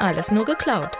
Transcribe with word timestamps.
Alles 0.00 0.30
nur 0.30 0.44
geklaut. 0.44 0.90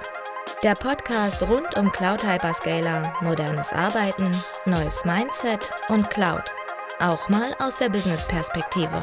Der 0.65 0.75
Podcast 0.75 1.41
rund 1.45 1.77
um 1.77 1.93
Cloud 1.93 2.27
Hyperscaler, 2.27 3.15
modernes 3.21 3.73
Arbeiten, 3.73 4.29
neues 4.65 5.05
Mindset 5.05 5.71
und 5.89 6.11
Cloud. 6.11 6.43
Auch 6.99 7.29
mal 7.29 7.55
aus 7.61 7.79
der 7.79 7.91
Business-Perspektive. 7.91 9.01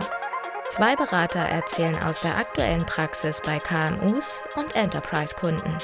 Zwei 0.70 0.98
Berater 0.98 1.40
erzählen 1.40 1.98
aus 2.04 2.20
der 2.20 2.36
aktuellen 2.38 2.86
Praxis 2.86 3.40
bei 3.46 3.58
KMUs 3.58 4.44
und 4.58 4.76
Enterprise-Kunden. 4.76 5.78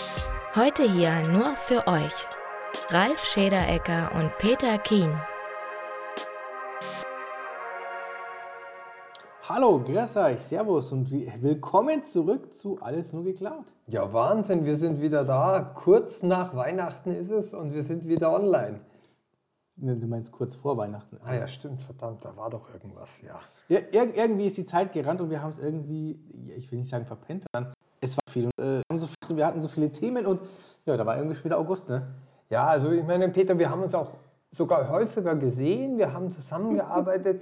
Heute 0.55 0.83
hier 0.83 1.21
nur 1.29 1.55
für 1.55 1.87
euch. 1.87 2.27
Ralf 2.89 3.23
Schederecker 3.23 4.11
und 4.13 4.37
Peter 4.39 4.77
Kien. 4.77 5.17
Hallo, 9.53 9.81
grüß 9.83 10.15
euch, 10.15 10.39
servus 10.43 10.93
und 10.93 11.11
willkommen 11.11 12.05
zurück 12.05 12.55
zu 12.55 12.79
Alles 12.79 13.11
nur 13.11 13.25
geklaut. 13.25 13.65
Ja, 13.85 14.13
Wahnsinn, 14.13 14.63
wir 14.63 14.77
sind 14.77 15.01
wieder 15.01 15.25
da. 15.25 15.73
Kurz 15.75 16.23
nach 16.23 16.55
Weihnachten 16.55 17.13
ist 17.13 17.31
es 17.31 17.53
und 17.53 17.73
wir 17.73 17.83
sind 17.83 18.07
wieder 18.07 18.31
online. 18.31 18.79
Ne, 19.75 19.97
Du 19.97 20.07
meinst 20.07 20.31
kurz 20.31 20.55
vor 20.55 20.77
Weihnachten. 20.77 21.17
Ah 21.25 21.35
ja, 21.35 21.49
stimmt, 21.49 21.83
verdammt, 21.83 22.23
da 22.23 22.37
war 22.37 22.49
doch 22.49 22.73
irgendwas, 22.73 23.23
ja. 23.23 23.37
Ja, 23.67 23.79
ir 23.91 24.15
irgendwie 24.15 24.47
ist 24.47 24.55
die 24.55 24.63
Zeit 24.63 24.93
gerannt 24.93 25.19
und 25.19 25.29
wir 25.29 25.41
haben 25.41 25.51
es 25.51 25.59
irgendwie, 25.59 26.17
ja, 26.45 26.55
ich 26.55 26.71
will 26.71 26.79
nicht 26.79 26.89
sagen 26.89 27.05
verpennt, 27.05 27.43
sondern 27.51 27.73
es 27.99 28.15
war 28.15 28.23
viel. 28.31 28.45
Und, 28.45 28.57
äh, 28.57 28.77
wir 28.77 28.83
haben 28.89 28.99
so 28.99 29.07
viel. 29.07 29.35
Wir 29.35 29.45
hatten 29.45 29.61
so 29.61 29.67
viele 29.67 29.91
Themen 29.91 30.27
und 30.27 30.39
ja, 30.85 30.95
da 30.95 31.05
war 31.05 31.17
irgendwie 31.17 31.35
schon 31.35 31.43
wieder 31.43 31.59
August, 31.59 31.89
ne? 31.89 32.07
Ja, 32.49 32.67
also 32.67 32.89
ich 32.89 33.03
meine, 33.03 33.27
Peter, 33.27 33.59
wir 33.59 33.69
haben 33.69 33.83
uns 33.83 33.93
auch 33.95 34.11
sogar 34.49 34.87
häufiger 34.87 35.35
gesehen, 35.35 35.97
wir 35.97 36.13
haben 36.13 36.31
zusammengearbeitet, 36.31 37.41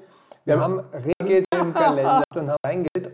wir 0.49 0.59
haben 0.59 0.79
regelt 1.19 1.45
im 1.53 1.71
Kalender 1.75 2.23
und 2.35 2.49
haben 2.49 2.57
reingeht. 2.65 3.11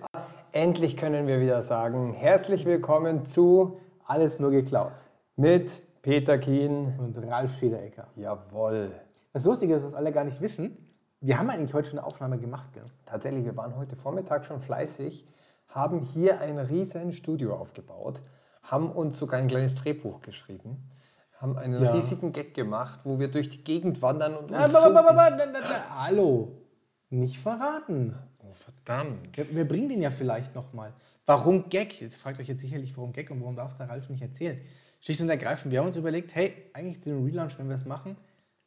Endlich 0.54 0.96
können 0.96 1.28
wir 1.28 1.42
wieder 1.42 1.62
sagen, 1.64 2.14
herzlich 2.14 2.64
willkommen 2.66 3.26
zu 3.26 3.78
Alles 4.06 4.40
nur 4.40 4.52
geklaut. 4.52 4.94
mit 5.36 5.82
Peter 6.02 6.38
Kien. 6.38 6.98
Und 6.98 7.18
Ralf 7.30 7.52
Schederecker. 7.60 8.08
Jawohl. 8.16 8.90
Das 9.34 9.44
Lustige 9.44 9.76
ist, 9.76 9.84
was 9.84 9.94
alle 9.94 10.14
gar 10.14 10.24
nicht 10.24 10.40
wissen, 10.40 10.78
wir 11.20 11.38
haben 11.38 11.50
eigentlich 11.50 11.74
heute 11.74 11.90
schon 11.90 12.00
eine 12.00 12.08
Aufnahme 12.08 12.38
gemacht, 12.38 12.72
gell? 12.74 12.86
Tatsächlich, 13.06 13.44
wir 13.44 13.58
waren 13.58 13.76
heute 13.76 13.98
Vormittag 13.98 14.46
schon 14.46 14.62
fleißig, 14.62 15.26
haben 15.68 16.00
hier 16.00 16.40
ein 16.40 16.58
riesen 16.58 17.12
Studio 17.12 17.54
aufgebaut, 17.56 18.22
haben 18.64 18.90
uns 18.90 19.18
sogar 19.18 19.42
ein 19.42 19.50
kleines 19.50 19.76
Drehbuch 19.76 20.22
geschrieben, 20.22 20.90
haben 21.34 21.58
einen 21.58 21.84
Ja. 21.84 21.92
riesigen 21.92 22.32
Gag 22.32 22.54
gemacht, 22.54 23.02
wo 23.04 23.20
wir 23.20 23.28
durch 23.30 23.50
die 23.50 23.62
Gegend 23.62 24.02
wandern 24.02 24.36
und 24.38 24.52
uns 24.52 24.72
na, 24.72 24.90
na, 24.90 25.12
na, 25.12 26.06
Hallo, 26.06 26.65
nicht 27.10 27.38
verraten. 27.38 28.16
Oh, 28.40 28.54
verdammt. 28.54 29.36
Wir, 29.36 29.56
wir 29.56 29.68
bringen 29.68 29.90
den 29.90 30.02
ja 30.02 30.12
vielleicht 30.12 30.56
nochmal. 30.56 30.94
Warum 31.26 31.70
Gag? 31.70 32.00
Jetzt 32.02 32.18
fragt 32.18 32.40
euch 32.40 32.48
jetzt 32.48 32.62
sicherlich, 32.62 32.96
warum 32.98 33.14
Gag 33.14 33.32
und 33.32 33.42
warum 33.42 33.56
darf 33.56 33.72
es 33.72 33.78
der 33.78 33.90
Ralf 33.90 34.10
nicht 34.10 34.22
erzählen. 34.22 34.60
Schlicht 35.02 35.22
und 35.22 35.30
ergreifend, 35.30 35.72
wir 35.72 35.80
haben 35.80 35.88
uns 35.88 35.98
überlegt, 35.98 36.34
hey, 36.36 36.54
eigentlich 36.74 37.00
dem 37.02 37.24
Relaunch, 37.24 37.58
wenn 37.60 37.68
wir 37.68 37.76
es 37.76 37.86
machen, 37.86 38.18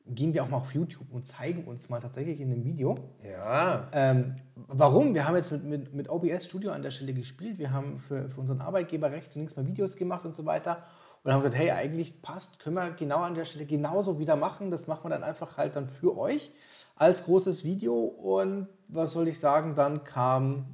gehen 0.06 0.32
wir 0.32 0.42
auch 0.42 0.48
mal 0.48 0.58
auf 0.58 0.74
YouTube 0.74 1.12
und 1.12 1.26
zeigen 1.26 1.64
uns 1.64 1.88
mal 1.88 2.00
tatsächlich 2.00 2.40
in 2.40 2.50
dem 2.50 2.64
Video. 2.64 2.98
Ja, 3.22 3.88
Ähm, 3.92 4.36
warum? 4.54 5.14
Wir 5.14 5.26
haben 5.26 5.36
jetzt 5.36 5.52
mit, 5.52 5.64
mit, 5.64 5.94
mit 5.94 6.08
OBS 6.08 6.46
Studio 6.46 6.72
an 6.72 6.82
der 6.82 6.90
Stelle 6.90 7.12
gespielt. 7.12 7.58
Wir 7.58 7.72
haben 7.72 7.98
für, 7.98 8.28
für 8.28 8.40
unseren 8.40 8.60
Arbeitgeber 8.60 9.10
rechts 9.10 9.34
und 9.36 9.42
links 9.42 9.56
mal 9.56 9.66
Videos 9.66 9.96
gemacht 9.96 10.24
und 10.24 10.34
so 10.34 10.44
weiter. 10.44 10.84
Und 11.24 11.32
haben 11.32 11.40
gesagt, 11.40 11.58
hey, 11.58 11.72
eigentlich 11.72 12.22
passt, 12.22 12.58
können 12.58 12.76
wir 12.76 12.90
genau 12.92 13.18
an 13.18 13.34
der 13.34 13.44
Stelle 13.44 13.66
genauso 13.66 14.18
wieder 14.18 14.36
machen. 14.36 14.70
Das 14.70 14.86
machen 14.86 15.04
wir 15.04 15.10
dann 15.10 15.24
einfach 15.24 15.56
halt 15.56 15.76
dann 15.76 15.88
für 15.88 16.16
euch 16.16 16.52
als 16.98 17.24
großes 17.24 17.64
Video. 17.64 17.94
Und 17.94 18.68
was 18.88 19.12
soll 19.12 19.28
ich 19.28 19.40
sagen, 19.40 19.74
dann 19.74 20.04
kam 20.04 20.66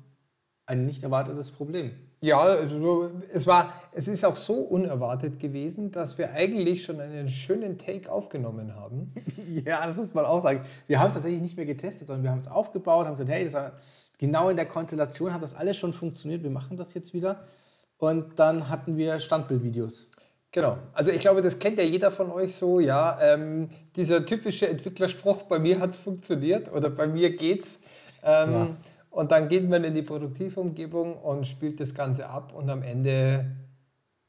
ein 0.66 0.86
nicht 0.86 1.02
erwartetes 1.02 1.52
Problem. 1.52 1.92
ja 2.20 2.38
also, 2.38 3.10
es, 3.30 3.46
war, 3.46 3.72
es 3.92 4.08
ist 4.08 4.24
auch 4.24 4.36
so 4.36 4.54
unerwartet 4.54 5.38
gewesen, 5.38 5.92
dass 5.92 6.16
wir 6.16 6.32
eigentlich 6.32 6.82
schon 6.82 7.00
einen 7.00 7.28
schönen 7.28 7.78
Take 7.78 8.10
aufgenommen 8.10 8.74
haben. 8.74 9.12
Ja, 9.64 9.86
das 9.86 9.98
muss 9.98 10.14
man 10.14 10.24
auch 10.24 10.42
sagen. 10.42 10.62
Wir 10.88 10.98
haben 10.98 11.08
es 11.08 11.14
tatsächlich 11.14 11.40
nicht 11.40 11.56
mehr 11.56 11.66
getestet, 11.66 12.08
sondern 12.08 12.24
wir 12.24 12.30
haben 12.30 12.40
es 12.40 12.48
aufgebaut, 12.48 13.06
haben 13.06 13.16
gesagt, 13.16 13.30
hey, 13.30 13.48
genau 14.18 14.48
in 14.48 14.56
der 14.56 14.66
Konstellation 14.66 15.32
hat 15.32 15.42
das 15.42 15.54
alles 15.54 15.76
schon 15.76 15.92
funktioniert, 15.92 16.42
wir 16.42 16.50
machen 16.50 16.76
das 16.76 16.92
jetzt 16.94 17.14
wieder. 17.14 17.44
Und 17.98 18.38
dann 18.38 18.68
hatten 18.68 18.96
wir 18.96 19.20
Standbildvideos. 19.20 20.08
Genau. 20.54 20.78
Also 20.92 21.10
ich 21.10 21.18
glaube, 21.18 21.42
das 21.42 21.58
kennt 21.58 21.78
ja 21.78 21.84
jeder 21.84 22.12
von 22.12 22.30
euch 22.30 22.54
so, 22.54 22.78
ja. 22.78 23.18
Ähm, 23.20 23.70
dieser 23.96 24.24
typische 24.24 24.68
Entwicklerspruch, 24.68 25.42
bei 25.42 25.58
mir 25.58 25.80
hat 25.80 25.90
es 25.90 25.96
funktioniert 25.96 26.72
oder 26.72 26.90
bei 26.90 27.08
mir 27.08 27.34
geht's. 27.34 27.80
Ähm, 28.22 28.52
Ja. 28.52 28.76
Und 29.10 29.32
dann 29.32 29.48
geht 29.48 29.68
man 29.68 29.82
in 29.82 29.94
die 29.94 30.02
Produktivumgebung 30.02 31.18
und 31.18 31.46
spielt 31.46 31.80
das 31.80 31.92
Ganze 31.92 32.28
ab 32.28 32.52
und 32.54 32.70
am 32.70 32.82
Ende. 32.82 33.46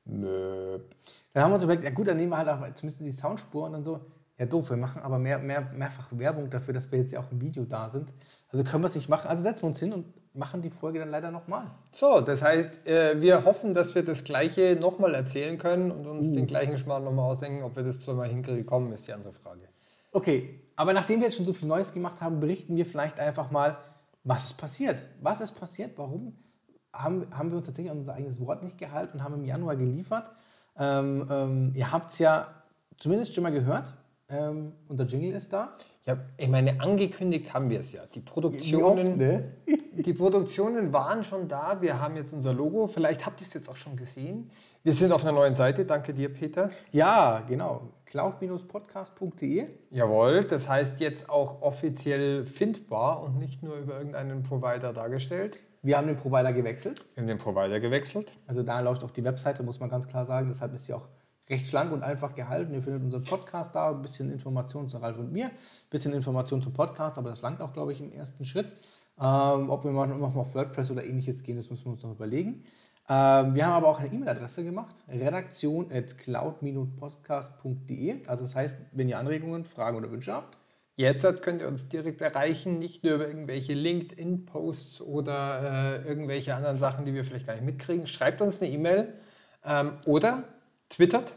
Möp. 0.06 0.96
Dann 1.32 1.44
haben 1.44 1.52
wir 1.52 1.56
uns 1.56 1.64
überlegt, 1.64 1.84
ja 1.84 1.92
gut, 1.92 2.08
dann 2.08 2.18
nehmen 2.18 2.32
wir 2.32 2.38
halt 2.38 2.50
auch 2.50 2.74
zumindest 2.74 3.02
die 3.02 3.12
Soundspur 3.12 3.66
und 3.66 3.74
dann 3.74 3.84
so, 3.84 4.00
ja 4.40 4.48
doof, 4.48 4.72
wir 4.72 4.78
machen 4.78 5.04
aber 5.04 5.20
mehr, 5.20 5.38
mehr, 5.38 5.62
mehrfach 5.76 6.08
Werbung 6.12 6.50
dafür, 6.50 6.74
dass 6.74 6.92
wir 6.92 7.00
jetzt 7.00 7.12
ja 7.12 7.20
auch 7.20 7.32
im 7.32 7.40
Video 7.40 7.66
da 7.66 7.90
sind. 7.92 8.10
Also 8.50 8.64
können 8.64 8.84
wir 8.84 8.88
es 8.88 8.96
nicht 8.96 9.10
machen. 9.10 9.28
Also 9.28 9.44
setzen 9.44 9.64
wir 9.64 9.68
uns 9.68 9.80
hin 9.80 9.94
und 9.94 10.06
machen 10.36 10.62
die 10.62 10.70
Folge 10.70 11.00
dann 11.00 11.10
leider 11.10 11.32
nochmal. 11.32 11.66
So, 11.92 12.22
das 12.22 12.42
heißt, 12.42 12.88
äh, 12.88 13.22
wir 13.22 13.46
hoffen, 13.46 13.74
dass 13.74 13.96
wir 13.96 14.04
das 14.04 14.24
Gleiche 14.24 14.78
nochmal 14.80 15.16
erzählen 15.16 15.58
können 15.58 15.92
und 15.92 16.06
uns 16.06 16.32
den 16.32 16.48
gleichen 16.48 16.78
Schmarrn 16.78 17.04
nochmal 17.04 17.32
ausdenken. 17.32 17.64
Ob 17.64 17.76
wir 17.76 17.84
das 17.84 18.00
zweimal 18.00 18.28
hinkriegen, 18.28 18.92
ist 18.92 19.08
die 19.08 19.14
andere 19.14 19.32
Frage. 19.32 19.62
Okay, 20.12 20.62
aber 20.76 20.94
nachdem 20.94 21.20
wir 21.20 21.28
jetzt 21.28 21.38
schon 21.38 21.46
so 21.46 21.54
viel 21.54 21.68
Neues 21.68 21.94
gemacht 21.94 22.22
haben, 22.22 22.40
berichten 22.40 22.76
wir 22.76 22.86
vielleicht 22.86 23.20
einfach 23.20 23.52
mal, 23.52 23.78
was 24.24 24.46
ist 24.46 24.58
passiert. 24.58 25.06
Was 25.22 25.42
ist 25.42 25.54
passiert? 25.54 25.98
Warum 25.98 26.38
haben, 26.94 27.28
haben 27.32 27.52
wir 27.52 27.58
uns 27.58 27.66
tatsächlich 27.66 27.92
an 27.92 28.00
unser 28.00 28.14
eigenes 28.14 28.40
Wort 28.40 28.64
nicht 28.64 28.78
gehalten 28.78 29.18
und 29.18 29.24
haben 29.24 29.36
im 29.36 29.46
Januar 29.46 29.76
geliefert? 29.76 30.32
Ähm, 30.78 31.28
ähm, 31.30 31.72
ihr 31.76 31.92
habt 31.92 32.12
es 32.12 32.20
ja 32.20 32.48
zumindest 32.98 33.34
schon 33.34 33.44
mal 33.44 33.52
gehört. 33.52 33.94
Ähm, 34.28 34.74
und 34.88 35.00
der 35.00 35.06
Jingle 35.06 35.34
ist 35.34 35.54
da. 35.54 35.76
Ja, 36.06 36.18
ich 36.38 36.48
meine, 36.48 36.80
angekündigt 36.82 37.54
haben 37.54 37.70
wir 37.70 37.80
es 37.80 37.94
ja. 37.94 38.02
Die 38.14 38.22
Produktionen. 38.22 39.18
ne? 39.18 39.52
Die 39.98 40.14
Produktionen 40.14 40.92
waren 40.92 41.24
schon 41.24 41.48
da. 41.48 41.82
Wir 41.82 42.02
haben 42.02 42.18
jetzt 42.18 42.34
unser 42.34 42.54
Logo. 42.54 42.88
Vielleicht 42.88 43.26
habt 43.26 43.40
ihr 43.40 43.48
es 43.48 43.54
jetzt 43.54 43.70
auch 43.70 43.78
schon 43.78 43.96
gesehen. 43.96 44.52
Wir 44.84 44.92
sind 44.92 45.14
auf 45.14 45.24
einer 45.24 45.32
neuen 45.32 45.56
Seite. 45.56 45.86
Danke 45.86 46.14
dir, 46.14 46.34
Peter. 46.34 46.70
Ja, 46.92 47.42
genau. 47.48 47.94
cloud-podcast.de. 48.06 49.68
Jawohl. 49.92 50.44
Das 50.44 50.68
heißt 50.68 51.00
jetzt 51.00 51.30
auch 51.30 51.62
offiziell 51.62 52.46
findbar 52.46 53.24
und 53.24 53.40
nicht 53.40 53.64
nur 53.64 53.78
über 53.78 53.98
irgendeinen 53.98 54.44
Provider 54.44 54.92
dargestellt. 54.92 55.58
Wir 55.82 55.98
haben 55.98 56.08
den 56.08 56.18
Provider 56.18 56.52
gewechselt. 56.52 57.06
Wir 57.14 57.22
haben 57.22 57.28
den 57.28 57.38
Provider 57.38 57.80
gewechselt. 57.80 58.38
Also 58.48 58.64
da 58.64 58.82
läuft 58.82 59.02
auch 59.06 59.12
die 59.12 59.24
Webseite, 59.24 59.64
muss 59.64 59.80
man 59.80 59.90
ganz 59.90 60.10
klar 60.10 60.26
sagen. 60.26 60.50
Deshalb 60.52 60.74
ist 60.74 60.88
sie 60.88 60.94
auch 60.94 61.08
recht 61.50 61.68
schlank 61.68 61.94
und 61.94 62.04
einfach 62.04 62.36
gehalten. 62.36 62.74
Ihr 62.74 62.82
findet 62.82 63.02
unseren 63.02 63.24
Podcast 63.24 63.74
da, 63.74 63.92
ein 63.92 64.02
bisschen 64.02 64.30
Informationen 64.30 64.90
zu 64.90 64.98
Ralf 64.98 65.18
und 65.20 65.32
mir, 65.32 65.46
ein 65.46 65.52
bisschen 65.90 66.12
Informationen 66.12 66.62
zum 66.62 66.74
Podcast, 66.74 67.18
aber 67.18 67.30
das 67.30 67.42
langt 67.42 67.62
auch, 67.62 67.72
glaube 67.72 67.94
ich, 67.94 68.02
im 68.02 68.12
ersten 68.12 68.44
Schritt. 68.44 68.72
Ähm, 69.20 69.70
ob 69.70 69.86
wir 69.86 69.92
noch 69.92 70.36
auf 70.36 70.54
WordPress 70.54 70.92
oder 70.92 71.06
ähnliches 71.06 71.44
gehen, 71.44 71.58
das 71.58 71.70
müssen 71.70 71.86
wir 71.86 71.94
uns 71.94 72.04
noch 72.04 72.12
überlegen. 72.12 72.66
Ähm, 73.08 73.56
wir 73.56 73.66
haben 73.66 73.74
aber 73.74 73.88
auch 73.88 74.00
eine 74.00 74.14
E-Mail-Adresse 74.14 74.64
gemacht, 74.64 74.96
redaktion 75.08 75.92
at 75.92 76.18
cloud-podcast.de. 76.18 78.28
Also 78.28 78.44
das 78.44 78.56
heißt, 78.56 78.76
wenn 78.92 79.08
ihr 79.08 79.20
Anregungen, 79.20 79.64
Fragen 79.64 79.98
oder 79.98 80.12
Wünsche 80.12 80.34
habt, 80.34 80.58
Jetzt 80.98 81.42
könnt 81.42 81.62
ihr 81.62 81.68
uns 81.68 81.90
direkt 81.90 82.22
erreichen, 82.22 82.80
nicht 82.80 83.04
nur 83.04 83.16
über 83.16 83.28
irgendwelche 83.28 83.74
LinkedIn-Posts 83.74 85.02
oder 85.02 86.02
äh, 86.02 86.08
irgendwelche 86.08 86.56
anderen 86.56 86.80
Sachen, 86.80 87.04
die 87.04 87.14
wir 87.14 87.26
vielleicht 87.26 87.48
gar 87.48 87.54
nicht 87.54 87.66
mitkriegen. 87.66 88.08
Schreibt 88.08 88.42
uns 88.42 88.62
eine 88.62 88.72
E-Mail 88.72 89.14
ähm, 89.66 89.98
oder 90.06 90.46
twittert. 90.88 91.36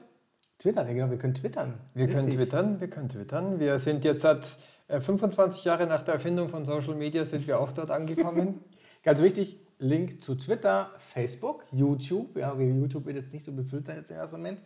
Twittern, 0.58 0.86
ja 0.88 0.92
genau, 0.94 1.10
wir 1.10 1.18
können 1.18 1.34
twittern. 1.34 1.74
Wir 1.94 2.06
können 2.06 2.26
Richtig. 2.26 2.36
twittern, 2.36 2.80
wir 2.80 2.90
können 2.90 3.08
twittern. 3.08 3.60
Wir 3.60 3.78
sind 3.78 4.04
jetzt 4.04 4.22
seit 4.22 4.56
äh, 4.88 5.00
25 5.00 5.64
Jahre 5.64 5.86
nach 5.86 6.02
der 6.02 6.14
Erfindung 6.14 6.48
von 6.48 6.64
Social 6.64 6.94
Media 6.94 7.24
sind 7.24 7.46
wir 7.46 7.60
auch 7.60 7.72
dort 7.72 7.90
angekommen. 7.90 8.60
Ganz 9.02 9.22
wichtig, 9.22 9.60
Link 9.78 10.22
zu 10.24 10.34
Twitter, 10.34 10.90
Facebook, 10.98 11.64
YouTube. 11.70 12.36
Ja, 12.36 12.52
okay, 12.52 12.68
YouTube 12.70 13.06
wird 13.06 13.16
jetzt 13.16 13.32
nicht 13.32 13.44
so 13.44 13.52
befüllt 13.52 13.86
sein 13.86 13.98
jetzt 13.98 14.10
im 14.10 14.16
ersten 14.16 14.36
Moment. 14.36 14.60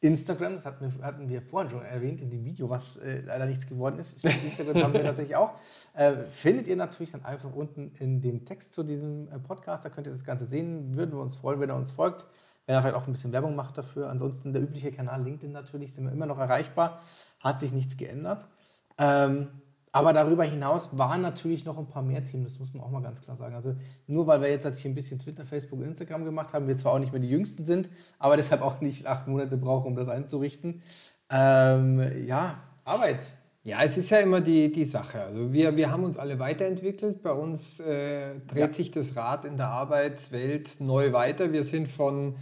Instagram, 0.00 0.54
das 0.54 0.64
hatten 0.64 0.84
wir, 0.84 1.04
hatten 1.04 1.28
wir 1.28 1.42
vorhin 1.42 1.70
schon 1.70 1.82
erwähnt 1.82 2.20
in 2.20 2.30
dem 2.30 2.44
Video, 2.44 2.68
was 2.68 2.98
äh, 2.98 3.22
leider 3.22 3.46
nichts 3.46 3.66
geworden 3.66 3.98
ist. 3.98 4.24
Instagram 4.24 4.82
haben 4.82 4.92
wir 4.92 5.02
natürlich 5.04 5.34
auch. 5.34 5.52
Äh, 5.94 6.24
findet 6.30 6.68
ihr 6.68 6.76
natürlich 6.76 7.10
dann 7.10 7.24
einfach 7.24 7.52
unten 7.52 7.92
in 7.98 8.20
dem 8.20 8.44
Text 8.44 8.74
zu 8.74 8.84
diesem 8.84 9.28
äh, 9.28 9.38
Podcast. 9.38 9.84
Da 9.84 9.88
könnt 9.88 10.06
ihr 10.06 10.12
das 10.12 10.24
Ganze 10.24 10.46
sehen. 10.46 10.94
Würden 10.94 11.12
wir 11.12 11.20
uns 11.20 11.36
freuen, 11.36 11.58
wenn 11.58 11.70
ihr 11.70 11.74
uns 11.74 11.90
folgt. 11.90 12.26
Wenn 12.68 12.74
er 12.74 12.82
vielleicht 12.82 12.96
auch 12.96 13.06
ein 13.06 13.12
bisschen 13.12 13.32
Werbung 13.32 13.56
macht 13.56 13.78
dafür. 13.78 14.10
Ansonsten 14.10 14.52
der 14.52 14.60
übliche 14.60 14.92
Kanal 14.92 15.22
LinkedIn 15.24 15.52
natürlich, 15.52 15.94
sind 15.94 16.04
wir 16.04 16.12
immer 16.12 16.26
noch 16.26 16.36
erreichbar. 16.38 17.00
Hat 17.40 17.60
sich 17.60 17.72
nichts 17.72 17.96
geändert. 17.96 18.44
Ähm, 18.98 19.48
aber 19.90 20.12
darüber 20.12 20.44
hinaus 20.44 20.90
waren 20.92 21.22
natürlich 21.22 21.64
noch 21.64 21.78
ein 21.78 21.86
paar 21.86 22.02
mehr 22.02 22.22
Themen, 22.26 22.44
das 22.44 22.58
muss 22.58 22.74
man 22.74 22.82
auch 22.82 22.90
mal 22.90 23.00
ganz 23.00 23.22
klar 23.22 23.38
sagen. 23.38 23.54
Also 23.54 23.74
nur 24.06 24.26
weil 24.26 24.42
wir 24.42 24.50
jetzt 24.50 24.66
halt 24.66 24.76
hier 24.76 24.90
ein 24.90 24.94
bisschen 24.94 25.18
Twitter, 25.18 25.46
Facebook 25.46 25.78
und 25.78 25.86
Instagram 25.86 26.26
gemacht 26.26 26.52
haben, 26.52 26.68
wir 26.68 26.76
zwar 26.76 26.92
auch 26.92 26.98
nicht 26.98 27.10
mehr 27.10 27.22
die 27.22 27.30
Jüngsten 27.30 27.64
sind, 27.64 27.88
aber 28.18 28.36
deshalb 28.36 28.60
auch 28.60 28.82
nicht 28.82 29.06
acht 29.06 29.26
Monate 29.28 29.56
brauchen, 29.56 29.86
um 29.86 29.96
das 29.96 30.10
einzurichten. 30.10 30.82
Ähm, 31.30 32.26
ja, 32.26 32.58
Arbeit. 32.84 33.20
Ja, 33.64 33.82
es 33.82 33.96
ist 33.96 34.10
ja 34.10 34.18
immer 34.18 34.42
die, 34.42 34.70
die 34.70 34.84
Sache. 34.84 35.22
Also 35.22 35.54
wir, 35.54 35.74
wir 35.74 35.90
haben 35.90 36.04
uns 36.04 36.18
alle 36.18 36.38
weiterentwickelt. 36.38 37.22
Bei 37.22 37.32
uns 37.32 37.80
äh, 37.80 38.40
dreht 38.46 38.58
Ja. 38.58 38.72
sich 38.74 38.90
das 38.90 39.16
Rad 39.16 39.46
in 39.46 39.56
der 39.56 39.68
Arbeitswelt 39.68 40.80
neu 40.80 41.12
weiter. 41.14 41.50
Wir 41.50 41.64
sind 41.64 41.88
von 41.88 42.36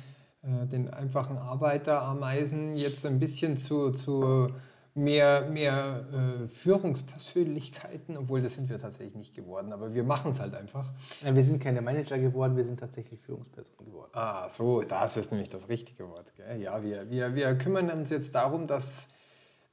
äh, 0.47 0.67
den 0.67 0.93
einfachen 0.93 1.39
Arbeiterameisen 1.39 2.77
jetzt 2.77 3.05
ein 3.05 3.19
bisschen 3.19 3.57
zu, 3.57 3.91
zu 3.91 4.51
mehr, 4.97 5.43
mehr 5.51 6.07
äh, 6.13 6.49
Führungspersönlichkeiten, 6.49 8.17
obwohl 8.17 8.41
das 8.41 8.55
sind 8.55 8.71
wir 8.71 8.79
tatsächlich 8.79 9.15
nicht 9.15 9.35
geworden, 9.35 9.73
aber 9.73 9.95
wir 9.95 10.05
machen 10.05 10.31
es 10.31 10.41
halt 10.41 10.55
einfach. 10.55 10.91
Ja, 11.23 11.35
wir 11.35 11.45
sind 11.45 11.63
keine 11.63 11.83
Manager 11.83 12.19
geworden, 12.19 12.57
wir 12.57 12.65
sind 12.65 12.81
tatsächlich 12.81 13.21
Führungspersonen 13.21 13.85
geworden. 13.85 14.11
Ah, 14.15 14.49
so, 14.49 14.83
das 14.83 15.17
ist 15.19 15.33
nämlich 15.33 15.51
das 15.51 15.69
richtige 15.69 16.09
Wort. 16.09 16.33
Gell? 16.37 16.63
Ja, 16.63 16.83
wir, 16.83 17.11
wir, 17.11 17.35
wir 17.35 17.55
kümmern 17.59 17.91
uns 17.91 18.11
jetzt 18.11 18.35
darum, 18.35 18.67
dass, 18.67 19.09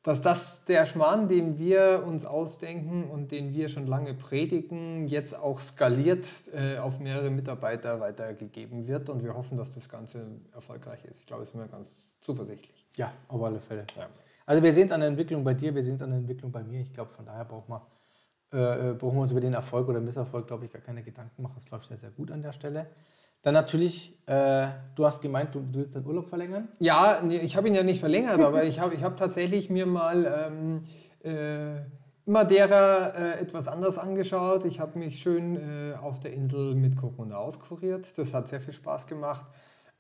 dass 0.04 0.22
das 0.22 0.66
der 0.66 0.86
Schmarrn, 0.86 1.30
den 1.30 1.58
wir 1.58 2.04
uns 2.06 2.26
ausdenken 2.26 3.06
und 3.10 3.32
den 3.32 3.54
wir 3.54 3.70
schon 3.70 3.88
lange 3.88 4.14
predigen, 4.14 5.08
jetzt 5.08 5.38
auch 5.40 5.62
skaliert 5.62 6.28
äh, 6.54 6.78
auf 6.78 7.00
mehrere 7.00 7.30
Mitarbeiter 7.30 8.02
weitergegeben 8.02 8.86
wird 8.86 9.10
und 9.10 9.24
wir 9.24 9.34
hoffen, 9.34 9.58
dass 9.58 9.72
das 9.72 9.88
Ganze 9.88 10.28
erfolgreich 10.54 11.06
ist. 11.06 11.22
Ich 11.22 11.26
glaube, 11.26 11.44
es 11.44 11.50
ist 11.50 11.56
mir 11.56 11.68
ganz 11.68 12.18
zuversichtlich. 12.20 12.86
Ja, 12.98 13.14
auf 13.30 13.42
alle 13.42 13.62
Fälle. 13.62 13.86
Ja. 13.96 14.08
Also 14.46 14.62
wir 14.62 14.74
sehen 14.74 14.88
es 14.88 14.92
an 14.92 15.00
der 15.00 15.08
Entwicklung 15.08 15.42
bei 15.42 15.54
dir, 15.54 15.74
wir 15.74 15.84
sehen 15.84 15.96
es 15.96 16.02
an 16.02 16.10
der 16.10 16.20
Entwicklung 16.20 16.52
bei 16.52 16.64
mir. 16.64 16.82
Ich 16.82 16.94
glaube, 16.94 17.12
von 17.14 17.26
daher 17.26 17.46
brauchen 17.46 17.72
wir, 17.72 17.88
äh, 18.52 18.90
äh, 18.90 18.94
brauchen 18.94 19.16
wir 19.16 19.22
uns 19.22 19.32
über 19.32 19.40
den 19.40 19.54
Erfolg 19.54 19.88
oder 19.88 20.02
Misserfolg, 20.02 20.48
glaube 20.48 20.66
ich, 20.66 20.74
gar 20.74 20.82
keine 20.82 21.02
Gedanken 21.02 21.42
machen. 21.42 21.56
Es 21.64 21.72
läuft 21.72 21.88
sehr, 21.88 21.98
sehr 21.98 22.12
gut 22.12 22.30
an 22.30 22.42
der 22.42 22.52
Stelle. 22.52 22.88
Dann 23.44 23.54
natürlich, 23.54 24.18
äh, 24.26 24.68
du 24.96 25.06
hast 25.06 25.22
gemeint, 25.22 25.54
du, 25.54 25.60
du, 25.60 25.80
willst 25.80 25.96
deinen 25.96 26.08
Urlaub 26.08 26.30
verlängern? 26.30 26.70
Ja, 26.80 27.22
ich 27.30 27.56
habe 27.58 27.68
ihn 27.68 27.76
ja 27.76 27.84
nicht 27.84 28.00
verlängert, 28.00 28.40
aber 28.40 28.64
ich 28.64 28.80
habe 28.80 28.96
ich 28.96 29.04
hab 29.04 29.18
tatsächlich 29.18 29.70
mir 29.70 29.86
mal 29.86 30.50
ähm, 30.50 30.84
äh, 31.30 31.82
Madeira 32.26 33.10
äh, 33.10 33.42
etwas 33.42 33.68
anders 33.68 33.98
angeschaut. 33.98 34.64
Ich 34.64 34.80
habe 34.80 34.98
mich 34.98 35.20
schön 35.20 35.58
äh, 35.58 35.96
auf 35.96 36.22
der 36.22 36.32
Insel 36.32 36.74
mit 36.76 36.96
Corona 36.96 37.36
auskuriert. 37.36 38.18
Das 38.18 38.34
hat 38.34 38.48
sehr 38.48 38.62
viel 38.62 38.74
Spaß 38.74 39.08
gemacht. 39.08 39.46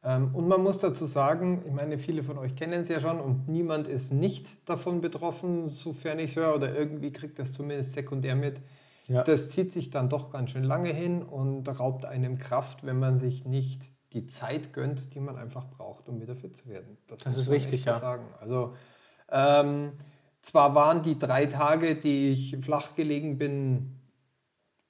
Ähm, 0.06 0.34
und 0.34 0.48
man 0.48 0.64
muss 0.64 0.78
dazu 0.78 1.06
sagen, 1.06 1.64
ich 1.66 1.72
meine, 1.74 1.98
viele 1.98 2.24
von 2.24 2.38
euch 2.38 2.56
kennen 2.56 2.84
es 2.84 2.88
ja 2.88 3.02
schon 3.02 3.20
und 3.20 3.50
niemand 3.50 3.90
ist 3.90 4.14
nicht 4.14 4.70
davon 4.70 5.02
betroffen, 5.02 5.70
sofern 5.70 6.20
ich 6.20 6.32
es 6.32 6.36
höre, 6.38 6.56
oder 6.56 6.74
irgendwie 6.74 7.12
kriegt 7.12 7.40
das 7.40 7.52
zumindest 7.52 7.92
sekundär 7.92 8.36
mit. 8.36 8.62
Ja. 9.08 9.24
Das 9.24 9.50
zieht 9.50 9.74
sich 9.74 9.90
dann 9.90 10.10
doch 10.10 10.30
ganz 10.30 10.52
schön 10.52 10.64
lange 10.64 10.94
hin 10.94 11.24
und 11.24 11.68
raubt 11.68 12.06
einem 12.06 12.38
Kraft, 12.38 12.86
wenn 12.86 13.00
man 13.00 13.18
sich 13.18 13.46
nicht 13.46 13.92
die 14.14 14.28
Zeit 14.28 14.74
gönnt, 14.74 15.14
die 15.14 15.20
man 15.20 15.38
einfach 15.38 15.66
braucht, 15.70 16.08
um 16.08 16.22
wieder 16.22 16.36
fit 16.36 16.56
zu 16.56 16.70
werden. 16.70 16.98
Das, 17.08 17.20
das 17.20 17.38
ist 17.38 17.50
richtig, 17.50 17.86
ja. 17.86 17.96
sagen. 17.96 18.26
Also 18.40 18.76
ähm, 19.30 19.94
zwar 20.42 20.76
waren 20.76 21.02
die 21.02 21.18
drei 21.18 21.48
Tage, 21.48 21.96
die 21.96 22.30
ich 22.30 22.58
flach 22.62 22.96
gelegen 22.96 23.38
bin, 23.38 24.00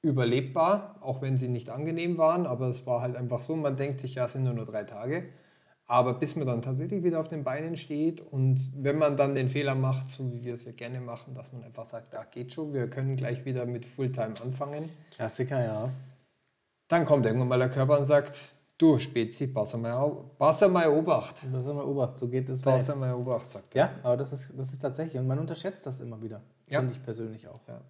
überlebbar, 0.01 0.97
auch 1.01 1.21
wenn 1.21 1.37
sie 1.37 1.47
nicht 1.47 1.69
angenehm 1.69 2.17
waren, 2.17 2.45
aber 2.45 2.67
es 2.67 2.85
war 2.85 3.01
halt 3.01 3.15
einfach 3.15 3.41
so, 3.41 3.55
man 3.55 3.77
denkt 3.77 4.01
sich, 4.01 4.15
ja, 4.15 4.25
es 4.25 4.33
sind 4.33 4.43
nur, 4.43 4.53
nur 4.53 4.65
drei 4.65 4.83
Tage. 4.83 5.29
Aber 5.85 6.13
bis 6.13 6.35
man 6.35 6.47
dann 6.47 6.61
tatsächlich 6.61 7.03
wieder 7.03 7.19
auf 7.19 7.27
den 7.27 7.43
Beinen 7.43 7.75
steht 7.75 8.21
und 8.21 8.71
wenn 8.75 8.97
man 8.97 9.17
dann 9.17 9.35
den 9.35 9.49
Fehler 9.49 9.75
macht, 9.75 10.07
so 10.09 10.31
wie 10.31 10.43
wir 10.43 10.53
es 10.53 10.63
ja 10.63 10.71
gerne 10.71 11.01
machen, 11.01 11.35
dass 11.35 11.51
man 11.51 11.63
einfach 11.63 11.85
sagt, 11.85 12.13
da 12.13 12.23
geht 12.23 12.53
schon, 12.53 12.73
wir 12.73 12.89
können 12.89 13.17
gleich 13.17 13.43
wieder 13.43 13.65
mit 13.65 13.85
Fulltime 13.85 14.33
anfangen. 14.41 14.89
Klassiker, 15.11 15.63
ja. 15.63 15.89
Dann 16.87 17.05
kommt 17.05 17.25
irgendwann 17.25 17.49
mal 17.49 17.59
der 17.59 17.69
Körper 17.69 17.99
und 17.99 18.05
sagt, 18.05 18.53
du 18.77 18.97
Spezi, 18.97 19.47
pass 19.47 19.75
mal, 19.75 20.11
pass 20.37 20.61
mal 20.67 20.87
Obacht. 20.87 21.41
Pass 21.51 21.65
mal 21.65 21.83
Obacht, 21.83 22.17
so 22.17 22.27
geht 22.27 22.49
es. 22.49 22.61
Pass 22.61 22.87
mal 22.95 23.13
Obacht, 23.13 23.51
sagt 23.51 23.75
er. 23.75 23.85
Ja, 23.85 23.91
aber 24.03 24.17
das 24.17 24.31
ist, 24.31 24.51
das 24.55 24.71
ist 24.71 24.81
tatsächlich, 24.81 25.19
und 25.19 25.27
man 25.27 25.39
unterschätzt 25.39 25.85
das 25.85 25.99
immer 25.99 26.21
wieder. 26.21 26.41
Ja. 26.69 26.79
Finde 26.79 26.93
ich 26.93 27.03
persönlich 27.03 27.47
auch. 27.47 27.59
Ja. 27.67 27.81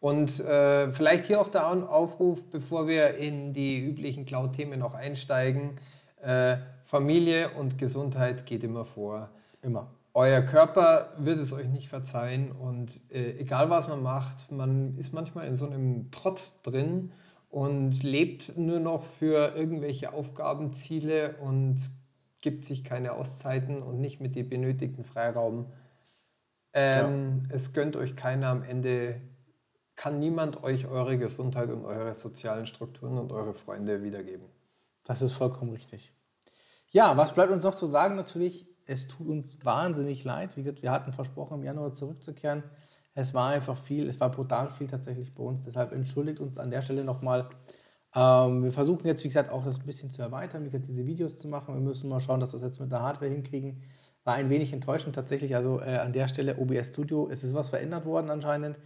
Und 0.00 0.40
äh, 0.40 0.90
vielleicht 0.92 1.24
hier 1.24 1.40
auch 1.40 1.48
der 1.48 1.66
Aufruf, 1.66 2.44
bevor 2.50 2.86
wir 2.86 3.14
in 3.16 3.52
die 3.52 3.82
üblichen 3.82 4.26
Cloud-Themen 4.26 4.78
noch 4.78 4.94
einsteigen. 4.94 5.78
Äh, 6.24 6.58
Familie 6.82 7.50
und 7.50 7.78
Gesundheit 7.78 8.46
geht 8.46 8.64
immer 8.64 8.84
vor. 8.84 9.30
Immer. 9.62 9.90
Euer 10.12 10.42
Körper 10.42 11.12
wird 11.18 11.40
es 11.40 11.52
euch 11.52 11.66
nicht 11.68 11.88
verzeihen 11.88 12.52
und 12.52 13.00
äh, 13.10 13.38
egal 13.38 13.68
was 13.68 13.88
man 13.88 14.02
macht, 14.02 14.52
man 14.52 14.96
ist 14.96 15.12
manchmal 15.12 15.46
in 15.46 15.56
so 15.56 15.66
einem 15.66 16.10
Trott 16.12 16.52
drin 16.62 17.12
und 17.50 18.02
lebt 18.02 18.56
nur 18.56 18.78
noch 18.78 19.02
für 19.02 19.54
irgendwelche 19.56 20.12
Aufgabenziele 20.12 21.36
und 21.40 21.80
gibt 22.40 22.64
sich 22.64 22.84
keine 22.84 23.12
Auszeiten 23.12 23.82
und 23.82 24.00
nicht 24.00 24.20
mit 24.20 24.36
dem 24.36 24.48
benötigten 24.48 25.02
Freiraum. 25.02 25.66
Ähm, 26.72 27.42
ja. 27.48 27.56
Es 27.56 27.72
gönnt 27.72 27.96
euch 27.96 28.14
keiner 28.14 28.48
am 28.48 28.62
Ende 28.62 29.20
kann 29.96 30.18
niemand 30.18 30.62
euch 30.62 30.86
eure 30.86 31.18
Gesundheit 31.18 31.70
und 31.70 31.84
eure 31.84 32.14
sozialen 32.14 32.66
Strukturen 32.66 33.18
und 33.18 33.32
eure 33.32 33.54
Freunde 33.54 34.02
wiedergeben. 34.02 34.46
Das 35.04 35.22
ist 35.22 35.32
vollkommen 35.32 35.72
richtig. 35.72 36.12
Ja, 36.94 37.16
was 37.16 37.34
bleibt 37.34 37.50
uns 37.50 37.64
noch 37.64 37.74
zu 37.74 37.88
sagen? 37.88 38.14
Natürlich, 38.14 38.68
es 38.86 39.08
tut 39.08 39.26
uns 39.26 39.58
wahnsinnig 39.64 40.22
leid. 40.22 40.56
Wie 40.56 40.62
gesagt, 40.62 40.80
wir 40.80 40.92
hatten 40.92 41.12
versprochen, 41.12 41.58
im 41.58 41.64
Januar 41.64 41.92
zurückzukehren. 41.92 42.62
Es 43.14 43.34
war 43.34 43.50
einfach 43.50 43.76
viel, 43.76 44.06
es 44.08 44.20
war 44.20 44.30
brutal 44.30 44.70
viel 44.70 44.86
tatsächlich 44.86 45.34
bei 45.34 45.42
uns. 45.42 45.64
Deshalb 45.64 45.90
entschuldigt 45.90 46.38
uns 46.38 46.56
an 46.56 46.70
der 46.70 46.82
Stelle 46.82 47.02
nochmal. 47.02 47.50
Ähm, 48.14 48.62
wir 48.62 48.70
versuchen 48.70 49.08
jetzt, 49.08 49.24
wie 49.24 49.28
gesagt, 49.28 49.50
auch 49.50 49.64
das 49.64 49.80
ein 49.80 49.86
bisschen 49.86 50.08
zu 50.08 50.22
erweitern, 50.22 50.62
wie 50.62 50.70
gesagt, 50.70 50.86
diese 50.86 51.04
Videos 51.04 51.36
zu 51.36 51.48
machen. 51.48 51.74
Wir 51.74 51.80
müssen 51.80 52.08
mal 52.08 52.20
schauen, 52.20 52.38
dass 52.38 52.52
wir 52.52 52.60
das 52.60 52.68
jetzt 52.68 52.80
mit 52.80 52.92
der 52.92 53.02
Hardware 53.02 53.28
hinkriegen. 53.28 53.82
War 54.22 54.34
ein 54.34 54.48
wenig 54.48 54.72
enttäuschend 54.72 55.16
tatsächlich. 55.16 55.56
Also 55.56 55.80
äh, 55.80 55.96
an 55.96 56.12
der 56.12 56.28
Stelle 56.28 56.58
OBS 56.58 56.86
Studio, 56.86 57.28
es 57.28 57.42
ist 57.42 57.56
was 57.56 57.70
verändert 57.70 58.06
worden 58.06 58.30
anscheinend. 58.30 58.78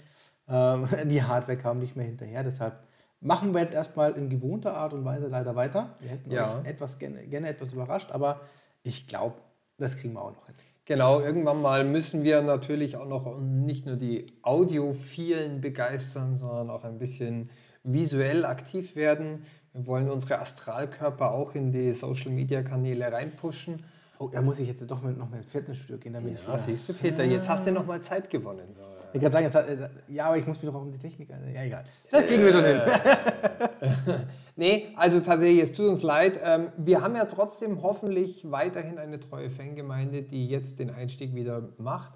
Ähm, 0.48 0.88
die 1.10 1.22
Hardware 1.22 1.58
kam 1.58 1.78
nicht 1.78 1.94
mehr 1.94 2.06
hinterher. 2.06 2.42
Deshalb 2.42 2.87
machen 3.20 3.52
wir 3.52 3.60
jetzt 3.60 3.74
erstmal 3.74 4.12
in 4.12 4.30
gewohnter 4.30 4.74
Art 4.74 4.92
und 4.92 5.04
Weise 5.04 5.26
leider 5.26 5.56
weiter. 5.56 5.94
Wir 6.00 6.10
hätten 6.10 6.30
ja. 6.30 6.60
etwas, 6.64 6.98
gerne, 6.98 7.26
gerne 7.26 7.48
etwas 7.48 7.72
überrascht, 7.72 8.12
aber 8.12 8.40
ich 8.82 9.06
glaube, 9.06 9.36
das 9.76 9.96
kriegen 9.96 10.14
wir 10.14 10.22
auch 10.22 10.32
noch 10.32 10.46
hin. 10.46 10.54
Genau, 10.84 11.20
irgendwann 11.20 11.60
mal 11.60 11.84
müssen 11.84 12.24
wir 12.24 12.40
natürlich 12.40 12.96
auch 12.96 13.06
noch 13.06 13.38
nicht 13.38 13.84
nur 13.84 13.96
die 13.96 14.26
Audiophilen 14.42 15.60
begeistern, 15.60 16.38
sondern 16.38 16.70
auch 16.70 16.84
ein 16.84 16.98
bisschen 16.98 17.50
visuell 17.84 18.46
aktiv 18.46 18.96
werden. 18.96 19.44
Wir 19.74 19.86
wollen 19.86 20.08
unsere 20.08 20.38
Astralkörper 20.40 21.32
auch 21.32 21.54
in 21.54 21.72
die 21.72 21.92
Social-Media-Kanäle 21.92 23.12
reinpushen. 23.12 23.84
Oh, 24.18 24.28
da 24.28 24.40
muss 24.40 24.58
ich 24.58 24.66
jetzt 24.66 24.82
doch 24.90 25.02
noch 25.02 25.30
mal 25.30 25.36
ins 25.36 25.46
Fitnessstudio 25.46 25.98
gehen. 25.98 26.14
Damit 26.14 26.38
ja, 26.46 26.58
siehst 26.58 26.88
du, 26.88 26.94
Peter, 26.94 27.22
jetzt 27.22 27.48
hast 27.48 27.66
du 27.66 27.72
noch 27.72 27.86
mal 27.86 28.00
Zeit 28.00 28.30
gewonnen. 28.30 28.74
So. 28.74 28.97
Ich 29.12 29.20
kann 29.20 29.32
sagen, 29.32 29.52
hat, 29.52 29.68
äh, 29.68 29.88
ja, 30.08 30.26
aber 30.26 30.36
ich 30.36 30.46
muss 30.46 30.60
mich 30.60 30.70
doch 30.70 30.74
auch 30.74 30.82
um 30.82 30.92
die 30.92 30.98
Technik. 30.98 31.30
Ja, 31.30 31.62
egal. 31.62 31.84
Das 32.10 32.26
kriegen 32.26 32.44
wir 32.44 32.52
schon 32.52 32.64
hin. 32.64 32.80
nee, 34.56 34.88
also 34.96 35.20
tatsächlich, 35.20 35.62
es 35.62 35.72
tut 35.72 35.86
uns 35.86 36.02
leid. 36.02 36.38
Ähm, 36.42 36.72
wir 36.76 37.00
haben 37.00 37.16
ja 37.16 37.24
trotzdem 37.24 37.82
hoffentlich 37.82 38.50
weiterhin 38.50 38.98
eine 38.98 39.18
treue 39.20 39.50
Fangemeinde, 39.50 40.22
die 40.22 40.48
jetzt 40.48 40.78
den 40.78 40.90
Einstieg 40.90 41.34
wieder 41.34 41.68
macht 41.78 42.12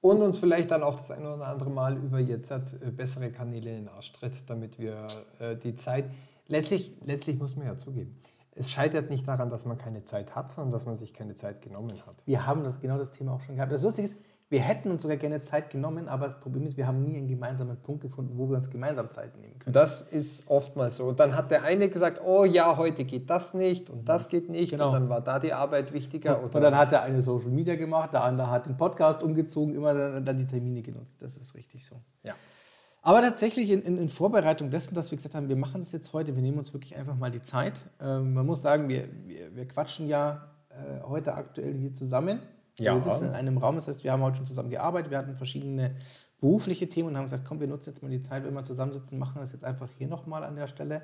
und 0.00 0.22
uns 0.22 0.38
vielleicht 0.38 0.70
dann 0.70 0.82
auch 0.82 0.96
das 0.96 1.10
eine 1.10 1.34
oder 1.34 1.48
andere 1.48 1.70
Mal 1.70 1.96
über 1.96 2.18
jetzt 2.18 2.50
äh, 2.50 2.90
bessere 2.90 3.30
Kanäle 3.30 3.70
in 3.70 3.84
den 3.84 3.88
Arsch 3.88 4.12
tritt, 4.12 4.48
damit 4.48 4.78
wir 4.78 5.06
äh, 5.38 5.56
die 5.56 5.74
Zeit. 5.74 6.06
Letztlich, 6.46 6.92
letztlich 7.04 7.38
muss 7.38 7.56
man 7.56 7.66
ja 7.66 7.76
zugeben. 7.76 8.20
Es 8.52 8.70
scheitert 8.70 9.10
nicht 9.10 9.26
daran, 9.28 9.50
dass 9.50 9.64
man 9.64 9.78
keine 9.78 10.02
Zeit 10.04 10.34
hat, 10.34 10.50
sondern 10.50 10.72
dass 10.72 10.84
man 10.84 10.96
sich 10.96 11.14
keine 11.14 11.34
Zeit 11.34 11.62
genommen 11.62 11.94
hat. 12.06 12.16
Wir 12.26 12.46
haben 12.46 12.64
das 12.64 12.80
genau 12.80 12.98
das 12.98 13.12
Thema 13.12 13.34
auch 13.34 13.40
schon 13.40 13.56
gehabt. 13.56 13.72
Das 13.72 13.82
Lustige 13.82 14.08
ist, 14.08 14.16
wir 14.50 14.60
hätten 14.60 14.90
uns 14.90 15.02
sogar 15.02 15.16
gerne 15.16 15.40
Zeit 15.40 15.70
genommen, 15.70 16.08
aber 16.08 16.26
das 16.26 16.40
Problem 16.40 16.66
ist, 16.66 16.76
wir 16.76 16.88
haben 16.88 17.04
nie 17.04 17.16
einen 17.16 17.28
gemeinsamen 17.28 17.76
Punkt 17.76 18.02
gefunden, 18.02 18.36
wo 18.36 18.50
wir 18.50 18.56
uns 18.56 18.68
gemeinsam 18.68 19.08
Zeit 19.12 19.38
nehmen 19.38 19.56
können. 19.60 19.72
Das 19.72 20.02
ist 20.02 20.50
oftmals 20.50 20.96
so. 20.96 21.04
Und 21.04 21.20
dann 21.20 21.36
hat 21.36 21.52
der 21.52 21.62
eine 21.62 21.88
gesagt, 21.88 22.20
oh 22.24 22.44
ja, 22.44 22.76
heute 22.76 23.04
geht 23.04 23.30
das 23.30 23.54
nicht 23.54 23.90
und 23.90 24.08
das 24.08 24.28
geht 24.28 24.48
nicht. 24.48 24.72
Genau. 24.72 24.88
Und 24.88 24.94
dann 24.94 25.08
war 25.08 25.20
da 25.20 25.38
die 25.38 25.52
Arbeit 25.52 25.92
wichtiger. 25.92 26.42
Und, 26.42 26.52
dann 26.52 26.76
hat 26.76 26.90
der 26.90 27.02
eine 27.02 27.22
Social 27.22 27.50
Media 27.50 27.76
gemacht, 27.76 28.12
der 28.12 28.24
andere 28.24 28.50
hat 28.50 28.66
den 28.66 28.76
Podcast 28.76 29.22
umgezogen, 29.22 29.72
immer 29.72 29.94
dann, 29.94 30.24
dann 30.24 30.36
die 30.36 30.46
Termine 30.46 30.82
genutzt. 30.82 31.22
Das 31.22 31.36
ist 31.36 31.54
richtig 31.54 31.86
so. 31.86 31.94
Ja. 32.24 32.34
Aber 33.02 33.20
tatsächlich 33.20 33.70
in, 33.70 33.82
in, 33.82 33.98
in, 33.98 34.08
Vorbereitung 34.08 34.70
dessen, 34.70 34.94
dass 34.94 35.12
wir 35.12 35.16
gesagt 35.16 35.36
haben, 35.36 35.48
wir 35.48 35.56
machen 35.56 35.80
das 35.80 35.92
jetzt 35.92 36.12
heute, 36.12 36.34
wir 36.34 36.42
nehmen 36.42 36.58
uns 36.58 36.72
wirklich 36.74 36.96
einfach 36.96 37.16
mal 37.16 37.30
die 37.30 37.42
Zeit. 37.42 37.74
Ähm, 38.00 38.34
man 38.34 38.44
muss 38.44 38.62
sagen, 38.62 38.88
wir, 38.88 39.08
wir, 39.26 39.54
wir 39.54 39.68
quatschen 39.68 40.08
ja 40.08 40.48
äh, 40.70 41.02
heute 41.04 41.34
aktuell 41.34 41.74
hier 41.74 41.94
zusammen. 41.94 42.40
Ja. 42.78 42.94
Wir 42.94 43.02
sitzen 43.02 43.28
in 43.28 43.34
einem 43.34 43.58
Raum, 43.58 43.76
das 43.76 43.88
heißt, 43.88 44.04
wir 44.04 44.12
haben 44.12 44.22
heute 44.22 44.36
schon 44.36 44.46
zusammen 44.46 44.70
gearbeitet, 44.70 45.10
wir 45.10 45.18
hatten 45.18 45.34
verschiedene 45.34 45.96
berufliche 46.40 46.88
Themen 46.88 47.10
und 47.10 47.16
haben 47.16 47.24
gesagt, 47.24 47.44
komm, 47.46 47.60
wir 47.60 47.66
nutzen 47.66 47.90
jetzt 47.90 48.02
mal 48.02 48.10
die 48.10 48.22
Zeit, 48.22 48.44
wenn 48.44 48.54
wir 48.54 48.64
zusammensitzen, 48.64 49.18
machen 49.18 49.40
das 49.40 49.52
jetzt 49.52 49.64
einfach 49.64 49.88
hier 49.98 50.08
nochmal 50.08 50.44
an 50.44 50.56
der 50.56 50.68
Stelle. 50.68 51.02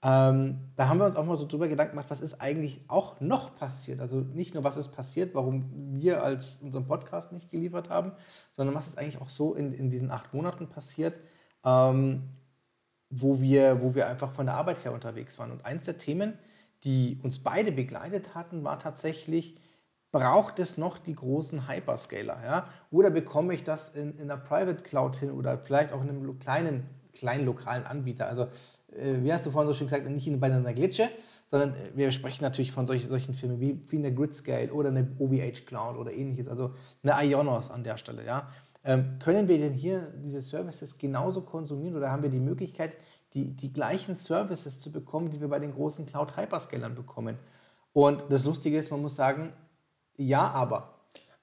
Ähm, 0.00 0.58
da 0.76 0.88
haben 0.88 0.98
wir 0.98 1.06
uns 1.06 1.16
auch 1.16 1.24
mal 1.24 1.36
so 1.36 1.46
drüber 1.46 1.66
Gedanken 1.66 1.92
gemacht, 1.92 2.10
was 2.10 2.20
ist 2.20 2.40
eigentlich 2.40 2.84
auch 2.86 3.20
noch 3.20 3.56
passiert. 3.56 4.00
Also 4.00 4.20
nicht 4.20 4.54
nur, 4.54 4.62
was 4.62 4.76
ist 4.76 4.88
passiert, 4.88 5.34
warum 5.34 5.64
wir 5.92 6.22
als 6.22 6.60
unseren 6.62 6.86
Podcast 6.86 7.32
nicht 7.32 7.50
geliefert 7.50 7.90
haben, 7.90 8.12
sondern 8.52 8.76
was 8.76 8.86
ist 8.86 8.98
eigentlich 8.98 9.20
auch 9.20 9.28
so 9.28 9.54
in, 9.54 9.72
in 9.72 9.90
diesen 9.90 10.12
acht 10.12 10.32
Monaten 10.32 10.68
passiert, 10.68 11.18
ähm, 11.64 12.28
wo, 13.10 13.40
wir, 13.40 13.82
wo 13.82 13.96
wir 13.96 14.06
einfach 14.06 14.30
von 14.30 14.46
der 14.46 14.54
Arbeit 14.54 14.84
her 14.84 14.92
unterwegs 14.92 15.38
waren. 15.38 15.50
Und 15.50 15.64
eins 15.64 15.84
der 15.84 15.98
Themen, 15.98 16.34
die 16.84 17.18
uns 17.24 17.40
beide 17.40 17.72
begleitet 17.72 18.36
hatten, 18.36 18.62
war 18.62 18.78
tatsächlich, 18.78 19.56
braucht 20.10 20.58
es 20.58 20.78
noch 20.78 20.98
die 20.98 21.14
großen 21.14 21.68
Hyperscaler? 21.68 22.38
Ja? 22.44 22.68
Oder 22.90 23.10
bekomme 23.10 23.54
ich 23.54 23.64
das 23.64 23.90
in, 23.90 24.16
in 24.18 24.30
einer 24.30 24.40
Private 24.40 24.82
Cloud 24.82 25.16
hin 25.16 25.30
oder 25.30 25.58
vielleicht 25.58 25.92
auch 25.92 26.02
in 26.02 26.08
einem 26.08 26.38
kleinen, 26.38 26.86
kleinen 27.12 27.44
lokalen 27.44 27.84
Anbieter? 27.84 28.26
Also, 28.26 28.44
äh, 28.92 29.22
wie 29.22 29.32
hast 29.32 29.44
du 29.46 29.50
vorhin 29.50 29.68
so 29.68 29.74
schön 29.74 29.86
gesagt, 29.86 30.08
nicht 30.08 30.40
bei 30.40 30.46
einer 30.46 30.72
Glitsche, 30.72 31.10
sondern 31.50 31.74
äh, 31.74 31.90
wir 31.94 32.10
sprechen 32.12 32.42
natürlich 32.42 32.72
von 32.72 32.86
solch, 32.86 33.06
solchen 33.06 33.34
Firmen 33.34 33.60
wie, 33.60 33.80
wie 33.88 33.96
eine 33.98 34.14
Gridscale 34.14 34.72
oder 34.72 34.88
eine 34.88 35.08
OVH 35.18 35.66
Cloud 35.66 35.96
oder 35.96 36.12
ähnliches, 36.12 36.48
also 36.48 36.74
eine 37.02 37.12
Ionos 37.24 37.70
an 37.70 37.84
der 37.84 37.96
Stelle. 37.96 38.24
Ja? 38.24 38.48
Ähm, 38.84 39.18
können 39.18 39.48
wir 39.48 39.58
denn 39.58 39.74
hier 39.74 40.12
diese 40.24 40.40
Services 40.40 40.96
genauso 40.96 41.42
konsumieren 41.42 41.96
oder 41.96 42.10
haben 42.10 42.22
wir 42.22 42.30
die 42.30 42.40
Möglichkeit, 42.40 42.94
die, 43.34 43.54
die 43.54 43.72
gleichen 43.72 44.14
Services 44.14 44.80
zu 44.80 44.90
bekommen, 44.90 45.30
die 45.30 45.40
wir 45.40 45.48
bei 45.48 45.58
den 45.58 45.74
großen 45.74 46.06
Cloud-Hyperscalern 46.06 46.94
bekommen? 46.94 47.36
Und 47.92 48.24
das 48.30 48.44
Lustige 48.44 48.78
ist, 48.78 48.90
man 48.90 49.02
muss 49.02 49.16
sagen, 49.16 49.52
ja, 50.18 50.50
aber. 50.50 50.94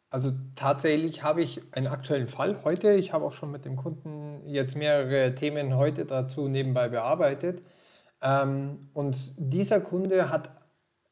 Also 0.10 0.32
tatsächlich 0.56 1.24
habe 1.24 1.42
ich 1.42 1.62
einen 1.72 1.88
aktuellen 1.88 2.28
Fall 2.28 2.64
heute. 2.64 2.94
Ich 2.94 3.12
habe 3.12 3.26
auch 3.26 3.34
schon 3.34 3.52
mit 3.52 3.66
dem 3.66 3.76
Kunden 3.76 4.42
jetzt 4.46 4.76
mehrere 4.76 5.34
Themen 5.36 5.76
heute 5.76 6.06
dazu 6.06 6.48
nebenbei 6.48 6.90
bearbeitet. 6.90 7.62
Ähm, 8.22 8.90
und 8.94 9.34
dieser 9.38 9.82
Kunde 9.82 10.30
hat 10.30 10.52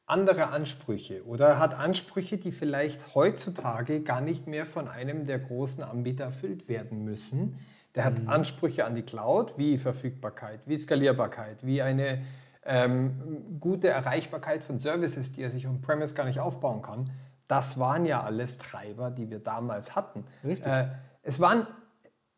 andere 0.06 0.50
Ansprüche 0.50 1.26
oder 1.26 1.60
hat 1.60 1.74
Ansprüche, 1.74 2.38
die 2.38 2.52
vielleicht 2.52 3.16
heutzutage 3.16 4.02
gar 4.02 4.22
nicht 4.22 4.48
mehr 4.48 4.66
von 4.66 4.88
einem 4.88 5.26
der 5.26 5.40
großen 5.40 5.84
Anbieter 5.84 6.26
erfüllt 6.26 6.68
werden 6.68 7.04
müssen. 7.04 7.58
Der 7.96 8.06
hat 8.06 8.20
mhm. 8.20 8.30
Ansprüche 8.30 8.86
an 8.86 8.96
die 8.96 9.04
Cloud, 9.04 9.58
wie 9.58 9.78
Verfügbarkeit, 9.78 10.62
wie 10.66 10.78
Skalierbarkeit, 10.78 11.66
wie 11.66 11.82
eine 11.82 12.22
ähm, 12.66 13.60
gute 13.60 13.90
Erreichbarkeit 13.90 14.64
von 14.64 14.80
Services, 14.80 15.32
die 15.32 15.42
er 15.42 15.50
sich 15.50 15.68
on-premise 15.68 16.16
gar 16.16 16.26
nicht 16.26 16.40
aufbauen 16.40 16.82
kann. 16.82 17.10
Das 17.48 17.80
waren 17.80 18.06
ja 18.06 18.24
alles 18.24 18.58
Treiber, 18.58 19.12
die 19.12 19.30
wir 19.30 19.40
damals 19.40 19.96
hatten. 19.96 20.26
Richtig. 20.44 20.66
Äh, 20.66 20.88
es 21.22 21.40
waren 21.40 21.68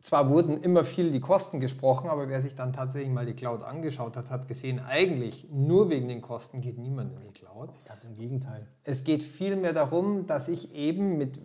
zwar 0.05 0.29
wurden 0.29 0.57
immer 0.57 0.83
viel 0.83 1.11
die 1.11 1.19
Kosten 1.19 1.59
gesprochen, 1.59 2.11
aber 2.11 2.29
wer 2.29 2.39
sich 2.39 2.53
dann 2.53 2.73
tatsächlich 2.73 3.11
mal 3.11 3.25
die 3.25 3.33
Cloud 3.33 3.63
angeschaut 3.63 4.15
hat, 4.15 4.29
hat 4.29 4.47
gesehen, 4.47 4.79
eigentlich 4.79 5.51
nur 5.51 5.89
wegen 5.89 6.07
den 6.07 6.21
Kosten 6.21 6.61
geht 6.61 6.77
niemand 6.77 7.11
in 7.13 7.21
die 7.21 7.33
Cloud. 7.33 7.71
Ganz 7.85 8.03
im 8.03 8.15
Gegenteil. 8.15 8.67
Es 8.83 9.03
geht 9.03 9.23
vielmehr 9.23 9.73
darum, 9.73 10.27
dass 10.27 10.47
ich 10.47 10.75
eben 10.75 11.17
mit 11.17 11.41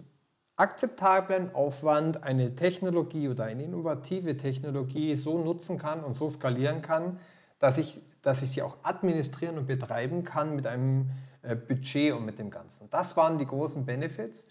akzeptablen 0.57 1.55
Aufwand 1.55 2.23
eine 2.23 2.55
Technologie 2.55 3.31
oder 3.31 3.45
eine 3.45 3.63
innovative 3.63 4.37
Technologie 4.37 5.15
so 5.15 5.43
nutzen 5.43 5.79
kann 5.79 6.05
und 6.05 6.13
so 6.13 6.29
skalieren 6.29 6.83
kann, 6.83 7.19
dass 7.59 7.79
ich, 7.79 8.03
dass 8.21 8.43
ich 8.43 8.51
sie 8.51 8.61
auch 8.61 8.77
administrieren 8.83 9.57
und 9.57 9.69
betreiben 9.69 10.23
kann 10.23 10.55
mit 10.55 10.67
einem 10.67 11.11
Budget 11.43 12.13
und 12.13 12.25
mit 12.25 12.39
dem 12.39 12.51
Ganzen. 12.51 12.89
Das 12.91 13.17
waren 13.17 13.39
die 13.39 13.47
großen 13.47 13.85
Benefits. 13.85 14.47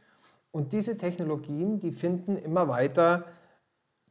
Und 0.52 0.74
diese 0.74 0.98
Technologien, 0.98 1.80
die 1.80 1.92
finden 1.92 2.36
immer 2.36 2.68
weiter 2.68 3.26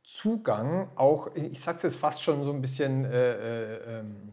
Zugang, 0.05 0.89
auch, 0.97 1.35
ich 1.35 1.61
sage 1.61 1.77
es 1.77 1.83
jetzt 1.83 1.97
fast 1.97 2.23
schon 2.23 2.43
so 2.43 2.53
ein 2.53 2.63
bisschen 2.63 3.05
äh, 3.05 3.33
äh, 3.33 4.01
ähm, 4.01 4.33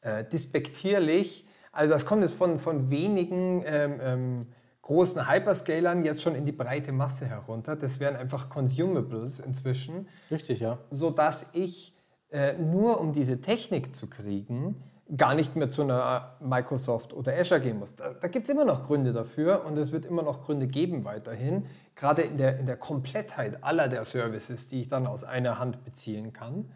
äh, 0.00 0.24
dispektierlich, 0.24 1.46
also 1.70 1.92
das 1.92 2.06
kommt 2.06 2.22
jetzt 2.22 2.34
von, 2.34 2.58
von 2.58 2.90
wenigen 2.90 3.62
ähm, 3.66 4.00
ähm, 4.00 4.46
großen 4.82 5.28
Hyperscalern 5.28 6.04
jetzt 6.04 6.22
schon 6.22 6.34
in 6.34 6.44
die 6.44 6.52
breite 6.52 6.92
Masse 6.92 7.26
herunter. 7.26 7.74
Das 7.74 8.00
wären 8.00 8.16
einfach 8.16 8.48
Consumables 8.48 9.40
inzwischen. 9.40 10.08
Richtig, 10.30 10.60
ja. 10.60 10.78
Sodass 10.90 11.50
ich 11.54 11.96
äh, 12.30 12.54
nur 12.54 13.00
um 13.00 13.12
diese 13.12 13.40
Technik 13.40 13.94
zu 13.94 14.08
kriegen, 14.08 14.76
gar 15.16 15.34
nicht 15.34 15.54
mehr 15.54 15.70
zu 15.70 15.82
einer 15.82 16.36
Microsoft 16.40 17.12
oder 17.12 17.38
Azure 17.38 17.60
gehen 17.60 17.78
muss. 17.78 17.94
Da, 17.94 18.14
da 18.14 18.28
gibt 18.28 18.48
es 18.48 18.54
immer 18.54 18.64
noch 18.64 18.86
Gründe 18.86 19.12
dafür 19.12 19.64
und 19.66 19.76
es 19.76 19.92
wird 19.92 20.06
immer 20.06 20.22
noch 20.22 20.42
Gründe 20.42 20.66
geben 20.66 21.04
weiterhin, 21.04 21.66
gerade 21.94 22.22
in 22.22 22.38
der, 22.38 22.58
in 22.58 22.66
der 22.66 22.76
Komplettheit 22.76 23.62
aller 23.62 23.88
der 23.88 24.04
Services, 24.04 24.68
die 24.68 24.80
ich 24.80 24.88
dann 24.88 25.06
aus 25.06 25.24
einer 25.24 25.58
Hand 25.58 25.84
beziehen 25.84 26.32
kann. 26.32 26.70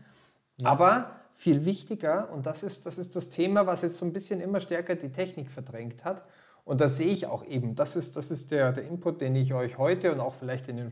Ja. 0.59 0.71
Aber 0.71 1.11
viel 1.33 1.65
wichtiger, 1.65 2.31
und 2.33 2.47
das 2.47 2.63
ist, 2.63 2.85
das 2.85 2.99
ist 2.99 3.17
das 3.17 3.31
Thema, 3.31 3.67
was 3.67 3.83
jetzt 3.83 3.97
so 3.97 4.05
ein 4.05 4.13
bisschen 4.13 4.41
immer 4.41 4.61
stärker 4.61 4.95
die 4.95 5.11
Technik 5.11 5.51
verdrängt 5.51 6.05
hat, 6.05 6.27
und 6.65 6.83
das 6.83 6.99
sehe 6.99 7.07
ich 7.07 7.27
auch 7.27 7.47
eben, 7.47 7.77
das 7.77 7.97
ist, 7.97 8.19
das 8.19 8.31
ist 8.31 8.51
der, 8.51 8.73
der 8.73 8.85
Input, 8.85 9.23
den 9.23 9.35
ich 9.37 9.55
euch 9.55 9.79
heute 9.79 10.13
und 10.13 10.21
auch 10.21 10.35
vielleicht 10.35 10.69
in 10.69 10.77
den 10.77 10.91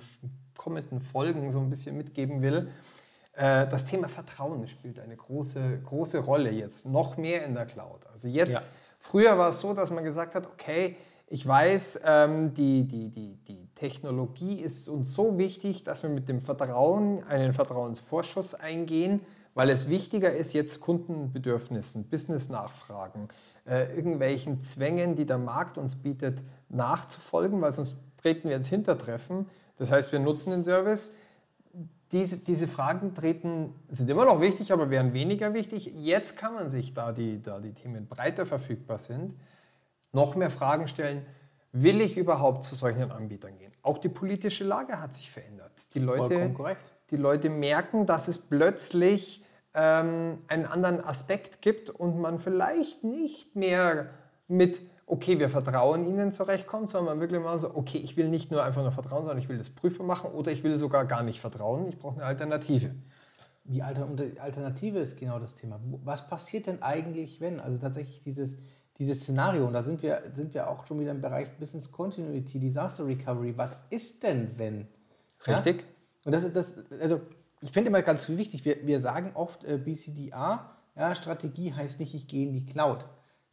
kommenden 0.56 1.02
Folgen 1.02 1.50
so 1.50 1.58
ein 1.58 1.68
bisschen 1.68 1.98
mitgeben 1.98 2.40
will, 2.40 2.70
das 3.36 3.84
Thema 3.84 4.08
Vertrauen 4.08 4.66
spielt 4.66 4.98
eine 4.98 5.14
große, 5.14 5.80
große 5.84 6.20
Rolle 6.20 6.50
jetzt, 6.50 6.86
noch 6.86 7.18
mehr 7.18 7.44
in 7.44 7.54
der 7.54 7.66
Cloud. 7.66 8.06
Also 8.10 8.28
jetzt, 8.28 8.62
ja. 8.62 8.68
früher 8.98 9.36
war 9.36 9.50
es 9.50 9.60
so, 9.60 9.74
dass 9.74 9.90
man 9.90 10.04
gesagt 10.04 10.34
hat, 10.34 10.46
okay, 10.46 10.96
ich 11.28 11.44
weiß, 11.44 12.02
ähm, 12.04 12.54
die, 12.54 12.84
die, 12.84 13.10
die, 13.10 13.36
die 13.48 13.68
Technologie 13.74 14.60
ist 14.60 14.88
uns 14.88 15.12
so 15.12 15.38
wichtig, 15.38 15.82
dass 15.82 16.04
wir 16.04 16.10
mit 16.10 16.28
dem 16.28 16.40
Vertrauen 16.40 17.24
einen 17.24 17.52
Vertrauensvorschuss 17.52 18.54
eingehen, 18.54 19.20
weil 19.54 19.70
es 19.70 19.88
wichtiger 19.90 20.30
ist, 20.30 20.52
jetzt 20.52 20.80
Kundenbedürfnissen, 20.80 22.04
Business-Nachfragen, 22.04 23.28
äh, 23.66 23.92
irgendwelchen 23.96 24.60
Zwängen, 24.60 25.16
die 25.16 25.26
der 25.26 25.38
Markt 25.38 25.78
uns 25.78 25.96
bietet, 25.96 26.44
nachzufolgen, 26.68 27.60
weil 27.60 27.72
sonst 27.72 27.98
treten 28.22 28.48
wir 28.48 28.56
ins 28.56 28.68
Hintertreffen. 28.68 29.46
Das 29.78 29.90
heißt, 29.90 30.12
wir 30.12 30.20
nutzen 30.20 30.50
den 30.50 30.62
Service, 30.62 31.14
diese, 32.12 32.38
diese 32.38 32.68
Fragen 32.68 33.14
treten, 33.14 33.74
sind 33.88 34.08
immer 34.08 34.24
noch 34.24 34.40
wichtig, 34.40 34.72
aber 34.72 34.90
werden 34.90 35.12
weniger 35.12 35.54
wichtig. 35.54 35.90
Jetzt 35.94 36.36
kann 36.36 36.54
man 36.54 36.68
sich, 36.68 36.94
da 36.94 37.12
die, 37.12 37.42
da 37.42 37.58
die 37.58 37.72
Themen 37.72 38.06
breiter 38.06 38.46
verfügbar 38.46 38.98
sind, 38.98 39.34
noch 40.12 40.36
mehr 40.36 40.50
Fragen 40.50 40.88
stellen. 40.88 41.26
Will 41.72 42.00
ich 42.00 42.16
überhaupt 42.16 42.62
zu 42.62 42.74
solchen 42.74 43.10
Anbietern 43.10 43.58
gehen? 43.58 43.72
Auch 43.82 43.98
die 43.98 44.08
politische 44.08 44.64
Lage 44.64 45.00
hat 45.00 45.14
sich 45.14 45.30
verändert. 45.30 45.72
Die 45.94 45.98
Leute, 45.98 46.54
die 47.10 47.16
Leute 47.16 47.50
merken, 47.50 48.06
dass 48.06 48.28
es 48.28 48.38
plötzlich 48.38 49.44
ähm, 49.74 50.38
einen 50.48 50.64
anderen 50.64 51.04
Aspekt 51.04 51.60
gibt 51.60 51.90
und 51.90 52.18
man 52.18 52.38
vielleicht 52.38 53.04
nicht 53.04 53.56
mehr 53.56 54.10
mit 54.48 54.80
okay, 55.06 55.38
wir 55.38 55.48
vertrauen 55.48 56.04
ihnen 56.04 56.32
zurechtkommt, 56.32 56.90
sondern 56.90 57.14
man 57.14 57.20
wirklich 57.20 57.40
mal 57.40 57.58
so, 57.58 57.74
okay, 57.74 57.98
ich 57.98 58.16
will 58.16 58.28
nicht 58.28 58.50
nur 58.50 58.64
einfach 58.64 58.82
nur 58.82 58.90
vertrauen, 58.90 59.22
sondern 59.22 59.38
ich 59.38 59.48
will 59.48 59.56
das 59.56 59.70
prüfbar 59.70 60.06
machen 60.06 60.32
oder 60.32 60.50
ich 60.50 60.64
will 60.64 60.76
sogar 60.78 61.04
gar 61.04 61.22
nicht 61.22 61.40
vertrauen, 61.40 61.88
ich 61.88 61.98
brauche 61.98 62.16
eine 62.16 62.24
Alternative. 62.24 62.90
Die 63.64 63.82
Alternative 63.82 64.98
ist 64.98 65.16
genau 65.18 65.38
das 65.38 65.54
Thema. 65.54 65.80
Was 66.04 66.28
passiert 66.28 66.66
denn 66.66 66.82
eigentlich, 66.82 67.40
wenn? 67.40 67.58
Also 67.58 67.78
tatsächlich 67.78 68.22
dieses, 68.22 68.58
dieses 68.98 69.22
Szenario, 69.22 69.66
und 69.66 69.72
da 69.72 69.82
sind 69.82 70.02
wir, 70.02 70.22
sind 70.34 70.54
wir 70.54 70.70
auch 70.70 70.86
schon 70.86 71.00
wieder 71.00 71.10
im 71.10 71.20
Bereich 71.20 71.56
Business 71.58 71.90
Continuity, 71.90 72.60
Disaster 72.60 73.06
Recovery. 73.06 73.56
Was 73.56 73.82
ist 73.90 74.22
denn, 74.22 74.52
wenn? 74.56 74.86
Richtig. 75.46 75.80
Ja? 75.80 75.86
Und 76.26 76.32
das 76.32 76.44
ist 76.44 76.54
das, 76.56 76.74
also 77.00 77.20
ich 77.60 77.70
finde 77.72 77.88
immer 77.88 78.02
ganz 78.02 78.28
wichtig, 78.28 78.64
wir, 78.64 78.86
wir 78.86 79.00
sagen 79.00 79.32
oft 79.34 79.64
äh, 79.64 79.78
BCDA, 79.78 80.70
ja, 80.94 81.14
Strategie 81.14 81.72
heißt 81.72 82.00
nicht, 82.00 82.14
ich 82.14 82.28
gehe 82.28 82.46
in 82.46 82.52
die 82.52 82.66
Cloud 82.66 83.04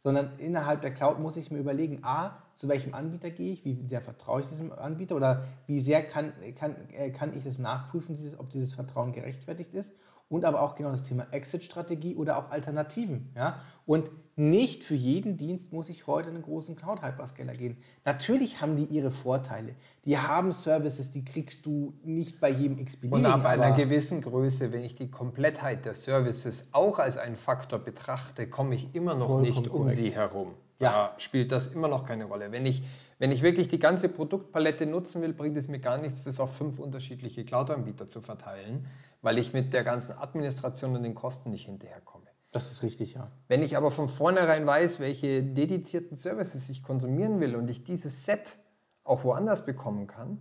sondern 0.04 0.38
innerhalb 0.38 0.82
der 0.82 0.92
Cloud 0.92 1.18
muss 1.18 1.36
ich 1.36 1.50
mir 1.50 1.58
überlegen, 1.58 2.04
a, 2.04 2.36
zu 2.56 2.68
welchem 2.68 2.94
Anbieter 2.94 3.30
gehe 3.30 3.54
ich, 3.54 3.64
wie 3.64 3.72
sehr 3.72 4.02
vertraue 4.02 4.42
ich 4.42 4.48
diesem 4.48 4.70
Anbieter 4.70 5.16
oder 5.16 5.46
wie 5.66 5.80
sehr 5.80 6.06
kann, 6.06 6.34
kann, 6.56 6.76
äh, 6.92 7.10
kann 7.10 7.34
ich 7.34 7.42
das 7.42 7.58
nachprüfen, 7.58 8.14
dieses, 8.14 8.38
ob 8.38 8.50
dieses 8.50 8.74
Vertrauen 8.74 9.12
gerechtfertigt 9.12 9.72
ist 9.72 9.92
und 10.28 10.44
aber 10.44 10.62
auch 10.62 10.74
genau 10.74 10.90
das 10.90 11.02
Thema 11.02 11.26
Exit-Strategie 11.30 12.16
oder 12.16 12.38
auch 12.38 12.50
Alternativen. 12.50 13.30
Ja? 13.36 13.60
Und 13.86 14.10
nicht 14.36 14.82
für 14.82 14.94
jeden 14.94 15.36
Dienst 15.36 15.72
muss 15.72 15.88
ich 15.88 16.06
heute 16.06 16.30
in 16.30 16.36
einen 16.36 16.44
großen 16.44 16.74
Cloud-Hyperscaler 16.74 17.52
gehen. 17.52 17.76
Natürlich 18.04 18.60
haben 18.60 18.76
die 18.76 18.84
ihre 18.84 19.10
Vorteile. 19.10 19.76
Die 20.04 20.18
haben 20.18 20.52
Services, 20.52 21.12
die 21.12 21.24
kriegst 21.24 21.64
du 21.66 21.94
nicht 22.02 22.40
bei 22.40 22.48
jedem 22.48 22.78
Expedient. 22.78 23.14
Und 23.14 23.26
ab 23.26 23.44
einer 23.44 23.72
gewissen 23.72 24.22
Größe, 24.22 24.72
wenn 24.72 24.82
ich 24.82 24.94
die 24.94 25.10
Komplettheit 25.10 25.84
der 25.84 25.94
Services 25.94 26.70
auch 26.72 26.98
als 26.98 27.18
einen 27.18 27.36
Faktor 27.36 27.78
betrachte, 27.78 28.48
komme 28.48 28.74
ich 28.74 28.94
immer 28.94 29.14
noch 29.14 29.40
nicht 29.40 29.68
um 29.68 29.82
korrekt. 29.82 29.96
sie 29.96 30.10
herum. 30.10 30.54
Ja. 30.80 30.90
Da 30.90 31.14
spielt 31.18 31.52
das 31.52 31.68
immer 31.68 31.86
noch 31.86 32.04
keine 32.04 32.24
Rolle. 32.24 32.50
Wenn 32.50 32.66
ich, 32.66 32.82
wenn 33.18 33.30
ich 33.30 33.42
wirklich 33.42 33.68
die 33.68 33.78
ganze 33.78 34.08
Produktpalette 34.08 34.86
nutzen 34.86 35.22
will, 35.22 35.32
bringt 35.32 35.56
es 35.56 35.68
mir 35.68 35.78
gar 35.78 35.98
nichts, 35.98 36.24
das 36.24 36.40
auf 36.40 36.56
fünf 36.56 36.78
unterschiedliche 36.80 37.44
Cloud-Anbieter 37.44 38.08
zu 38.08 38.20
verteilen, 38.20 38.86
weil 39.24 39.38
ich 39.38 39.54
mit 39.54 39.72
der 39.72 39.84
ganzen 39.84 40.12
Administration 40.12 40.94
und 40.94 41.02
den 41.02 41.14
Kosten 41.14 41.50
nicht 41.50 41.64
hinterherkomme. 41.64 42.26
Das 42.52 42.70
ist 42.70 42.82
richtig, 42.82 43.14
ja. 43.14 43.32
Wenn 43.48 43.62
ich 43.62 43.76
aber 43.76 43.90
von 43.90 44.08
vornherein 44.08 44.66
weiß, 44.66 45.00
welche 45.00 45.42
dedizierten 45.42 46.16
Services 46.16 46.68
ich 46.68 46.82
konsumieren 46.82 47.40
will 47.40 47.56
und 47.56 47.68
ich 47.68 47.82
dieses 47.82 48.26
Set 48.26 48.58
auch 49.02 49.24
woanders 49.24 49.64
bekommen 49.66 50.06
kann, 50.06 50.40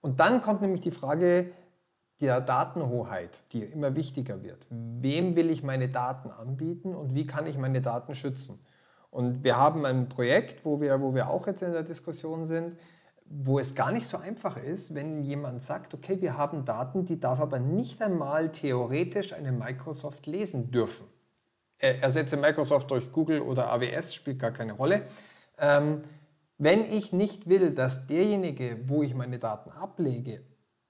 und 0.00 0.20
dann 0.20 0.40
kommt 0.40 0.62
nämlich 0.62 0.80
die 0.80 0.92
Frage 0.92 1.52
der 2.20 2.40
Datenhoheit, 2.40 3.52
die 3.52 3.62
immer 3.62 3.94
wichtiger 3.94 4.42
wird. 4.42 4.66
Wem 4.70 5.36
will 5.36 5.50
ich 5.50 5.62
meine 5.62 5.88
Daten 5.88 6.30
anbieten 6.30 6.94
und 6.94 7.14
wie 7.14 7.26
kann 7.26 7.46
ich 7.46 7.58
meine 7.58 7.82
Daten 7.82 8.14
schützen? 8.14 8.64
Und 9.10 9.42
wir 9.42 9.56
haben 9.56 9.84
ein 9.84 10.08
Projekt, 10.08 10.64
wo 10.64 10.80
wir, 10.80 11.00
wo 11.02 11.14
wir 11.14 11.28
auch 11.28 11.46
jetzt 11.46 11.62
in 11.62 11.72
der 11.72 11.82
Diskussion 11.82 12.46
sind, 12.46 12.78
wo 13.32 13.60
es 13.60 13.76
gar 13.76 13.92
nicht 13.92 14.08
so 14.08 14.16
einfach 14.16 14.56
ist, 14.56 14.94
wenn 14.96 15.22
jemand 15.22 15.62
sagt, 15.62 15.94
okay, 15.94 16.20
wir 16.20 16.36
haben 16.36 16.64
Daten, 16.64 17.04
die 17.04 17.20
darf 17.20 17.38
aber 17.38 17.60
nicht 17.60 18.02
einmal 18.02 18.50
theoretisch 18.50 19.32
eine 19.32 19.52
Microsoft 19.52 20.26
lesen 20.26 20.72
dürfen. 20.72 21.06
Ersetze 21.78 22.36
Microsoft 22.36 22.90
durch 22.90 23.12
Google 23.12 23.40
oder 23.40 23.72
AWS, 23.72 24.14
spielt 24.14 24.40
gar 24.40 24.50
keine 24.50 24.72
Rolle. 24.72 25.02
Ähm, 25.58 26.02
wenn 26.58 26.84
ich 26.84 27.12
nicht 27.12 27.48
will, 27.48 27.70
dass 27.70 28.08
derjenige, 28.08 28.80
wo 28.86 29.04
ich 29.04 29.14
meine 29.14 29.38
Daten 29.38 29.70
ablege, 29.70 30.42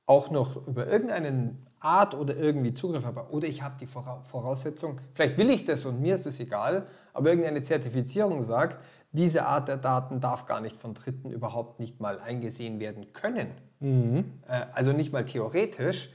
auch 0.06 0.30
noch 0.30 0.66
über 0.66 0.86
irgendeine 0.86 1.56
Art 1.80 2.14
oder 2.14 2.36
irgendwie 2.36 2.74
Zugriff 2.74 3.04
habe, 3.04 3.26
oder 3.30 3.48
ich 3.48 3.62
habe 3.62 3.76
die 3.80 3.86
Voraussetzung, 3.86 5.00
vielleicht 5.12 5.38
will 5.38 5.48
ich 5.48 5.64
das 5.64 5.86
und 5.86 6.00
mir 6.00 6.14
ist 6.14 6.26
es 6.26 6.38
egal, 6.38 6.86
aber 7.14 7.30
irgendeine 7.30 7.62
Zertifizierung 7.62 8.44
sagt, 8.44 8.78
diese 9.12 9.46
Art 9.46 9.68
der 9.68 9.78
Daten 9.78 10.20
darf 10.20 10.46
gar 10.46 10.60
nicht 10.60 10.76
von 10.76 10.94
Dritten 10.94 11.30
überhaupt 11.30 11.80
nicht 11.80 11.98
mal 11.98 12.20
eingesehen 12.20 12.80
werden 12.80 13.12
können, 13.14 13.48
mhm. 13.80 14.24
äh, 14.46 14.66
also 14.74 14.92
nicht 14.92 15.12
mal 15.12 15.24
theoretisch, 15.24 16.12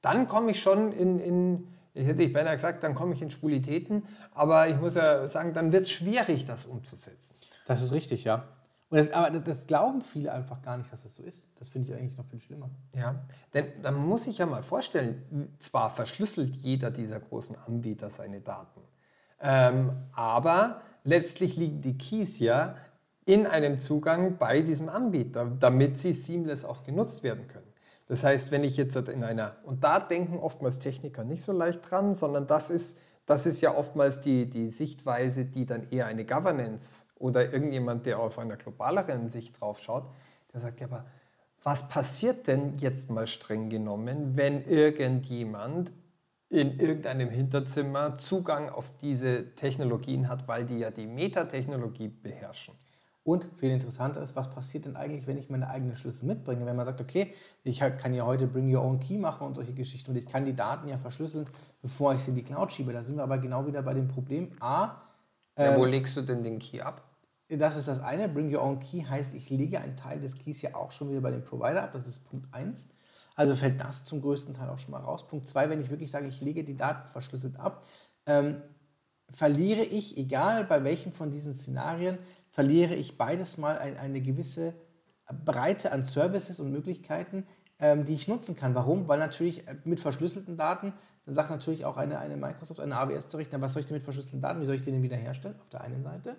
dann 0.00 0.26
komme 0.26 0.50
ich 0.50 0.62
schon 0.62 0.92
in, 0.92 1.20
in, 1.20 1.68
ich 1.94 2.06
hätte 2.06 2.22
ich 2.22 2.32
beinahe 2.32 2.56
gesagt, 2.56 2.82
dann 2.82 2.94
komme 2.94 3.12
ich 3.12 3.20
in 3.20 3.30
Spulitäten, 3.30 4.04
aber 4.34 4.68
ich 4.68 4.80
muss 4.80 4.94
ja 4.94 5.28
sagen, 5.28 5.52
dann 5.52 5.72
wird 5.72 5.82
es 5.82 5.90
schwierig, 5.90 6.46
das 6.46 6.64
umzusetzen. 6.64 7.36
Das 7.66 7.82
ist 7.82 7.92
richtig, 7.92 8.24
ja. 8.24 8.44
Und 8.92 8.98
das, 8.98 9.10
aber 9.10 9.30
das 9.40 9.66
glauben 9.66 10.02
viele 10.02 10.30
einfach 10.30 10.60
gar 10.60 10.76
nicht, 10.76 10.92
dass 10.92 11.02
das 11.02 11.16
so 11.16 11.22
ist. 11.22 11.46
Das 11.58 11.70
finde 11.70 11.90
ich 11.90 11.98
eigentlich 11.98 12.18
noch 12.18 12.26
viel 12.26 12.42
schlimmer. 12.42 12.68
Ja, 12.94 13.24
denn 13.54 13.64
dann 13.82 13.94
muss 13.94 14.26
ich 14.26 14.36
ja 14.36 14.44
mal 14.44 14.62
vorstellen, 14.62 15.56
zwar 15.58 15.90
verschlüsselt 15.90 16.54
jeder 16.56 16.90
dieser 16.90 17.18
großen 17.18 17.56
Anbieter 17.66 18.10
seine 18.10 18.42
Daten, 18.42 18.82
ähm, 19.40 19.92
aber 20.12 20.82
letztlich 21.04 21.56
liegen 21.56 21.80
die 21.80 21.96
Keys 21.96 22.38
ja 22.38 22.76
in 23.24 23.46
einem 23.46 23.80
Zugang 23.80 24.36
bei 24.36 24.60
diesem 24.60 24.90
Anbieter, 24.90 25.50
damit 25.58 25.98
sie 25.98 26.12
seamless 26.12 26.66
auch 26.66 26.82
genutzt 26.82 27.22
werden 27.22 27.48
können. 27.48 27.72
Das 28.08 28.24
heißt, 28.24 28.50
wenn 28.50 28.62
ich 28.62 28.76
jetzt 28.76 28.94
in 28.96 29.24
einer, 29.24 29.56
und 29.64 29.84
da 29.84 30.00
denken 30.00 30.38
oftmals 30.38 30.80
Techniker 30.80 31.24
nicht 31.24 31.42
so 31.42 31.52
leicht 31.52 31.90
dran, 31.90 32.14
sondern 32.14 32.46
das 32.46 32.68
ist, 32.68 33.00
das 33.24 33.46
ist 33.46 33.62
ja 33.62 33.74
oftmals 33.74 34.20
die, 34.20 34.50
die 34.50 34.68
Sichtweise, 34.68 35.46
die 35.46 35.64
dann 35.64 35.88
eher 35.90 36.04
eine 36.04 36.26
Governance 36.26 37.06
oder 37.22 37.52
irgendjemand, 37.52 38.04
der 38.04 38.18
auf 38.18 38.38
einer 38.38 38.56
globaleren 38.56 39.28
Sicht 39.28 39.60
drauf 39.60 39.80
schaut, 39.80 40.10
der 40.52 40.60
sagt, 40.60 40.80
ja, 40.80 40.86
aber 40.86 41.06
was 41.62 41.88
passiert 41.88 42.48
denn 42.48 42.76
jetzt 42.78 43.08
mal 43.08 43.28
streng 43.28 43.70
genommen, 43.70 44.36
wenn 44.36 44.60
irgendjemand 44.62 45.92
in 46.48 46.78
irgendeinem 46.78 47.30
Hinterzimmer 47.30 48.18
Zugang 48.18 48.68
auf 48.68 48.90
diese 49.00 49.54
Technologien 49.54 50.28
hat, 50.28 50.48
weil 50.48 50.66
die 50.66 50.80
ja 50.80 50.90
die 50.90 51.06
Metatechnologie 51.06 52.08
beherrschen. 52.08 52.74
Und 53.24 53.46
viel 53.56 53.70
interessanter 53.70 54.20
ist, 54.20 54.34
was 54.34 54.50
passiert 54.50 54.84
denn 54.84 54.96
eigentlich, 54.96 55.28
wenn 55.28 55.38
ich 55.38 55.48
meine 55.48 55.70
eigenen 55.70 55.96
Schlüssel 55.96 56.26
mitbringe? 56.26 56.66
Wenn 56.66 56.74
man 56.74 56.86
sagt, 56.86 57.00
okay, 57.00 57.32
ich 57.62 57.78
kann 57.78 58.12
ja 58.14 58.26
heute 58.26 58.48
Bring 58.48 58.74
Your 58.74 58.82
Own 58.82 58.98
Key 58.98 59.16
machen 59.16 59.46
und 59.46 59.54
solche 59.54 59.72
Geschichten 59.72 60.10
und 60.10 60.16
ich 60.16 60.26
kann 60.26 60.44
die 60.44 60.56
Daten 60.56 60.88
ja 60.88 60.98
verschlüsseln, 60.98 61.46
bevor 61.80 62.14
ich 62.14 62.20
sie 62.20 62.30
in 62.30 62.34
die 62.34 62.42
Cloud 62.42 62.72
schiebe. 62.72 62.92
Da 62.92 63.04
sind 63.04 63.16
wir 63.16 63.22
aber 63.22 63.38
genau 63.38 63.64
wieder 63.64 63.80
bei 63.82 63.94
dem 63.94 64.08
Problem. 64.08 64.50
A. 64.58 65.00
Ja, 65.56 65.76
wo 65.76 65.84
ähm, 65.84 65.92
legst 65.92 66.16
du 66.16 66.22
denn 66.22 66.42
den 66.42 66.58
Key 66.58 66.80
ab? 66.80 67.11
Das 67.58 67.76
ist 67.76 67.88
das 67.88 68.00
eine. 68.00 68.28
Bring 68.28 68.54
Your 68.54 68.62
Own 68.62 68.80
Key 68.80 69.02
heißt, 69.02 69.34
ich 69.34 69.50
lege 69.50 69.80
einen 69.80 69.96
Teil 69.96 70.20
des 70.20 70.38
Keys 70.38 70.62
ja 70.62 70.74
auch 70.74 70.92
schon 70.92 71.10
wieder 71.10 71.20
bei 71.20 71.30
dem 71.30 71.44
Provider 71.44 71.82
ab. 71.82 71.90
Das 71.92 72.06
ist 72.06 72.20
Punkt 72.20 72.52
1. 72.52 72.88
Also 73.34 73.54
fällt 73.56 73.80
das 73.80 74.04
zum 74.04 74.20
größten 74.20 74.54
Teil 74.54 74.68
auch 74.68 74.78
schon 74.78 74.92
mal 74.92 75.00
raus. 75.00 75.26
Punkt 75.26 75.46
zwei, 75.46 75.70
wenn 75.70 75.80
ich 75.80 75.90
wirklich 75.90 76.10
sage, 76.10 76.26
ich 76.26 76.40
lege 76.40 76.64
die 76.64 76.76
Daten 76.76 77.08
verschlüsselt 77.08 77.58
ab, 77.58 77.86
ähm, 78.26 78.60
verliere 79.30 79.82
ich, 79.82 80.18
egal 80.18 80.64
bei 80.64 80.84
welchem 80.84 81.12
von 81.12 81.30
diesen 81.30 81.54
Szenarien, 81.54 82.18
verliere 82.50 82.94
ich 82.94 83.16
beides 83.16 83.56
mal 83.56 83.78
ein, 83.78 83.96
eine 83.96 84.20
gewisse 84.20 84.74
Breite 85.44 85.92
an 85.92 86.04
Services 86.04 86.60
und 86.60 86.70
Möglichkeiten, 86.70 87.46
ähm, 87.78 88.04
die 88.04 88.14
ich 88.14 88.28
nutzen 88.28 88.54
kann. 88.54 88.74
Warum? 88.74 89.08
Weil 89.08 89.18
natürlich 89.18 89.66
äh, 89.66 89.76
mit 89.84 90.00
verschlüsselten 90.00 90.56
Daten, 90.56 90.92
dann 91.24 91.34
sagt 91.34 91.50
natürlich 91.50 91.84
auch 91.84 91.96
eine, 91.96 92.18
eine 92.18 92.36
Microsoft, 92.36 92.80
eine 92.80 92.96
AWS 92.96 93.28
zu 93.28 93.38
richten, 93.38 93.60
was 93.60 93.72
soll 93.72 93.80
ich 93.80 93.86
denn 93.86 93.96
mit 93.96 94.04
verschlüsselten 94.04 94.40
Daten, 94.40 94.60
wie 94.60 94.66
soll 94.66 94.74
ich 94.74 94.84
den 94.84 95.02
wiederherstellen? 95.02 95.58
Auf 95.60 95.68
der 95.70 95.80
einen 95.80 96.02
Seite. 96.02 96.36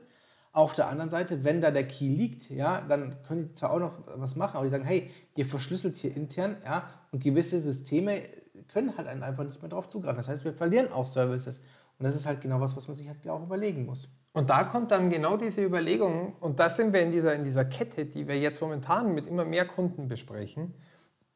Auf 0.54 0.74
der 0.74 0.88
anderen 0.88 1.10
Seite, 1.10 1.44
wenn 1.44 1.62
da 1.62 1.72
der 1.72 1.88
Key 1.88 2.08
liegt, 2.08 2.50
ja, 2.50 2.82
dann 2.82 3.22
können 3.24 3.50
die 3.50 3.54
zwar 3.54 3.72
auch 3.72 3.80
noch 3.80 3.94
was 4.16 4.36
machen, 4.36 4.56
aber 4.56 4.66
die 4.66 4.72
sagen, 4.72 4.86
hey, 4.86 5.12
ihr 5.36 5.46
verschlüsselt 5.46 5.98
hier 5.98 6.16
intern, 6.16 6.58
ja, 6.64 6.90
und 7.12 7.24
gewisse 7.24 7.60
Systeme 7.60 8.22
können 8.68 8.96
halt 8.96 9.08
einfach 9.08 9.44
nicht 9.44 9.62
mehr 9.62 9.70
darauf 9.70 9.90
zugreifen. 9.90 10.18
Das 10.18 10.28
heißt, 10.28 10.46
wir 10.46 10.54
verlieren 10.54 10.92
auch 10.92 11.06
Services. 11.08 11.62
Und 12.00 12.06
das 12.06 12.16
ist 12.16 12.26
halt 12.26 12.42
genau 12.42 12.60
was, 12.60 12.76
was 12.76 12.88
man 12.88 12.98
sich 12.98 13.08
halt 13.08 13.28
auch 13.28 13.44
überlegen 13.44 13.86
muss. 13.86 14.10
Und 14.34 14.50
da 14.50 14.64
kommt 14.64 14.92
dann 14.92 15.10
genau 15.10 15.38
diese 15.38 15.64
Überlegung, 15.64 16.36
und 16.40 16.60
da 16.60 16.70
sind 16.70 16.94
wir 16.94 17.02
in 17.02 17.12
dieser, 17.12 17.34
in 17.36 17.44
dieser 17.44 17.66
Kette, 17.66 18.06
die 18.06 18.28
wir 18.28 18.40
jetzt 18.40 18.62
momentan 18.62 19.14
mit 19.14 19.28
immer 19.28 19.46
mehr 19.46 19.66
Kunden 19.66 20.08
besprechen 20.08 20.74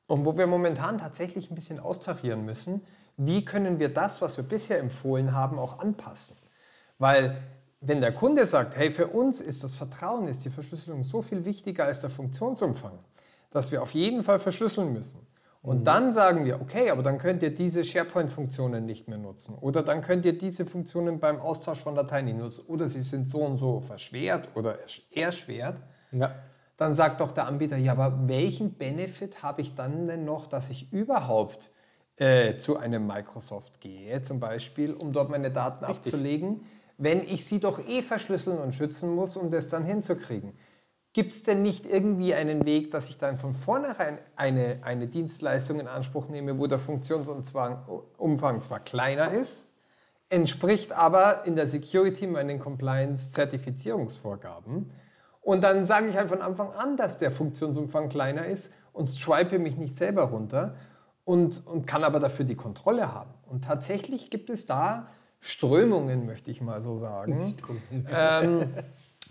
und 0.07 0.25
wo 0.25 0.37
wir 0.37 0.47
momentan 0.47 0.97
tatsächlich 0.97 1.51
ein 1.51 1.55
bisschen 1.55 1.79
austarieren 1.79 2.45
müssen, 2.45 2.81
wie 3.17 3.45
können 3.45 3.79
wir 3.79 3.93
das, 3.93 4.21
was 4.21 4.37
wir 4.37 4.43
bisher 4.43 4.79
empfohlen 4.79 5.33
haben, 5.33 5.59
auch 5.59 5.79
anpassen. 5.79 6.37
Weil 6.97 7.37
wenn 7.79 8.01
der 8.01 8.11
Kunde 8.11 8.45
sagt, 8.45 8.75
hey, 8.75 8.91
für 8.91 9.07
uns 9.07 9.41
ist 9.41 9.63
das 9.63 9.75
Vertrauen, 9.75 10.27
ist 10.27 10.43
die 10.45 10.49
Verschlüsselung 10.49 11.03
so 11.03 11.21
viel 11.21 11.45
wichtiger 11.45 11.85
als 11.85 11.99
der 11.99 12.09
Funktionsumfang, 12.09 12.97
dass 13.51 13.71
wir 13.71 13.81
auf 13.81 13.91
jeden 13.91 14.23
Fall 14.23 14.39
verschlüsseln 14.39 14.93
müssen. 14.93 15.25
Und 15.61 15.79
mhm. 15.79 15.83
dann 15.83 16.11
sagen 16.11 16.45
wir, 16.45 16.61
okay, 16.61 16.89
aber 16.91 17.03
dann 17.03 17.17
könnt 17.17 17.43
ihr 17.43 17.53
diese 17.53 17.83
SharePoint-Funktionen 17.83 18.85
nicht 18.85 19.07
mehr 19.07 19.17
nutzen. 19.17 19.55
Oder 19.59 19.83
dann 19.83 20.01
könnt 20.01 20.25
ihr 20.25 20.37
diese 20.37 20.65
Funktionen 20.65 21.19
beim 21.19 21.39
Austausch 21.39 21.79
von 21.79 21.95
Dateien 21.95 22.25
nicht 22.25 22.37
nutzen. 22.37 22.63
Oder 22.67 22.87
sie 22.87 23.01
sind 23.01 23.27
so 23.27 23.39
und 23.39 23.57
so 23.57 23.79
verschwert 23.79 24.49
oder 24.55 24.77
erschwert. 25.11 25.81
Ja. 26.11 26.35
Dann 26.77 26.93
sagt 26.93 27.21
doch 27.21 27.31
der 27.31 27.47
Anbieter, 27.47 27.75
ja, 27.75 27.91
aber 27.93 28.27
welchen 28.27 28.75
Benefit 28.75 29.43
habe 29.43 29.61
ich 29.61 29.75
dann 29.75 30.05
denn 30.05 30.25
noch, 30.25 30.45
dass 30.45 30.69
ich 30.69 30.93
überhaupt 30.93 31.71
äh, 32.17 32.55
zu 32.55 32.77
einem 32.77 33.05
Microsoft 33.05 33.81
gehe, 33.81 34.21
zum 34.21 34.39
Beispiel, 34.39 34.93
um 34.93 35.11
dort 35.11 35.29
meine 35.29 35.51
Daten 35.51 35.83
Richtig. 35.83 36.13
abzulegen? 36.13 36.61
Wenn 36.97 37.21
ich 37.21 37.45
sie 37.45 37.59
doch 37.59 37.87
eh 37.87 38.01
verschlüsseln 38.01 38.57
und 38.57 38.73
schützen 38.73 39.13
muss, 39.13 39.37
um 39.37 39.51
das 39.51 39.67
dann 39.67 39.83
hinzukriegen? 39.83 40.53
Gibt 41.13 41.33
es 41.33 41.43
denn 41.43 41.61
nicht 41.61 41.85
irgendwie 41.85 42.33
einen 42.33 42.65
Weg, 42.65 42.91
dass 42.91 43.07
ich 43.09 43.17
dann 43.17 43.37
von 43.37 43.53
vornherein 43.53 44.17
eine, 44.35 44.79
eine 44.83 45.07
Dienstleistung 45.07 45.79
in 45.79 45.87
Anspruch 45.87 46.27
nehme, 46.27 46.59
wo 46.59 46.67
der 46.67 46.79
Funktionsumfang 46.79 48.61
zwar 48.61 48.81
kleiner 48.81 49.31
ist, 49.31 49.71
entspricht 50.29 50.91
aber 50.91 51.45
in 51.45 51.55
der 51.55 51.67
Security 51.67 52.27
meinen 52.27 52.59
Compliance-Zertifizierungsvorgaben? 52.59 54.91
Und 55.41 55.63
dann 55.63 55.85
sage 55.85 56.09
ich 56.09 56.17
halt 56.17 56.27
von 56.29 56.41
Anfang 56.41 56.73
an, 56.73 56.97
dass 56.97 57.17
der 57.17 57.31
Funktionsumfang 57.31 58.09
kleiner 58.09 58.47
ist 58.47 58.73
und 58.91 59.07
stripe 59.07 59.59
mich 59.59 59.77
nicht 59.77 59.95
selber 59.95 60.23
runter 60.23 60.75
und, 61.23 61.65
und 61.65 61.87
kann 61.87 62.03
aber 62.03 62.19
dafür 62.19 62.43
die 62.45 62.55
Kontrolle 62.55 63.13
haben. 63.13 63.33
Und 63.45 63.63
tatsächlich 63.63 64.29
gibt 64.29 64.49
es 64.49 64.65
da 64.65 65.07
Strömungen, 65.39 66.25
möchte 66.25 66.51
ich 66.51 66.61
mal 66.61 66.81
so 66.81 66.97
sagen, 66.97 67.55
ähm, 68.09 68.73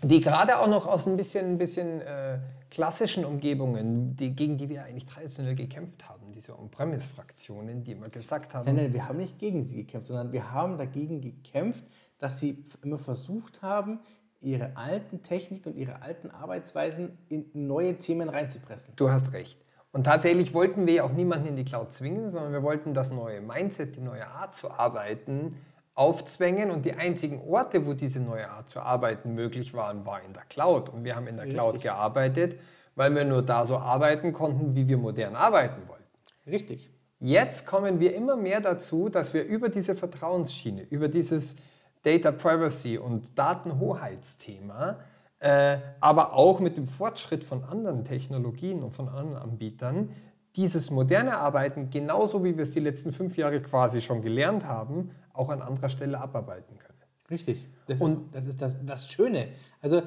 die 0.03 0.21
gerade 0.21 0.59
auch 0.59 0.67
noch 0.67 0.87
aus 0.87 1.07
ein 1.07 1.17
bisschen, 1.17 1.45
ein 1.45 1.57
bisschen 1.57 2.01
äh, 2.01 2.39
klassischen 2.69 3.25
Umgebungen, 3.25 4.15
die, 4.15 4.35
gegen 4.35 4.57
die 4.57 4.69
wir 4.69 4.83
eigentlich 4.83 5.05
traditionell 5.05 5.55
gekämpft 5.55 6.07
haben, 6.07 6.31
diese 6.31 6.57
On-Premise-Fraktionen, 6.57 7.83
die 7.83 7.93
immer 7.93 8.09
gesagt 8.09 8.53
haben. 8.53 8.65
Nein, 8.65 8.75
nein, 8.75 8.93
wir 8.93 9.07
haben 9.07 9.17
nicht 9.17 9.39
gegen 9.39 9.63
sie 9.63 9.77
gekämpft, 9.77 10.07
sondern 10.07 10.31
wir 10.31 10.51
haben 10.51 10.77
dagegen 10.77 11.21
gekämpft, 11.21 11.85
dass 12.19 12.39
sie 12.39 12.63
immer 12.83 12.99
versucht 12.99 13.61
haben, 13.61 13.99
ihre 14.41 14.75
alten 14.75 15.23
Techniken 15.23 15.69
und 15.69 15.77
ihre 15.77 16.01
alten 16.01 16.29
Arbeitsweisen 16.29 17.17
in 17.29 17.49
neue 17.53 17.97
Themen 17.97 18.29
reinzupressen. 18.29 18.93
Du 18.95 19.09
hast 19.09 19.33
recht. 19.33 19.59
Und 19.91 20.03
tatsächlich 20.03 20.53
wollten 20.53 20.85
wir 20.85 20.93
ja 20.93 21.03
auch 21.03 21.13
niemanden 21.13 21.47
in 21.47 21.55
die 21.55 21.65
Cloud 21.65 21.91
zwingen, 21.91 22.29
sondern 22.29 22.53
wir 22.53 22.61
wollten 22.61 22.93
das 22.93 23.11
neue 23.11 23.41
Mindset, 23.41 23.95
die 23.95 24.01
neue 24.01 24.27
Art 24.27 24.53
zu 24.53 24.69
arbeiten 24.69 25.55
aufzwängen 25.97 26.69
und 26.69 26.85
die 26.85 26.93
einzigen 26.93 27.41
Orte, 27.41 27.87
wo 27.87 27.93
diese 27.93 28.19
neue 28.19 28.49
Art 28.49 28.69
zu 28.69 28.79
arbeiten 28.79 29.33
möglich 29.33 29.73
waren, 29.73 30.05
war 30.05 30.21
in 30.21 30.31
der 30.31 30.43
Cloud. 30.43 30.89
Und 30.89 31.03
wir 31.03 31.15
haben 31.15 31.27
in 31.27 31.37
der 31.37 31.45
Richtig. 31.45 31.59
Cloud 31.59 31.81
gearbeitet, 31.81 32.59
weil 32.95 33.15
wir 33.15 33.25
nur 33.25 33.41
da 33.41 33.65
so 33.65 33.77
arbeiten 33.77 34.31
konnten, 34.31 34.75
wie 34.75 34.87
wir 34.87 34.97
modern 34.97 35.35
arbeiten 35.35 35.87
wollten. 35.87 36.03
Richtig. 36.45 36.91
Jetzt 37.19 37.65
kommen 37.65 37.99
wir 37.99 38.15
immer 38.15 38.35
mehr 38.35 38.61
dazu, 38.61 39.09
dass 39.09 39.33
wir 39.33 39.43
über 39.43 39.69
diese 39.69 39.95
Vertrauensschiene, 39.95 40.83
über 40.83 41.07
dieses 41.07 41.57
Data 42.03 42.31
Privacy 42.31 42.99
und 42.99 43.35
Datenhoheitsthema, 43.37 44.99
äh, 45.39 45.77
aber 45.99 46.33
auch 46.33 46.59
mit 46.59 46.77
dem 46.77 46.85
Fortschritt 46.85 47.43
von 47.43 47.63
anderen 47.63 48.05
Technologien 48.05 48.83
und 48.83 48.93
von 48.93 49.09
anderen 49.09 49.41
Anbietern, 49.41 50.11
dieses 50.57 50.91
moderne 50.91 51.37
Arbeiten, 51.37 51.89
genauso 51.89 52.43
wie 52.43 52.55
wir 52.57 52.63
es 52.63 52.71
die 52.71 52.79
letzten 52.79 53.13
fünf 53.13 53.37
Jahre 53.37 53.61
quasi 53.61 54.01
schon 54.01 54.21
gelernt 54.21 54.65
haben, 54.65 55.11
auch 55.33 55.49
an 55.49 55.61
anderer 55.61 55.89
Stelle 55.89 56.19
abarbeiten 56.19 56.77
können. 56.77 56.97
Richtig. 57.29 57.67
Das 57.87 58.01
und 58.01 58.25
ist, 58.25 58.35
das 58.35 58.45
ist 58.45 58.61
das, 58.61 58.75
das 58.85 59.11
Schöne. 59.11 59.49
Also 59.81 60.01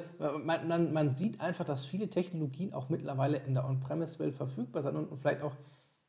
man, 0.45 0.67
man, 0.69 0.93
man 0.93 1.15
sieht 1.15 1.41
einfach, 1.41 1.65
dass 1.65 1.87
viele 1.87 2.09
Technologien 2.09 2.73
auch 2.73 2.89
mittlerweile 2.89 3.39
in 3.39 3.55
der 3.55 3.65
On-Premise-Welt 3.67 4.35
verfügbar 4.35 4.83
sind 4.83 4.97
und 4.97 5.19
vielleicht 5.21 5.43
auch 5.43 5.53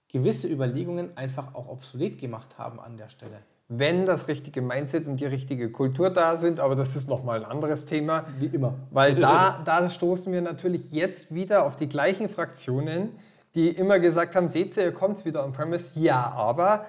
gewisse 0.08 0.48
Überlegungen 0.48 1.16
einfach 1.18 1.54
auch 1.54 1.68
obsolet 1.68 2.20
gemacht 2.20 2.58
haben 2.58 2.80
an 2.80 2.98
der 2.98 3.10
Stelle. 3.10 3.40
Wenn 3.68 4.06
das 4.06 4.28
richtige 4.28 4.62
Mindset 4.62 5.08
und 5.08 5.22
die 5.22 5.26
richtige 5.26 5.72
Kultur 5.72 6.10
da 6.10 6.36
sind, 6.36 6.60
aber 6.60 6.76
das 6.76 6.98
ist 6.98 7.08
nochmal 7.08 7.46
ein 7.46 7.50
anderes 7.50 7.86
Thema. 7.86 8.26
Wie 8.38 8.48
immer. 8.48 8.74
Weil 8.90 9.16
da, 9.16 9.62
da 9.66 9.90
stoßen 9.90 10.34
wir 10.34 10.42
natürlich 10.42 10.92
jetzt 10.92 11.34
wieder 11.34 11.66
auf 11.66 11.78
die 11.78 11.88
gleichen 11.88 12.28
Fraktionen, 12.28 13.12
die 13.56 13.70
immer 13.70 14.00
gesagt 14.00 14.36
haben, 14.36 14.50
seht 14.50 14.78
ihr, 14.78 14.84
ihr 14.84 14.94
kommt 14.94 15.26
wieder 15.26 15.44
on-premise. 15.46 16.00
Ja, 16.00 16.32
aber 16.32 16.86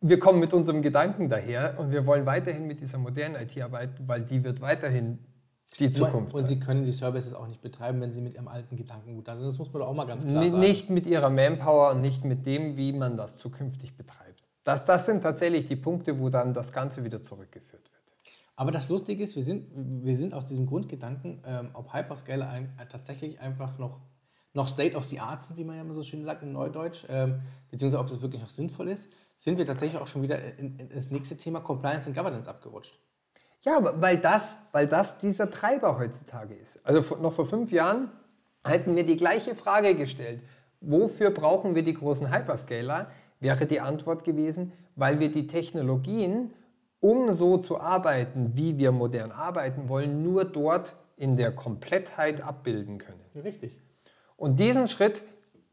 wir 0.00 0.18
kommen 0.18 0.40
mit 0.40 0.52
unserem 0.52 0.82
Gedanken 0.82 1.28
daher 1.28 1.78
und 1.78 1.90
wir 1.90 2.06
wollen 2.06 2.26
weiterhin 2.26 2.66
mit 2.66 2.80
dieser 2.80 2.98
modernen 2.98 3.36
IT 3.36 3.60
arbeiten, 3.60 4.08
weil 4.08 4.22
die 4.22 4.42
wird 4.44 4.60
weiterhin 4.60 5.18
die 5.78 5.90
Zukunft. 5.90 6.34
Und, 6.34 6.40
und 6.40 6.46
sie 6.46 6.58
können 6.58 6.84
die 6.84 6.92
Services 6.92 7.34
auch 7.34 7.46
nicht 7.46 7.62
betreiben, 7.62 8.00
wenn 8.00 8.12
sie 8.12 8.20
mit 8.20 8.34
ihrem 8.34 8.48
alten 8.48 8.76
Gedankengut 8.76 9.28
da 9.28 9.36
sind. 9.36 9.46
Das 9.46 9.58
muss 9.58 9.72
man 9.72 9.80
doch 9.80 9.88
auch 9.88 9.94
mal 9.94 10.06
ganz 10.06 10.26
klar 10.26 10.42
sagen. 10.42 10.58
Nicht 10.58 10.90
mit 10.90 11.06
ihrer 11.06 11.30
Manpower 11.30 11.90
und 11.92 12.00
nicht 12.00 12.24
mit 12.24 12.46
dem, 12.46 12.76
wie 12.76 12.92
man 12.92 13.16
das 13.16 13.36
zukünftig 13.36 13.96
betreibt. 13.96 14.42
Das, 14.64 14.84
das 14.84 15.06
sind 15.06 15.22
tatsächlich 15.22 15.66
die 15.66 15.76
Punkte, 15.76 16.18
wo 16.18 16.28
dann 16.28 16.52
das 16.52 16.72
Ganze 16.72 17.04
wieder 17.04 17.22
zurückgeführt 17.22 17.82
wird. 17.82 18.00
Aber 18.56 18.72
das 18.72 18.90
Lustige 18.90 19.24
ist, 19.24 19.36
wir 19.36 19.42
sind, 19.42 19.68
wir 20.04 20.16
sind 20.16 20.34
aus 20.34 20.44
diesem 20.44 20.66
Grundgedanken, 20.66 21.42
ähm, 21.46 21.70
ob 21.72 21.94
Hyperscaler 21.94 22.48
ein, 22.48 22.70
tatsächlich 22.90 23.40
einfach 23.40 23.78
noch, 23.78 24.00
noch 24.52 24.68
State 24.68 24.96
of 24.96 25.04
the 25.04 25.20
Art 25.20 25.42
sind, 25.42 25.56
wie 25.56 25.64
man 25.64 25.76
ja 25.76 25.82
immer 25.82 25.94
so 25.94 26.02
schön 26.02 26.24
sagt 26.24 26.42
in 26.42 26.52
Neudeutsch, 26.52 27.04
ähm, 27.08 27.40
beziehungsweise 27.70 28.00
ob 28.00 28.10
es 28.10 28.20
wirklich 28.20 28.42
noch 28.42 28.48
sinnvoll 28.48 28.88
ist, 28.88 29.10
sind 29.36 29.58
wir 29.58 29.66
tatsächlich 29.66 30.00
auch 30.00 30.06
schon 30.06 30.22
wieder 30.22 30.42
in, 30.58 30.78
in 30.78 30.88
das 30.88 31.10
nächste 31.10 31.36
Thema 31.36 31.60
Compliance 31.60 32.08
und 32.08 32.16
Governance 32.16 32.50
abgerutscht. 32.50 32.98
Ja, 33.62 33.78
weil 34.00 34.16
das, 34.16 34.68
weil 34.72 34.86
das 34.86 35.18
dieser 35.18 35.50
Treiber 35.50 35.98
heutzutage 35.98 36.54
ist. 36.54 36.80
Also 36.84 37.02
vor, 37.02 37.18
noch 37.18 37.32
vor 37.32 37.44
fünf 37.44 37.70
Jahren 37.70 38.10
hätten 38.64 38.96
wir 38.96 39.04
die 39.04 39.16
gleiche 39.16 39.54
Frage 39.54 39.94
gestellt. 39.94 40.42
Wofür 40.80 41.30
brauchen 41.30 41.74
wir 41.74 41.82
die 41.82 41.94
großen 41.94 42.32
Hyperscaler? 42.32 43.10
Wäre 43.38 43.66
die 43.66 43.80
Antwort 43.80 44.24
gewesen, 44.24 44.72
weil 44.96 45.20
wir 45.20 45.30
die 45.30 45.46
Technologien, 45.46 46.52
um 47.00 47.32
so 47.32 47.58
zu 47.58 47.80
arbeiten, 47.80 48.52
wie 48.54 48.78
wir 48.78 48.92
modern 48.92 49.30
arbeiten 49.30 49.88
wollen, 49.88 50.22
nur 50.22 50.44
dort 50.44 50.96
in 51.16 51.36
der 51.36 51.54
Komplettheit 51.54 52.40
abbilden 52.40 52.98
können. 52.98 53.20
Richtig. 53.34 53.78
Und 54.40 54.58
diesen 54.58 54.88
Schritt, 54.88 55.22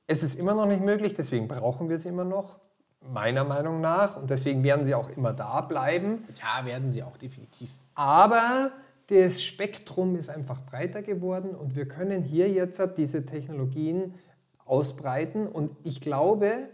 es 0.08 0.24
ist 0.24 0.36
immer 0.36 0.54
noch 0.54 0.66
nicht 0.66 0.84
möglich, 0.84 1.14
deswegen 1.16 1.48
brauchen 1.48 1.88
wir 1.88 1.98
sie 1.98 2.10
immer 2.10 2.26
noch, 2.26 2.58
meiner 3.00 3.46
Meinung 3.46 3.80
nach. 3.80 4.18
Und 4.18 4.30
deswegen 4.30 4.62
werden 4.62 4.84
sie 4.84 4.94
auch 4.94 5.10
immer 5.10 5.32
da 5.32 5.62
bleiben. 5.62 6.28
Ja, 6.36 6.66
werden 6.66 6.92
sie 6.92 7.02
auch 7.02 7.16
definitiv. 7.16 7.70
Aber 7.96 8.72
das 9.08 9.42
Spektrum 9.42 10.18
ist 10.18 10.30
einfach 10.30 10.60
breiter 10.60 11.02
geworden 11.02 11.56
und 11.56 11.78
wir 11.78 11.88
können 11.88 12.24
hier 12.24 12.50
jetzt 12.50 12.82
diese 12.98 13.26
Technologien 13.26 14.14
ausbreiten. 14.66 15.48
Und 15.48 15.72
ich 15.84 16.02
glaube, 16.02 16.68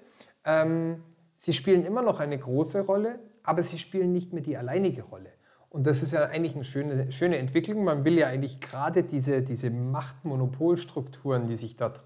ähm, 0.45 1.03
sie 1.35 1.53
spielen 1.53 1.85
immer 1.85 2.01
noch 2.01 2.19
eine 2.19 2.39
große 2.39 2.81
Rolle, 2.81 3.19
aber 3.43 3.61
sie 3.61 3.77
spielen 3.77 4.11
nicht 4.11 4.33
mehr 4.33 4.41
die 4.41 4.57
alleinige 4.57 5.03
Rolle. 5.03 5.29
Und 5.73 5.87
das 5.87 6.03
ist 6.03 6.11
ja 6.11 6.25
eigentlich 6.25 6.53
eine 6.53 6.63
schöne, 6.63 7.11
schöne 7.11 7.37
Entwicklung. 7.39 7.83
Man 7.83 8.05
will 8.05 8.17
ja 8.17 8.27
eigentlich 8.27 8.61
gerade 8.61 9.03
diese, 9.03 9.41
diese 9.41 9.71
Machtmonopolstrukturen, 9.71 11.47
die 11.47 11.55
sich 11.55 11.75
dort 11.75 12.01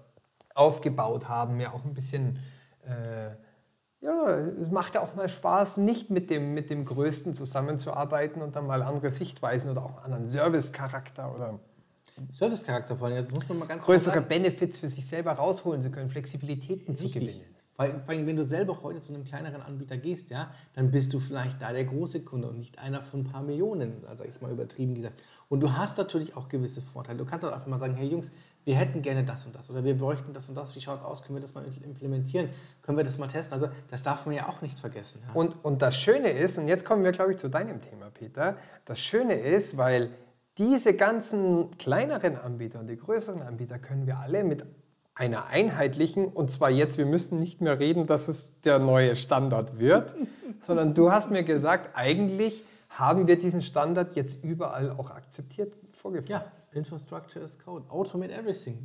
aufgebaut 0.54 1.28
haben, 1.28 1.60
ja 1.60 1.72
auch 1.72 1.84
ein 1.84 1.92
bisschen 1.92 2.38
äh, 2.86 3.30
ja, 4.00 4.30
es 4.62 4.70
macht 4.70 4.94
ja 4.94 5.02
auch 5.02 5.14
mal 5.14 5.28
Spaß, 5.28 5.78
nicht 5.78 6.08
mit 6.08 6.30
dem, 6.30 6.54
mit 6.54 6.70
dem 6.70 6.84
Größten 6.84 7.34
zusammenzuarbeiten 7.34 8.42
und 8.42 8.54
dann 8.54 8.66
mal 8.66 8.82
andere 8.82 9.10
Sichtweisen 9.10 9.70
oder 9.70 9.84
auch 9.84 9.96
einen 9.96 10.14
anderen 10.14 10.28
Service-Charakter 10.28 11.34
oder 11.34 11.58
Service-Charakter 12.32 12.96
vor 12.96 13.08
allem, 13.08 13.24
das 13.24 13.34
muss 13.34 13.48
man 13.48 13.58
mal 13.58 13.66
ganz 13.66 13.84
größere 13.84 14.20
Benefits 14.22 14.78
für 14.78 14.88
sich 14.88 15.06
selber 15.06 15.32
rausholen 15.32 15.82
zu 15.82 15.90
können, 15.90 16.08
Flexibilitäten 16.08 16.96
zu 16.96 17.04
Richtig. 17.04 17.26
gewinnen. 17.26 17.57
Weil, 17.78 18.02
allem, 18.08 18.26
wenn 18.26 18.34
du 18.34 18.42
selber 18.42 18.82
heute 18.82 19.00
zu 19.00 19.14
einem 19.14 19.24
kleineren 19.24 19.62
Anbieter 19.62 19.96
gehst, 19.96 20.30
ja, 20.30 20.50
dann 20.74 20.90
bist 20.90 21.12
du 21.12 21.20
vielleicht 21.20 21.62
da 21.62 21.72
der 21.72 21.84
große 21.84 22.22
Kunde 22.24 22.48
und 22.48 22.58
nicht 22.58 22.80
einer 22.80 23.00
von 23.00 23.20
ein 23.20 23.24
paar 23.24 23.40
Millionen, 23.40 24.04
also 24.08 24.24
ich 24.24 24.40
mal 24.40 24.50
übertrieben 24.50 24.96
gesagt. 24.96 25.22
Und 25.48 25.60
du 25.60 25.72
hast 25.72 25.96
natürlich 25.96 26.36
auch 26.36 26.48
gewisse 26.48 26.82
Vorteile. 26.82 27.18
Du 27.18 27.24
kannst 27.24 27.46
auch 27.46 27.52
einfach 27.52 27.68
mal 27.68 27.78
sagen, 27.78 27.94
hey 27.94 28.08
Jungs, 28.08 28.32
wir 28.64 28.74
hätten 28.74 29.00
gerne 29.00 29.22
das 29.22 29.46
und 29.46 29.54
das 29.54 29.70
oder 29.70 29.84
wir 29.84 29.96
bräuchten 29.96 30.32
das 30.32 30.48
und 30.48 30.56
das. 30.56 30.74
Wie 30.74 30.80
schaut 30.80 30.98
es 30.98 31.04
aus? 31.04 31.22
Können 31.22 31.36
wir 31.36 31.40
das 31.40 31.54
mal 31.54 31.64
implementieren? 31.84 32.48
Können 32.82 32.98
wir 32.98 33.04
das 33.04 33.16
mal 33.16 33.28
testen? 33.28 33.54
Also 33.54 33.68
das 33.88 34.02
darf 34.02 34.26
man 34.26 34.34
ja 34.34 34.48
auch 34.48 34.60
nicht 34.60 34.80
vergessen. 34.80 35.22
Ja? 35.28 35.34
Und, 35.34 35.64
und 35.64 35.80
das 35.80 35.96
Schöne 35.96 36.30
ist, 36.30 36.58
und 36.58 36.66
jetzt 36.66 36.84
kommen 36.84 37.04
wir, 37.04 37.12
glaube 37.12 37.30
ich, 37.30 37.38
zu 37.38 37.48
deinem 37.48 37.80
Thema, 37.80 38.10
Peter, 38.10 38.56
das 38.86 39.00
Schöne 39.00 39.34
ist, 39.34 39.76
weil 39.76 40.10
diese 40.58 40.96
ganzen 40.96 41.70
kleineren 41.78 42.34
Anbieter 42.34 42.80
und 42.80 42.88
die 42.88 42.96
größeren 42.96 43.40
Anbieter 43.40 43.78
können 43.78 44.08
wir 44.08 44.18
alle 44.18 44.42
mit 44.42 44.66
einer 45.18 45.48
einheitlichen, 45.48 46.26
und 46.26 46.50
zwar 46.50 46.70
jetzt, 46.70 46.96
wir 46.96 47.04
müssen 47.04 47.40
nicht 47.40 47.60
mehr 47.60 47.80
reden, 47.80 48.06
dass 48.06 48.28
es 48.28 48.60
der 48.60 48.78
neue 48.78 49.16
Standard 49.16 49.78
wird, 49.80 50.14
sondern 50.60 50.94
du 50.94 51.10
hast 51.10 51.30
mir 51.30 51.42
gesagt, 51.42 51.90
eigentlich 51.94 52.64
haben 52.88 53.26
wir 53.26 53.38
diesen 53.38 53.60
Standard 53.60 54.14
jetzt 54.14 54.44
überall 54.44 54.90
auch 54.90 55.10
akzeptiert, 55.10 55.74
vorgeführt. 55.92 56.28
Ja, 56.28 56.44
Infrastructure 56.72 57.44
as 57.44 57.58
Code, 57.58 57.88
Automate 57.90 58.32
Everything, 58.32 58.78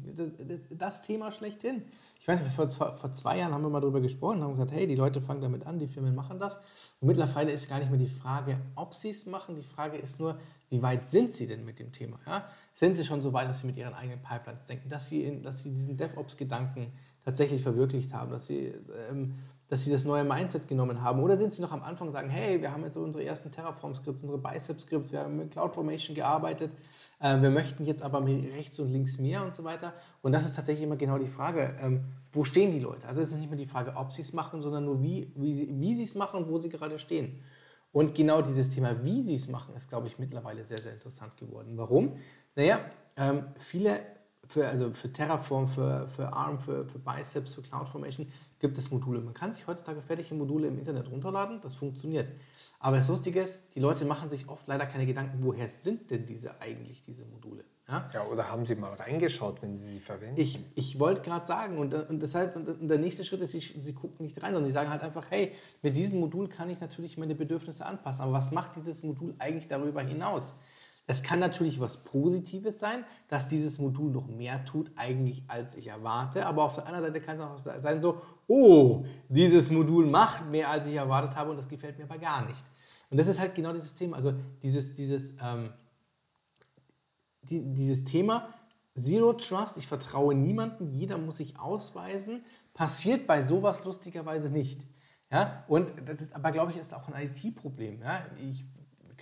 das, 0.70 1.02
Thema 1.02 1.32
schlechthin. 1.32 1.84
Ich 2.20 2.28
weiß 2.28 2.42
nicht, 2.42 2.54
vor, 2.54 2.70
vor 2.70 3.12
zwei 3.14 3.40
Jahren 3.40 3.54
haben 3.54 3.64
wir 3.64 3.70
mal 3.70 3.82
darüber 3.82 4.00
gesprochen, 4.00 4.42
haben 4.42 4.54
gesagt, 4.54 4.72
hey, 4.72 4.88
die 4.88 4.96
Leute 4.96 5.22
fangen 5.22 5.42
damit 5.42 5.66
an, 5.66 5.80
die 5.80 5.88
Firmen 5.88 6.16
machen 6.16 6.40
das. 6.40 6.56
Und 7.02 7.08
mittlerweile 7.08 7.52
ist 7.52 7.70
gar 7.70 7.80
nicht 7.80 7.90
mehr 7.90 8.00
die 8.00 8.08
Frage, 8.08 8.58
ob 8.76 8.94
sie 8.94 9.10
es 9.10 9.26
machen, 9.26 9.56
die 9.56 9.64
Frage 9.64 9.98
ist 9.98 10.20
nur, 10.20 10.38
wie 10.70 10.82
weit 10.82 11.10
sind 11.10 11.36
sie 11.36 11.46
denn 11.46 11.66
mit 11.66 11.80
dem 11.80 11.92
Thema? 11.92 12.20
Ja? 12.26 12.46
Sind 12.72 12.96
sie 12.96 13.04
schon 13.04 13.22
so 13.22 13.34
weit, 13.34 13.50
dass 13.50 13.60
sie 13.60 13.68
mit 13.68 13.78
ihren 13.78 13.94
eigenen 13.94 14.22
Pipelines 14.22 14.66
denken, 14.66 14.90
dass 14.90 15.08
sie, 15.08 15.24
in, 15.24 15.44
dass 15.44 15.62
sie 15.62 15.72
diesen 15.72 15.98
DevOps-Gedanken 15.98 16.92
tatsächlich 17.24 17.62
verwirklicht 17.62 18.14
haben, 18.14 18.32
dass 18.32 18.48
sie, 18.48 18.74
ähm, 19.10 19.36
dass 19.74 19.86
sie 19.86 19.92
das 19.92 20.06
neue 20.06 20.24
Mindset 20.24 20.68
genommen 20.68 21.02
haben? 21.02 21.20
Oder 21.24 21.36
sind 21.36 21.52
sie 21.52 21.60
noch 21.64 21.72
am 21.72 21.82
Anfang 21.82 22.06
und 22.10 22.14
sagen, 22.14 22.30
hey, 22.30 22.62
wir 22.62 22.72
haben 22.72 22.84
jetzt 22.84 22.96
unsere 22.96 23.26
ersten 23.26 23.50
Terraform-Skripts, 23.50 24.22
unsere 24.22 24.38
Bicep-Skripts, 24.38 25.12
wir 25.12 25.22
haben 25.22 25.36
mit 25.36 25.50
CloudFormation 25.50 26.16
gearbeitet, 26.16 26.76
äh, 27.20 27.42
wir 27.42 27.50
möchten 27.50 27.84
jetzt 27.84 28.04
aber 28.04 28.24
rechts 28.24 28.80
und 28.80 28.92
links 28.92 29.18
mehr 29.18 29.44
und 29.44 29.56
so 29.56 29.64
weiter. 29.64 29.94
Und 30.22 30.32
das 30.32 30.46
ist 30.46 30.56
tatsächlich 30.56 30.84
immer 30.84 30.96
genau 30.96 31.18
die 31.18 31.26
Frage, 31.26 31.76
ähm, 31.82 32.04
wo 32.32 32.44
stehen 32.44 32.72
die 32.72 32.82
Leute? 32.82 33.08
Also 33.08 33.22
es 33.22 33.32
ist 33.32 33.38
nicht 33.38 33.50
mehr 33.50 33.58
die 33.58 33.66
Frage, 33.66 33.94
ob 33.96 34.14
sie 34.14 34.22
es 34.22 34.32
machen, 34.32 34.62
sondern 34.62 34.86
nur 34.86 35.02
wie, 35.02 35.32
wie, 35.36 35.68
wie 35.68 35.96
sie 35.96 36.04
es 36.04 36.14
machen 36.14 36.44
und 36.44 36.52
wo 36.52 36.60
sie 36.60 36.70
gerade 36.70 37.00
stehen. 37.00 37.42
Und 37.92 38.14
genau 38.14 38.44
dieses 38.44 38.70
Thema, 38.70 39.04
wie 39.04 39.24
sie 39.24 39.34
es 39.34 39.48
machen, 39.48 39.76
ist, 39.76 39.90
glaube 39.90 40.08
ich, 40.08 40.20
mittlerweile 40.20 40.64
sehr, 40.66 40.78
sehr 40.78 40.94
interessant 40.94 41.36
geworden. 41.36 41.72
Warum? 41.78 42.16
Naja, 42.56 42.80
ähm, 43.18 43.46
viele, 43.58 44.02
für, 44.54 44.68
also 44.68 44.92
für 44.94 45.12
Terraform, 45.12 45.68
für, 45.68 46.08
für 46.10 46.32
ARM, 46.32 46.60
für, 46.60 46.86
für 46.86 47.00
Biceps, 47.00 47.56
für 47.56 47.64
CloudFormation 47.64 48.28
gibt 48.60 48.78
es 48.78 48.92
Module. 48.92 49.20
Man 49.20 49.34
kann 49.34 49.54
sich 49.54 49.66
heutzutage 49.66 50.02
fertige 50.02 50.36
Module 50.36 50.68
im 50.68 50.78
Internet 50.78 51.10
runterladen, 51.10 51.60
das 51.62 51.76
funktioniert. 51.76 52.32
Aber 52.80 52.98
das 52.98 53.08
Lustige 53.08 53.42
ist, 53.42 53.60
die 53.74 53.80
Leute 53.80 54.06
machen 54.06 54.30
sich 54.30 54.48
oft 54.48 54.68
leider 54.68 54.86
keine 54.86 55.06
Gedanken, 55.06 55.40
woher 55.42 55.68
sind 55.68 56.12
denn 56.12 56.26
diese 56.26 56.62
eigentlich 56.62 57.04
diese 57.04 57.26
Module? 57.26 57.64
Ja? 57.88 58.10
ja, 58.14 58.26
oder 58.26 58.50
haben 58.50 58.66
Sie 58.66 58.76
mal 58.76 58.94
reingeschaut, 58.94 59.62
wenn 59.62 59.76
Sie 59.76 59.86
sie 59.86 60.00
verwenden? 60.00 60.40
Ich, 60.40 60.60
ich 60.76 61.00
wollte 61.00 61.22
gerade 61.22 61.46
sagen, 61.46 61.80
und, 61.80 61.94
und, 61.94 62.24
das 62.24 62.36
halt, 62.36 62.56
und 62.56 62.88
der 62.88 63.00
nächste 63.00 63.26
Schritt 63.26 63.42
ist, 63.42 63.52
sie, 63.52 63.60
sie 63.60 63.94
gucken 63.94 64.26
nicht 64.26 64.42
rein, 64.42 64.54
sondern 64.54 64.68
sie 64.68 64.74
sagen 64.74 64.90
halt 64.90 65.02
einfach, 65.02 65.26
hey, 65.32 65.52
mit 65.82 65.98
diesem 65.98 66.20
Modul 66.20 66.48
kann 66.48 66.70
ich 66.70 66.80
natürlich 66.80 67.18
meine 67.18 67.36
Bedürfnisse 67.36 67.86
anpassen. 67.86 68.22
Aber 68.22 68.34
was 68.34 68.52
macht 68.52 68.76
dieses 68.78 69.04
Modul 69.04 69.36
eigentlich 69.40 69.68
darüber 69.68 70.02
hinaus? 70.02 70.56
Es 71.06 71.22
kann 71.22 71.40
natürlich 71.40 71.80
was 71.80 72.04
Positives 72.04 72.80
sein, 72.80 73.04
dass 73.28 73.48
dieses 73.48 73.78
Modul 73.78 74.12
noch 74.12 74.28
mehr 74.28 74.64
tut 74.64 74.92
eigentlich, 74.96 75.44
als 75.48 75.76
ich 75.76 75.88
erwarte. 75.88 76.46
Aber 76.46 76.64
auf 76.64 76.76
der 76.76 76.88
anderen 76.88 77.08
Seite 77.08 77.20
kann 77.20 77.38
es 77.38 77.44
auch 77.44 77.82
sein 77.82 78.02
so, 78.02 78.22
oh, 78.48 79.06
dieses 79.28 79.70
Modul 79.70 80.06
macht 80.06 80.50
mehr, 80.50 80.70
als 80.70 80.88
ich 80.88 80.96
erwartet 80.96 81.36
habe 81.36 81.52
und 81.52 81.58
das 81.58 81.68
gefällt 81.68 81.98
mir 81.98 82.06
aber 82.06 82.18
gar 82.18 82.46
nicht. 82.46 82.66
Und 83.10 83.18
das 83.18 83.28
ist 83.28 83.40
halt 83.40 83.54
genau 83.54 83.74
dieses 83.74 83.96
Thema. 83.96 84.16
Also 84.16 84.34
dieses, 84.62 84.94
dieses 84.94 85.36
ähm, 85.42 85.74
die, 87.50 87.74
dieses 87.74 88.04
Thema 88.04 88.50
Zero 88.98 89.34
Trust, 89.34 89.78
ich 89.78 89.88
vertraue 89.88 90.36
niemandem, 90.36 90.92
jeder 90.92 91.18
muss 91.18 91.38
sich 91.38 91.60
ausweisen, 91.60 92.44
passiert 92.74 93.28
bei 93.28 93.42
sowas 93.42 93.84
lustigerweise 93.86 94.50
nicht. 94.50 94.82
Ja? 95.32 95.64
Und 95.68 95.94
das 96.06 96.22
ist 96.22 96.36
aber, 96.36 96.52
glaube 96.52 96.72
ich, 96.72 96.78
ist 96.78 96.94
auch 96.94 97.10
ein 97.10 97.30
IT-Problem. 97.30 98.02
Ja? 98.02 98.26
Ich 98.38 98.66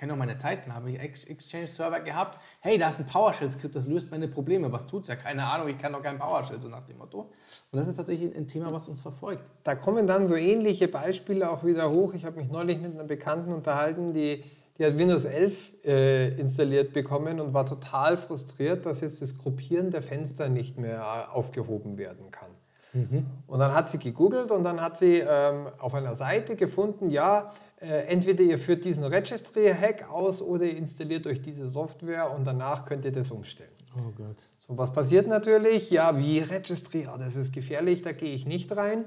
kenne 0.02 0.14
auch 0.14 0.18
meine 0.18 0.36
Zeiten, 0.40 0.74
habe 0.74 0.90
ich 0.90 1.00
Exchange-Server 1.00 2.00
gehabt. 2.00 2.42
Hey, 2.60 2.80
da 2.80 2.90
ist 2.90 3.00
ein 3.00 3.06
PowerShell-Skript, 3.06 3.76
das 3.76 3.86
löst 3.86 4.10
meine 4.10 4.28
Probleme. 4.28 4.72
Was 4.72 4.88
tut 4.88 5.04
es 5.04 5.10
ja? 5.10 5.16
Keine 5.16 5.46
Ahnung, 5.46 5.68
ich 5.68 5.78
kann 5.78 5.94
doch 5.94 6.02
kein 6.02 6.18
PowerShell, 6.18 6.60
so 6.60 6.70
nach 6.70 6.88
dem 6.88 6.98
Motto. 6.98 7.30
Und 7.72 7.80
das 7.80 7.88
ist 7.88 7.98
tatsächlich 7.98 8.36
ein 8.36 8.48
Thema, 8.48 8.74
was 8.74 8.90
uns 8.90 9.00
verfolgt. 9.00 9.44
Da 9.64 9.76
kommen 9.76 10.08
dann 10.08 10.26
so 10.26 10.36
ähnliche 10.36 10.88
Beispiele 10.88 11.52
auch 11.52 11.64
wieder 11.64 11.92
hoch. 11.92 12.16
Ich 12.16 12.26
habe 12.26 12.38
mich 12.38 12.50
neulich 12.50 12.82
mit 12.82 12.96
einer 12.96 13.04
Bekannten 13.04 13.54
unterhalten, 13.54 14.12
die 14.12 14.44
die 14.80 14.86
hat 14.88 14.98
Windows 14.98 15.26
11 15.26 15.86
äh, 15.86 16.30
installiert 16.40 16.94
bekommen 16.94 17.40
und 17.40 17.54
war 17.54 17.68
total 17.68 18.18
frustriert, 18.18 18.88
dass 18.88 19.02
jetzt 19.02 19.22
das 19.22 19.38
Gruppieren 19.38 19.92
der 19.92 20.02
Fenster 20.02 20.50
nicht 20.50 20.80
mehr 20.80 21.36
aufgehoben 21.36 22.00
werden 22.00 22.32
kann. 22.32 22.50
Mhm. 22.94 23.26
Und 23.46 23.60
dann 23.60 23.76
hat 23.76 23.90
sie 23.90 24.00
gegoogelt 24.00 24.50
und 24.50 24.64
dann 24.64 24.82
hat 24.82 24.98
sie 24.98 25.20
ähm, 25.20 25.68
auf 25.78 25.94
einer 25.94 26.16
Seite 26.16 26.56
gefunden, 26.56 27.12
ja, 27.12 27.40
äh, 27.40 27.52
entweder 27.82 28.44
ihr 28.44 28.58
führt 28.58 28.86
diesen 28.86 29.04
Registry-Hack 29.04 30.10
aus 30.10 30.42
oder 30.42 30.66
ihr 30.66 30.78
installiert 30.78 31.26
euch 31.26 31.42
diese 31.42 31.68
Software 31.68 32.32
und 32.32 32.46
danach 32.46 32.86
könnt 32.86 33.06
ihr 33.06 33.12
das 33.12 33.32
umstellen. 33.32 33.72
Oh 33.98 34.12
Gott. 34.16 34.38
So, 34.60 34.78
was 34.78 34.94
passiert 34.94 35.28
natürlich? 35.28 35.90
Ja, 35.90 36.18
wie 36.18 36.40
Registry, 36.40 37.04
ja, 37.04 37.18
das 37.18 37.36
ist 37.36 37.52
gefährlich, 37.52 38.02
da 38.04 38.12
gehe 38.12 38.34
ich 38.34 38.46
nicht 38.46 38.76
rein. 38.76 39.06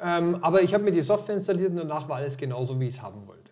Ähm, 0.00 0.42
aber 0.42 0.62
ich 0.62 0.74
habe 0.74 0.84
mir 0.84 0.92
die 0.92 1.02
Software 1.02 1.36
installiert 1.36 1.70
und 1.70 1.76
danach 1.76 2.08
war 2.08 2.16
alles 2.16 2.36
genauso, 2.36 2.80
wie 2.80 2.88
ich 2.88 2.94
es 2.94 3.02
haben 3.02 3.26
wollte. 3.28 3.50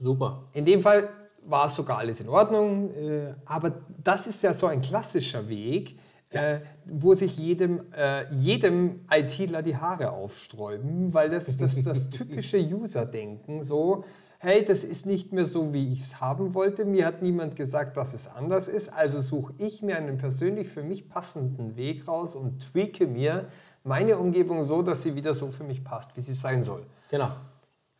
Super. 0.00 0.44
In 0.52 0.64
dem 0.64 0.80
Fall 0.80 1.08
war 1.44 1.66
es 1.66 1.74
sogar 1.74 1.98
alles 1.98 2.20
in 2.20 2.28
Ordnung, 2.28 2.90
äh, 2.94 3.34
aber 3.44 3.82
das 4.02 4.26
ist 4.26 4.42
ja 4.42 4.54
so 4.54 4.66
ein 4.66 4.80
klassischer 4.80 5.48
Weg. 5.48 5.98
Äh, 6.32 6.60
wo 6.84 7.14
sich 7.14 7.38
jedem, 7.38 7.82
äh, 7.96 8.24
jedem 8.34 9.00
ITler 9.10 9.62
die 9.62 9.76
Haare 9.76 10.12
aufsträuben, 10.12 11.14
weil 11.14 11.30
das 11.30 11.48
ist 11.48 11.62
das, 11.62 11.82
das 11.84 12.10
typische 12.10 12.58
User-Denken, 12.58 13.62
so, 13.62 14.04
hey, 14.38 14.64
das 14.64 14.82
ist 14.82 15.06
nicht 15.06 15.32
mehr 15.32 15.46
so, 15.46 15.72
wie 15.72 15.92
ich 15.92 16.00
es 16.00 16.20
haben 16.20 16.54
wollte. 16.54 16.84
Mir 16.84 17.06
hat 17.06 17.22
niemand 17.22 17.54
gesagt, 17.54 17.96
dass 17.96 18.12
es 18.12 18.26
anders 18.26 18.66
ist. 18.66 18.92
Also 18.92 19.20
suche 19.20 19.54
ich 19.58 19.82
mir 19.82 19.96
einen 19.96 20.18
persönlich 20.18 20.68
für 20.68 20.82
mich 20.82 21.08
passenden 21.08 21.76
Weg 21.76 22.08
raus 22.08 22.34
und 22.34 22.58
tweake 22.72 23.06
mir 23.06 23.46
meine 23.84 24.18
Umgebung 24.18 24.64
so, 24.64 24.82
dass 24.82 25.02
sie 25.02 25.14
wieder 25.14 25.34
so 25.34 25.48
für 25.52 25.64
mich 25.64 25.84
passt, 25.84 26.16
wie 26.16 26.20
sie 26.20 26.34
sein 26.34 26.62
soll. 26.62 26.84
Genau. 27.10 27.30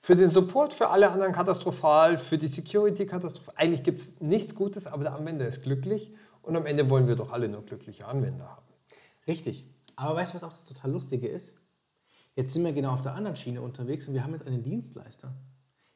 Für 0.00 0.16
den 0.16 0.30
Support, 0.30 0.74
für 0.74 0.88
alle 0.88 1.10
anderen 1.12 1.32
katastrophal, 1.32 2.16
für 2.16 2.38
die 2.38 2.48
Security 2.48 3.06
katastrophal. 3.06 3.54
Eigentlich 3.56 3.84
gibt 3.84 4.00
es 4.00 4.20
nichts 4.20 4.56
Gutes, 4.56 4.88
aber 4.88 5.04
der 5.04 5.14
Anwender 5.14 5.46
ist 5.46 5.62
glücklich 5.62 6.12
und 6.42 6.56
am 6.56 6.66
Ende 6.66 6.90
wollen 6.90 7.08
wir 7.08 7.16
doch 7.16 7.32
alle 7.32 7.48
nur 7.48 7.64
glückliche 7.64 8.06
Anwender 8.06 8.48
haben. 8.48 8.66
Richtig. 9.26 9.66
Aber 9.96 10.16
weißt 10.16 10.32
du, 10.32 10.36
was 10.36 10.44
auch 10.44 10.52
das 10.52 10.64
total 10.64 10.90
Lustige 10.90 11.28
ist? 11.28 11.54
Jetzt 12.34 12.54
sind 12.54 12.64
wir 12.64 12.72
genau 12.72 12.94
auf 12.94 13.02
der 13.02 13.14
anderen 13.14 13.36
Schiene 13.36 13.60
unterwegs 13.60 14.08
und 14.08 14.14
wir 14.14 14.24
haben 14.24 14.32
jetzt 14.32 14.46
einen 14.46 14.62
Dienstleister. 14.62 15.34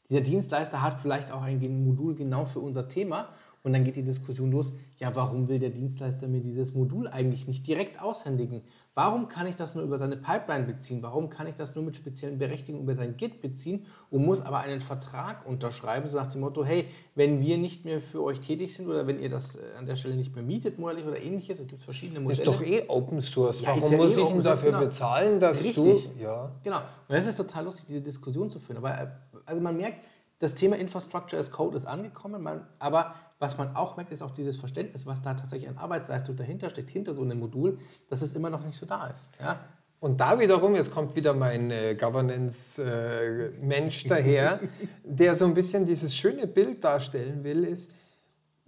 Dieser 0.09 0.21
Dienstleister 0.21 0.83
hat 0.83 1.01
vielleicht 1.01 1.33
auch 1.33 1.43
ein 1.43 1.85
Modul 1.85 2.15
genau 2.15 2.45
für 2.45 2.61
unser 2.61 2.89
Thema 2.89 3.31
und 3.67 3.73
dann 3.73 3.83
geht 3.83 3.97
die 3.97 4.05
Diskussion 4.05 4.53
los, 4.53 4.73
ja, 4.97 5.17
warum 5.17 5.49
will 5.49 5.59
der 5.59 5.71
Dienstleister 5.71 6.29
mir 6.29 6.41
dieses 6.41 6.73
Modul 6.73 7.09
eigentlich 7.09 7.49
nicht 7.49 7.67
direkt 7.67 8.01
aushändigen? 8.01 8.63
Warum 8.95 9.27
kann 9.27 9.49
ich 9.49 9.57
das 9.57 9.75
nur 9.75 9.83
über 9.83 9.99
seine 9.99 10.17
Pipeline 10.17 10.67
beziehen? 10.67 11.03
Warum 11.03 11.31
kann 11.31 11.49
ich 11.49 11.57
das 11.57 11.75
nur 11.75 11.83
mit 11.83 11.97
speziellen 11.97 12.39
Berechtigungen 12.39 12.85
über 12.85 12.95
sein 12.95 13.17
Git 13.17 13.43
beziehen 13.43 13.85
und 14.09 14.25
muss 14.25 14.41
aber 14.41 14.59
einen 14.59 14.79
Vertrag 14.79 15.45
unterschreiben, 15.45 16.09
so 16.09 16.17
nach 16.17 16.29
dem 16.29 16.43
Motto, 16.43 16.65
hey, 16.65 16.87
wenn 17.17 17.41
wir 17.41 17.59
nicht 17.59 17.85
mehr 17.85 18.01
für 18.01 18.23
euch 18.23 18.39
tätig 18.39 18.73
sind 18.73 18.87
oder 18.87 19.09
wenn 19.09 19.21
ihr 19.21 19.31
das 19.31 19.57
äh, 19.57 19.59
an 19.77 19.85
der 19.85 19.97
Stelle 19.97 20.15
nicht 20.15 20.33
mehr 20.33 20.45
mietet, 20.45 20.79
monatlich 20.79 21.05
oder 21.05 21.21
ähnliches, 21.21 21.59
es 21.59 21.67
gibt 21.67 21.83
verschiedene 21.83 22.21
Modelle. 22.21 22.41
Ist 22.41 22.47
doch 22.47 22.63
eh 22.63 22.85
Open 22.87 23.21
Source. 23.21 23.63
Ja, 23.63 23.71
Warum 23.71 23.91
ja 23.91 23.99
muss 23.99 24.17
eh 24.17 24.21
ich 24.21 24.31
ihm 24.31 24.43
dafür 24.45 24.71
genau. 24.71 24.85
bezahlen, 24.85 25.41
dass 25.41 25.65
Richtig. 25.65 25.75
du... 25.75 26.23
Ja. 26.23 26.53
Genau. 26.63 26.79
Und 26.79 26.85
das 27.09 27.27
ist 27.27 27.35
total 27.35 27.65
lustig, 27.65 27.87
diese 27.87 28.01
Diskussion 28.01 28.49
zu 28.49 28.61
führen. 28.61 28.77
Aber 28.77 28.97
äh, 28.97 29.09
also 29.45 29.61
man 29.61 29.77
merkt, 29.77 30.05
das 30.39 30.55
Thema 30.55 30.77
Infrastructure 30.77 31.41
as 31.41 31.51
Code 31.51 31.77
ist 31.77 31.87
angekommen, 31.87 32.43
man, 32.43 32.67
aber 32.79 33.15
was 33.39 33.59
man 33.59 33.75
auch 33.75 33.97
merkt, 33.97 34.13
ist 34.13 34.23
auch 34.23 34.31
dieses 34.31 34.57
Verständnis, 34.57 35.07
was 35.07 35.23
da 35.23 35.35
tatsächlich 35.35 35.69
an 35.69 35.79
Arbeitsleistung 35.79 36.37
dahinter 36.37 36.71
steckt, 36.71 36.91
hinter 36.91 37.15
so 37.15 37.23
einem 37.23 37.39
Modul, 37.39 37.79
dass 38.09 38.23
es 38.23 38.33
immer 38.35 38.51
noch 38.51 38.65
nicht 38.65 38.77
so 38.77 38.87
da 38.87 39.09
ist. 39.09 39.29
Ja? 39.41 39.61
Und 39.99 40.21
da 40.21 40.39
wiederum, 40.39 40.75
jetzt 40.75 40.91
kommt 40.91 41.17
wieder 41.17 41.33
mein 41.33 41.71
äh, 41.71 41.95
Governance-Mensch 41.95 44.05
daher, 44.09 44.61
der 45.05 45.35
so 45.35 45.47
ein 45.47 45.55
bisschen 45.55 45.87
dieses 45.87 46.15
schöne 46.15 46.47
Bild 46.47 46.85
darstellen 46.85 47.43
will, 47.45 47.65
ist, 47.65 47.95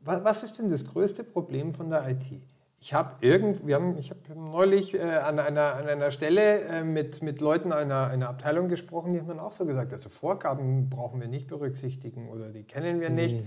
wa 0.00 0.24
was 0.24 0.42
ist 0.42 0.58
denn 0.58 0.70
das 0.70 0.86
größte 0.86 1.24
Problem 1.24 1.74
von 1.74 1.90
der 1.90 2.08
IT? 2.08 2.40
Ich 2.80 2.94
habe 2.94 3.16
irgend, 3.26 3.66
wir 3.66 3.74
haben, 3.74 3.98
ich 3.98 4.10
habe 4.10 4.20
neulich 4.36 4.94
äh, 4.94 5.00
an, 5.00 5.40
einer, 5.40 5.74
an 5.74 5.88
einer 5.88 6.10
Stelle 6.12 6.60
äh, 6.60 6.84
mit, 6.84 7.22
mit 7.22 7.40
Leuten 7.40 7.72
einer, 7.72 8.06
einer 8.06 8.28
Abteilung 8.28 8.68
gesprochen, 8.68 9.12
die 9.12 9.18
haben 9.18 9.26
dann 9.26 9.40
auch 9.40 9.52
so 9.52 9.64
gesagt, 9.64 9.92
also 9.92 10.08
Vorgaben 10.08 10.88
brauchen 10.88 11.20
wir 11.20 11.26
nicht 11.26 11.48
berücksichtigen 11.48 12.28
oder 12.28 12.50
die 12.50 12.62
kennen 12.62 13.00
wir 13.00 13.10
nicht. 13.10 13.44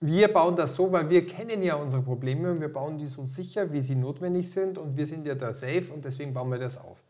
Wir 0.00 0.32
bauen 0.32 0.56
das 0.56 0.74
so, 0.74 0.92
weil 0.92 1.08
wir 1.08 1.26
kennen 1.26 1.62
ja 1.62 1.76
unsere 1.76 2.02
Probleme 2.02 2.50
und 2.50 2.60
wir 2.60 2.72
bauen 2.72 2.98
die 2.98 3.06
so 3.06 3.24
sicher, 3.24 3.72
wie 3.72 3.80
sie 3.80 3.96
notwendig 3.96 4.50
sind 4.50 4.76
und 4.76 4.96
wir 4.96 5.06
sind 5.06 5.26
ja 5.26 5.34
da 5.34 5.52
safe 5.52 5.92
und 5.92 6.04
deswegen 6.04 6.34
bauen 6.34 6.50
wir 6.50 6.58
das 6.58 6.78
auf. 6.78 7.02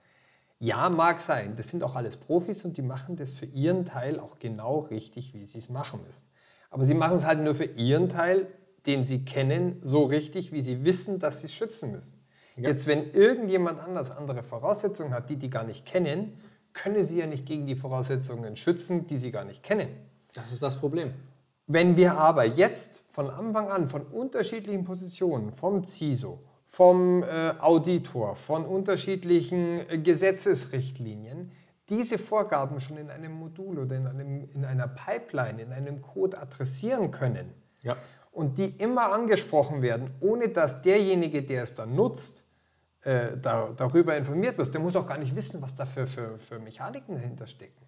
Ja, 0.60 0.90
mag 0.90 1.20
sein. 1.20 1.54
Das 1.56 1.68
sind 1.68 1.82
auch 1.82 1.96
alles 1.96 2.16
Profis 2.16 2.64
und 2.64 2.76
die 2.76 2.82
machen 2.82 3.16
das 3.16 3.32
für 3.32 3.46
ihren 3.46 3.84
Teil 3.84 4.20
auch 4.20 4.38
genau 4.38 4.80
richtig, 4.80 5.34
wie 5.34 5.44
sie 5.44 5.58
es 5.58 5.70
machen 5.70 6.00
müssen. 6.04 6.26
Aber 6.68 6.84
sie 6.84 6.94
machen 6.94 7.16
es 7.16 7.26
halt 7.26 7.40
nur 7.40 7.54
für 7.54 7.64
ihren 7.64 8.08
Teil, 8.08 8.46
den 8.86 9.04
sie 9.04 9.24
kennen, 9.24 9.76
so 9.80 10.04
richtig, 10.04 10.52
wie 10.52 10.62
sie 10.62 10.84
wissen, 10.84 11.18
dass 11.18 11.40
sie 11.40 11.46
es 11.46 11.54
schützen 11.54 11.92
müssen. 11.92 12.20
Jetzt, 12.56 12.86
wenn 12.86 13.10
irgendjemand 13.10 13.80
anders 13.80 14.10
andere 14.10 14.42
Voraussetzungen 14.42 15.14
hat, 15.14 15.30
die 15.30 15.36
die 15.36 15.50
gar 15.50 15.64
nicht 15.64 15.86
kennen, 15.86 16.38
können 16.72 17.06
sie 17.06 17.18
ja 17.18 17.26
nicht 17.26 17.46
gegen 17.46 17.66
die 17.66 17.76
Voraussetzungen 17.76 18.56
schützen, 18.56 19.06
die 19.06 19.18
sie 19.18 19.30
gar 19.30 19.44
nicht 19.44 19.62
kennen. 19.62 19.88
Das 20.34 20.52
ist 20.52 20.62
das 20.62 20.76
Problem. 20.78 21.12
Wenn 21.66 21.96
wir 21.96 22.18
aber 22.18 22.44
jetzt 22.44 23.04
von 23.08 23.30
Anfang 23.30 23.70
an 23.70 23.88
von 23.88 24.02
unterschiedlichen 24.02 24.84
Positionen, 24.84 25.52
vom 25.52 25.86
CISO, 25.86 26.40
vom 26.66 27.22
äh, 27.22 27.54
Auditor, 27.58 28.36
von 28.36 28.64
unterschiedlichen 28.64 29.88
äh, 29.88 29.98
Gesetzesrichtlinien, 29.98 31.52
diese 31.88 32.18
Vorgaben 32.18 32.78
schon 32.80 32.96
in 32.96 33.10
einem 33.10 33.32
Modul 33.32 33.80
oder 33.80 33.96
in, 33.96 34.06
einem, 34.06 34.48
in 34.54 34.64
einer 34.64 34.86
Pipeline, 34.86 35.62
in 35.62 35.72
einem 35.72 36.02
Code 36.02 36.38
adressieren 36.38 37.10
können 37.10 37.52
Ja. 37.82 37.96
Und 38.30 38.58
die 38.58 38.76
immer 38.76 39.12
angesprochen 39.12 39.82
werden, 39.82 40.10
ohne 40.20 40.48
dass 40.48 40.82
derjenige, 40.82 41.42
der 41.42 41.62
es 41.62 41.74
dann 41.74 41.94
nutzt, 41.94 42.44
äh, 43.02 43.36
da, 43.40 43.70
darüber 43.76 44.16
informiert 44.16 44.58
wird, 44.58 44.72
der 44.72 44.80
muss 44.80 44.96
auch 44.96 45.06
gar 45.06 45.18
nicht 45.18 45.34
wissen, 45.34 45.62
was 45.62 45.74
da 45.74 45.86
für, 45.86 46.06
für, 46.06 46.38
für 46.38 46.58
Mechaniken 46.58 47.14
dahinter 47.14 47.46
stecken, 47.46 47.86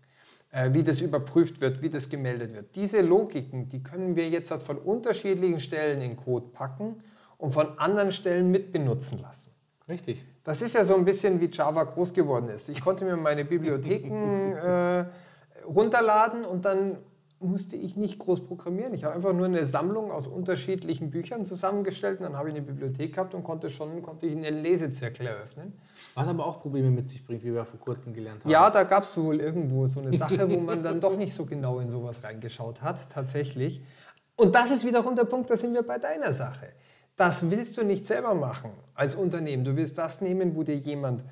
äh, 0.51 0.73
wie 0.73 0.83
das 0.83 1.01
überprüft 1.01 1.61
wird, 1.61 1.83
wie 1.83 1.91
das 1.91 2.09
gemeldet 2.09 2.55
wird. 2.55 2.75
Diese 2.77 3.03
Logiken, 3.03 3.69
die 3.69 3.83
können 3.83 4.17
wir 4.17 4.29
jetzt 4.29 4.51
halt 4.51 4.63
von 4.63 4.79
unterschiedlichen 4.79 5.61
Stellen 5.61 6.01
in 6.01 6.17
Code 6.17 6.47
packen 6.53 7.03
und 7.39 7.53
von 7.53 7.79
anderen 7.79 8.13
Stellen 8.13 8.51
mitbenutzen 8.51 9.19
lassen. 9.19 9.53
Richtig. 9.89 10.25
Das 10.45 10.63
ist 10.63 10.75
ja 10.75 10.85
so 10.85 10.95
ein 10.95 11.05
bisschen 11.05 11.41
wie 11.41 11.51
Java 11.51 11.85
groß 11.85 12.15
geworden 12.15 12.49
ist. 12.49 12.69
Ich 12.69 12.81
konnte 12.81 13.05
mir 13.05 13.17
meine 13.17 13.45
Bibliotheken 13.45 14.53
äh, 14.57 15.05
runterladen 15.67 16.45
und 16.45 16.65
dann 16.65 16.99
musste 17.43 17.77
ich 17.77 17.97
nicht 17.97 18.19
groß 18.19 18.47
programmieren. 18.47 18.95
Ich 18.95 19.05
habe 19.05 19.15
einfach 19.15 19.33
nur 19.33 19.47
eine 19.47 19.67
Sammlung 19.67 20.11
aus 20.11 20.27
unterschiedlichen 20.27 21.11
Büchern 21.11 21.45
zusammengestellt 21.45 22.21
und 22.21 22.25
dann 22.25 22.37
habe 22.37 22.49
ich 22.49 22.55
eine 22.55 22.65
Bibliothek 22.65 23.15
gehabt 23.15 23.35
und 23.35 23.45
konnte 23.45 23.71
schon 23.71 24.03
konnte 24.03 24.27
ich 24.27 24.33
einen 24.33 24.63
Lesezirkel 24.63 25.27
eröffnen. 25.27 25.73
Was 26.15 26.29
aber 26.29 26.47
auch 26.47 26.61
Probleme 26.61 26.91
mit 26.91 27.09
sich 27.09 27.25
bringt, 27.25 27.45
wie 27.45 27.53
wir 27.53 27.65
vor 27.65 27.81
kurzem 27.81 28.15
gelernt 28.15 28.45
haben. 28.45 28.51
Ja, 28.51 28.71
da 28.71 28.85
gab 28.85 29.05
es 29.05 29.17
wohl 29.17 29.41
irgendwo 29.41 29.87
so 29.87 30.01
eine 30.01 30.17
Sache, 30.17 30.49
wo 30.51 30.59
man 30.59 30.83
dann 30.83 31.01
doch 31.01 31.17
nicht 31.17 31.35
so 31.35 31.45
genau 31.45 31.81
in 31.81 31.91
sowas 31.91 32.25
reingeschaut 32.25 32.83
hat, 32.83 33.11
tatsächlich. 33.11 33.83
Und 34.37 34.55
das 34.55 34.71
ist 34.71 34.85
wiederum 34.85 35.15
der 35.17 35.25
Punkt, 35.25 35.51
da 35.51 35.57
sind 35.57 35.75
wir 35.75 35.83
bei 35.83 35.99
deiner 35.99 36.33
Sache. 36.33 36.69
Das 37.17 37.51
willst 37.51 37.77
du 37.77 37.85
nicht 37.85 38.07
selber 38.07 38.35
machen 38.35 38.71
als 38.95 39.15
Unternehmen. 39.15 39.65
Du 39.65 39.77
willst 39.77 39.99
das 39.99 40.21
nehmen, 40.21 40.57
wo 40.57 40.63
dir 40.63 40.77
jemand 40.77 41.25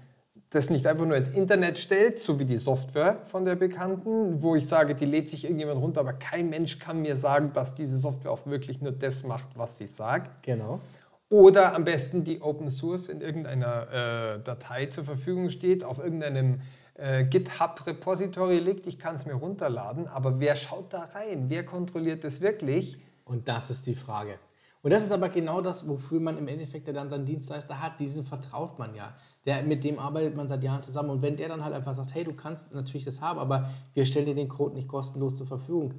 das 0.50 0.68
nicht 0.68 0.86
einfach 0.86 1.06
nur 1.06 1.16
ins 1.16 1.28
Internet 1.28 1.78
stellt, 1.78 2.18
so 2.18 2.40
wie 2.40 2.44
die 2.44 2.56
Software 2.56 3.20
von 3.26 3.44
der 3.44 3.54
Bekannten, 3.54 4.42
wo 4.42 4.56
ich 4.56 4.66
sage, 4.66 4.96
die 4.96 5.04
lädt 5.04 5.28
sich 5.28 5.44
irgendjemand 5.44 5.80
runter, 5.80 6.00
aber 6.00 6.12
kein 6.12 6.50
Mensch 6.50 6.80
kann 6.80 7.02
mir 7.02 7.16
sagen, 7.16 7.52
dass 7.54 7.76
diese 7.76 7.98
Software 7.98 8.32
auch 8.32 8.46
wirklich 8.46 8.80
nur 8.82 8.90
das 8.90 9.22
macht, 9.22 9.48
was 9.54 9.78
sie 9.78 9.86
sagt. 9.86 10.42
Genau. 10.42 10.80
Oder 11.28 11.76
am 11.76 11.84
besten 11.84 12.24
die 12.24 12.42
Open 12.42 12.72
Source 12.72 13.08
in 13.08 13.20
irgendeiner 13.20 14.34
äh, 14.34 14.42
Datei 14.42 14.86
zur 14.86 15.04
Verfügung 15.04 15.50
steht, 15.50 15.84
auf 15.84 16.00
irgendeinem 16.00 16.60
äh, 16.94 17.24
GitHub-Repository 17.24 18.58
liegt. 18.58 18.88
Ich 18.88 18.98
kann 18.98 19.14
es 19.14 19.26
mir 19.26 19.34
runterladen, 19.34 20.08
aber 20.08 20.40
wer 20.40 20.56
schaut 20.56 20.92
da 20.92 21.08
rein? 21.14 21.44
Wer 21.46 21.64
kontrolliert 21.64 22.24
das 22.24 22.40
wirklich? 22.40 22.98
Und 23.24 23.46
das 23.46 23.70
ist 23.70 23.86
die 23.86 23.94
Frage. 23.94 24.34
Und 24.82 24.90
das 24.90 25.04
ist 25.04 25.12
aber 25.12 25.28
genau 25.28 25.60
das, 25.60 25.86
wofür 25.88 26.20
man 26.20 26.38
im 26.38 26.48
Endeffekt 26.48 26.86
ja 26.86 26.94
dann 26.94 27.10
seinen 27.10 27.26
Dienstleister 27.26 27.82
hat. 27.82 28.00
Diesen 28.00 28.24
vertraut 28.24 28.78
man 28.78 28.94
ja. 28.94 29.14
Der, 29.44 29.62
mit 29.62 29.84
dem 29.84 29.98
arbeitet 29.98 30.36
man 30.36 30.48
seit 30.48 30.62
Jahren 30.62 30.82
zusammen. 30.82 31.10
Und 31.10 31.22
wenn 31.22 31.36
der 31.36 31.48
dann 31.48 31.62
halt 31.64 31.74
einfach 31.74 31.94
sagt, 31.94 32.14
hey, 32.14 32.24
du 32.24 32.32
kannst 32.32 32.72
natürlich 32.72 33.04
das 33.04 33.20
haben, 33.20 33.38
aber 33.38 33.70
wir 33.92 34.06
stellen 34.06 34.26
dir 34.26 34.34
den 34.34 34.48
Code 34.48 34.74
nicht 34.74 34.88
kostenlos 34.88 35.36
zur 35.36 35.46
Verfügung. 35.46 35.94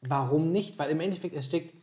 Warum 0.00 0.50
nicht? 0.50 0.78
Weil 0.78 0.90
im 0.90 1.00
Endeffekt, 1.00 1.36
es 1.36 1.46
steckt 1.46 1.74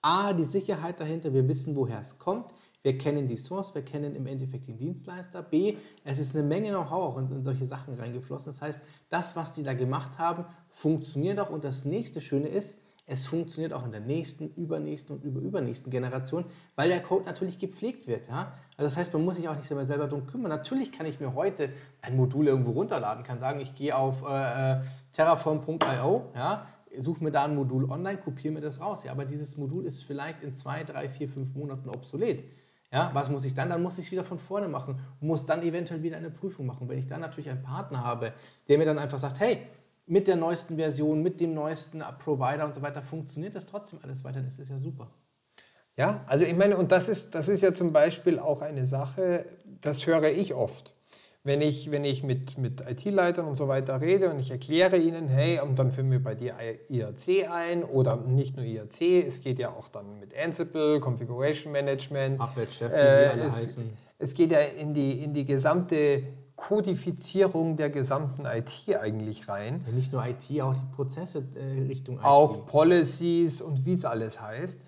A, 0.00 0.32
die 0.32 0.44
Sicherheit 0.44 0.98
dahinter, 0.98 1.32
wir 1.34 1.46
wissen, 1.46 1.76
woher 1.76 2.00
es 2.00 2.18
kommt. 2.18 2.52
Wir 2.82 2.98
kennen 2.98 3.28
die 3.28 3.36
Source, 3.36 3.74
wir 3.74 3.82
kennen 3.82 4.16
im 4.16 4.26
Endeffekt 4.26 4.66
den 4.66 4.76
Dienstleister. 4.76 5.42
B, 5.42 5.76
es 6.02 6.18
ist 6.18 6.34
eine 6.34 6.44
Menge 6.44 6.70
Know-how 6.70 7.14
auch 7.14 7.18
in, 7.18 7.30
in 7.30 7.44
solche 7.44 7.66
Sachen 7.66 7.94
reingeflossen. 7.94 8.46
Das 8.46 8.60
heißt, 8.60 8.80
das, 9.08 9.36
was 9.36 9.52
die 9.52 9.62
da 9.62 9.74
gemacht 9.74 10.18
haben, 10.18 10.46
funktioniert 10.68 11.38
auch. 11.38 11.50
Und 11.50 11.62
das 11.62 11.84
nächste 11.84 12.20
Schöne 12.20 12.48
ist, 12.48 12.78
es 13.04 13.26
funktioniert 13.26 13.72
auch 13.72 13.84
in 13.84 13.90
der 13.90 14.00
nächsten, 14.00 14.54
übernächsten 14.54 15.16
und 15.16 15.24
überübernächsten 15.24 15.90
Generation, 15.90 16.44
weil 16.76 16.88
der 16.88 17.02
Code 17.02 17.24
natürlich 17.24 17.58
gepflegt 17.58 18.06
wird. 18.06 18.28
Ja? 18.28 18.54
Also 18.76 18.84
das 18.84 18.96
heißt, 18.96 19.12
man 19.12 19.24
muss 19.24 19.36
sich 19.36 19.48
auch 19.48 19.56
nicht 19.56 19.66
selber, 19.66 19.84
selber 19.84 20.06
darum 20.06 20.26
kümmern. 20.26 20.50
Natürlich 20.50 20.92
kann 20.92 21.06
ich 21.06 21.18
mir 21.18 21.34
heute 21.34 21.70
ein 22.00 22.16
Modul 22.16 22.46
irgendwo 22.46 22.70
runterladen, 22.70 23.24
kann 23.24 23.40
sagen, 23.40 23.60
ich 23.60 23.74
gehe 23.74 23.96
auf 23.96 24.22
äh, 24.22 24.72
äh, 24.72 24.80
terraform.io, 25.12 26.30
ja, 26.34 26.66
suche 27.00 27.24
mir 27.24 27.32
da 27.32 27.44
ein 27.44 27.54
Modul 27.54 27.90
online, 27.90 28.18
kopiere 28.18 28.54
mir 28.54 28.60
das 28.60 28.80
raus. 28.80 29.04
Ja, 29.04 29.12
aber 29.12 29.24
dieses 29.24 29.56
Modul 29.56 29.84
ist 29.84 30.04
vielleicht 30.04 30.42
in 30.42 30.54
zwei, 30.54 30.84
drei, 30.84 31.08
vier, 31.08 31.28
fünf 31.28 31.54
Monaten 31.54 31.88
obsolet. 31.88 32.44
Ja, 32.92 33.10
was 33.14 33.30
muss 33.30 33.44
ich 33.46 33.54
dann? 33.54 33.70
Dann 33.70 33.82
muss 33.82 33.98
ich 33.98 34.06
es 34.06 34.12
wieder 34.12 34.22
von 34.22 34.38
vorne 34.38 34.68
machen 34.68 35.00
und 35.20 35.26
muss 35.26 35.46
dann 35.46 35.62
eventuell 35.62 36.02
wieder 36.02 36.18
eine 36.18 36.30
Prüfung 36.30 36.66
machen. 36.66 36.88
Wenn 36.88 36.98
ich 36.98 37.06
dann 37.06 37.22
natürlich 37.22 37.48
einen 37.48 37.62
Partner 37.62 38.04
habe, 38.04 38.34
der 38.68 38.76
mir 38.76 38.84
dann 38.84 38.98
einfach 38.98 39.18
sagt, 39.18 39.40
hey, 39.40 39.66
mit 40.06 40.28
der 40.28 40.36
neuesten 40.36 40.76
Version, 40.76 41.22
mit 41.22 41.40
dem 41.40 41.54
neuesten 41.54 42.02
Provider 42.18 42.64
und 42.64 42.74
so 42.74 42.82
weiter 42.82 43.02
funktioniert 43.02 43.54
das 43.54 43.66
trotzdem 43.66 44.00
alles 44.02 44.24
weiter, 44.24 44.40
das 44.40 44.58
ist 44.58 44.70
ja 44.70 44.78
super. 44.78 45.10
Ja, 45.96 46.24
also 46.26 46.44
ich 46.44 46.56
meine, 46.56 46.76
und 46.78 46.90
das 46.90 47.08
ist, 47.08 47.34
das 47.34 47.48
ist 47.48 47.62
ja 47.62 47.74
zum 47.74 47.92
Beispiel 47.92 48.38
auch 48.38 48.62
eine 48.62 48.86
Sache, 48.86 49.44
das 49.82 50.06
höre 50.06 50.30
ich 50.30 50.54
oft. 50.54 50.92
Wenn 51.44 51.60
ich, 51.60 51.90
wenn 51.90 52.04
ich 52.04 52.22
mit, 52.22 52.56
mit 52.56 52.82
IT-Leitern 52.88 53.46
und 53.46 53.56
so 53.56 53.66
weiter 53.66 54.00
rede 54.00 54.30
und 54.30 54.38
ich 54.38 54.52
erkläre 54.52 54.96
ihnen, 54.96 55.26
hey, 55.28 55.58
und 55.60 55.76
dann 55.76 55.90
führen 55.90 56.08
wir 56.10 56.22
bei 56.22 56.36
dir 56.36 56.54
IRC 56.88 57.50
ein 57.50 57.82
oder 57.82 58.16
nicht 58.16 58.56
nur 58.56 58.64
IRC, 58.64 59.26
es 59.26 59.40
geht 59.40 59.58
ja 59.58 59.70
auch 59.70 59.88
dann 59.88 60.20
mit 60.20 60.32
Ansible, 60.38 61.00
Configuration 61.00 61.72
Management. 61.72 62.38
Puppet, 62.38 62.72
Chef, 62.72 62.92
wie 62.92 62.94
Äh, 62.94 63.24
sie 63.24 63.30
alle 63.32 63.42
es, 63.42 63.56
heißen. 63.56 63.98
es 64.20 64.34
geht 64.34 64.52
ja 64.52 64.60
in 64.60 64.94
die, 64.94 65.24
in 65.24 65.34
die 65.34 65.44
gesamte 65.44 66.22
Kodifizierung 66.62 67.76
der 67.76 67.90
gesamten 67.90 68.46
IT 68.46 68.96
eigentlich 68.96 69.48
rein. 69.48 69.82
Ja, 69.84 69.92
nicht 69.92 70.12
nur 70.12 70.24
IT, 70.24 70.62
auch 70.62 70.74
die 70.74 70.94
Prozesse 70.94 71.44
äh, 71.56 71.82
Richtung 71.88 72.18
IT. 72.18 72.24
Auch 72.24 72.66
Policies 72.66 73.60
und 73.60 73.84
wie 73.84 73.94
es 73.94 74.04
alles 74.04 74.40
heißt. 74.40 74.80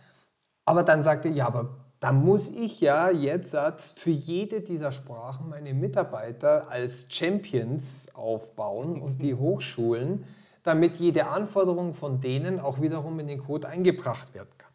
Aber 0.64 0.84
dann 0.84 1.02
sagte 1.02 1.28
er, 1.28 1.34
ja, 1.34 1.46
aber 1.48 1.74
da 1.98 2.12
muss 2.12 2.48
ich 2.48 2.80
ja 2.80 3.10
jetzt 3.10 3.98
für 3.98 4.10
jede 4.10 4.60
dieser 4.60 4.92
Sprachen 4.92 5.48
meine 5.48 5.74
Mitarbeiter 5.74 6.68
als 6.68 7.06
Champions 7.08 8.08
aufbauen 8.14 9.02
und 9.02 9.20
die 9.20 9.34
Hochschulen, 9.34 10.24
damit 10.62 10.96
jede 10.96 11.26
Anforderung 11.26 11.92
von 11.92 12.20
denen 12.20 12.60
auch 12.60 12.80
wiederum 12.80 13.18
in 13.18 13.26
den 13.26 13.40
Code 13.40 13.68
eingebracht 13.68 14.32
werden 14.32 14.50
kann. 14.58 14.70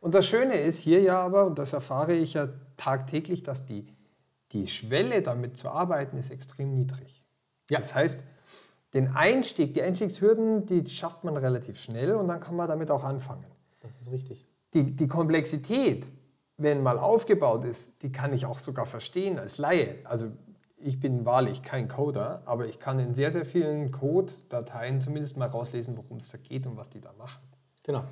Und 0.00 0.14
das 0.14 0.26
Schöne 0.26 0.58
ist 0.58 0.78
hier 0.78 1.00
ja 1.00 1.20
aber, 1.22 1.46
und 1.46 1.58
das 1.58 1.72
erfahre 1.72 2.12
ich 2.12 2.34
ja 2.34 2.48
tagtäglich, 2.76 3.42
dass 3.42 3.64
die, 3.64 3.86
die 4.54 4.66
Schwelle 4.66 5.20
damit 5.20 5.58
zu 5.58 5.68
arbeiten 5.68 6.16
ist 6.16 6.30
extrem 6.30 6.74
niedrig. 6.74 7.22
Ja. 7.68 7.78
Das 7.78 7.94
heißt, 7.94 8.24
den 8.94 9.08
Einstieg, 9.08 9.74
die 9.74 9.82
Einstiegshürden, 9.82 10.66
die 10.66 10.86
schafft 10.86 11.24
man 11.24 11.36
relativ 11.36 11.78
schnell 11.78 12.14
und 12.14 12.28
dann 12.28 12.40
kann 12.40 12.56
man 12.56 12.68
damit 12.68 12.90
auch 12.90 13.04
anfangen. 13.04 13.44
Das 13.82 14.00
ist 14.00 14.10
richtig. 14.10 14.46
Die, 14.72 14.94
die 14.94 15.08
Komplexität, 15.08 16.08
wenn 16.56 16.82
mal 16.82 16.98
aufgebaut 16.98 17.64
ist, 17.64 18.02
die 18.02 18.12
kann 18.12 18.32
ich 18.32 18.46
auch 18.46 18.60
sogar 18.60 18.86
verstehen 18.86 19.38
als 19.38 19.58
Laie. 19.58 19.96
Also 20.04 20.30
ich 20.76 21.00
bin 21.00 21.24
wahrlich 21.24 21.62
kein 21.62 21.88
Coder, 21.88 22.42
aber 22.44 22.66
ich 22.66 22.78
kann 22.78 22.98
in 23.00 23.14
sehr, 23.14 23.32
sehr 23.32 23.44
vielen 23.44 23.90
Code-Dateien 23.90 25.00
zumindest 25.00 25.36
mal 25.36 25.48
rauslesen, 25.48 25.96
worum 25.96 26.18
es 26.18 26.30
da 26.30 26.38
geht 26.38 26.66
und 26.66 26.76
was 26.76 26.90
die 26.90 27.00
da 27.00 27.12
machen. 27.14 27.42
Genau. 27.82 28.04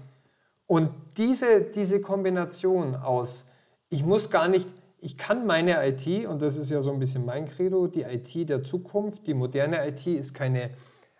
Und 0.67 0.91
diese, 1.17 1.63
diese 1.63 2.01
Kombination 2.01 2.97
aus, 2.97 3.49
ich 3.89 4.05
muss 4.05 4.31
gar 4.31 4.49
nicht, 4.49 4.69
ich 5.03 5.19
kann 5.19 5.47
meine 5.47 5.85
IT, 5.85 6.27
und 6.27 6.43
das 6.43 6.57
ist 6.57 6.71
ja 6.71 6.81
so 6.81 6.93
ein 6.93 7.01
bisschen 7.01 7.25
mein 7.25 7.47
Credo, 7.49 7.89
die 7.89 8.03
IT 8.03 8.49
der 8.49 8.63
Zukunft, 8.63 9.27
die 9.27 9.35
moderne 9.35 9.87
IT 9.89 10.07
ist 10.07 10.33
keine 10.33 10.71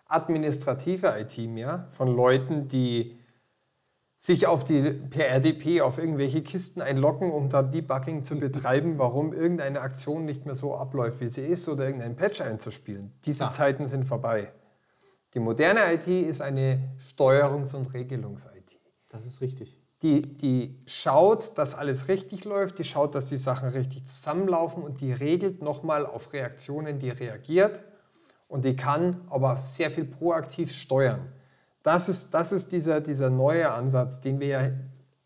administrative 0.07 1.13
IT 1.19 1.37
mehr 1.49 1.87
von 1.89 2.07
Leuten, 2.15 2.69
die 2.69 3.19
sich 4.17 4.47
auf 4.47 4.63
die 4.63 4.81
per 4.81 5.27
RDP 5.27 5.81
auf 5.81 5.97
irgendwelche 5.97 6.43
Kisten 6.43 6.81
einloggen, 6.81 7.29
um 7.29 7.49
da 7.49 7.61
Debugging 7.61 8.23
zu 8.23 8.39
betreiben, 8.39 8.97
warum 8.99 9.33
irgendeine 9.33 9.81
Aktion 9.81 10.23
nicht 10.23 10.45
mehr 10.45 10.55
so 10.55 10.75
abläuft, 10.75 11.19
wie 11.19 11.27
sie 11.27 11.41
ist, 11.41 11.67
oder 11.67 11.83
irgendeinen 11.83 12.15
Patch 12.15 12.39
einzuspielen. 12.39 13.11
Diese 13.25 13.43
ja. 13.43 13.49
Zeiten 13.49 13.85
sind 13.87 14.05
vorbei. 14.05 14.53
Die 15.33 15.39
moderne 15.39 15.93
IT 15.93 16.07
ist 16.07 16.39
eine 16.39 16.95
Steuerungs- 16.99 17.75
und 17.75 17.93
Regelungs-IT. 17.93 18.79
Das 19.09 19.25
ist 19.25 19.41
richtig. 19.41 19.82
Die, 20.03 20.21
die 20.21 20.77
schaut, 20.85 21.57
dass 21.57 21.75
alles 21.75 22.09
richtig 22.09 22.43
läuft, 22.43 22.77
die 22.77 22.83
schaut, 22.83 23.15
dass 23.15 23.27
die 23.27 23.37
Sachen 23.37 23.69
richtig 23.69 24.05
zusammenlaufen 24.05 24.83
und 24.83 24.99
die 25.01 25.13
regelt 25.13 25.61
nochmal 25.61 26.05
auf 26.05 26.33
Reaktionen, 26.33 26.99
die 26.99 27.09
reagiert 27.09 27.81
und 28.49 28.65
die 28.65 28.75
kann 28.75 29.21
aber 29.29 29.61
sehr 29.65 29.89
viel 29.89 30.05
proaktiv 30.05 30.71
steuern. 30.71 31.31
Das 31.83 32.09
ist, 32.09 32.33
das 32.33 32.51
ist 32.51 32.71
dieser, 32.71 33.01
dieser 33.01 33.29
neue 33.29 33.71
Ansatz, 33.71 34.19
den 34.19 34.39
wir 34.39 34.47
ja 34.47 34.71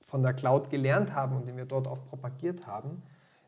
von 0.05 0.23
der 0.23 0.33
Cloud 0.33 0.69
gelernt 0.69 1.13
haben 1.13 1.35
und 1.35 1.47
den 1.47 1.57
wir 1.57 1.65
dort 1.65 1.87
auch 1.87 2.05
propagiert 2.07 2.65
haben, 2.65 3.03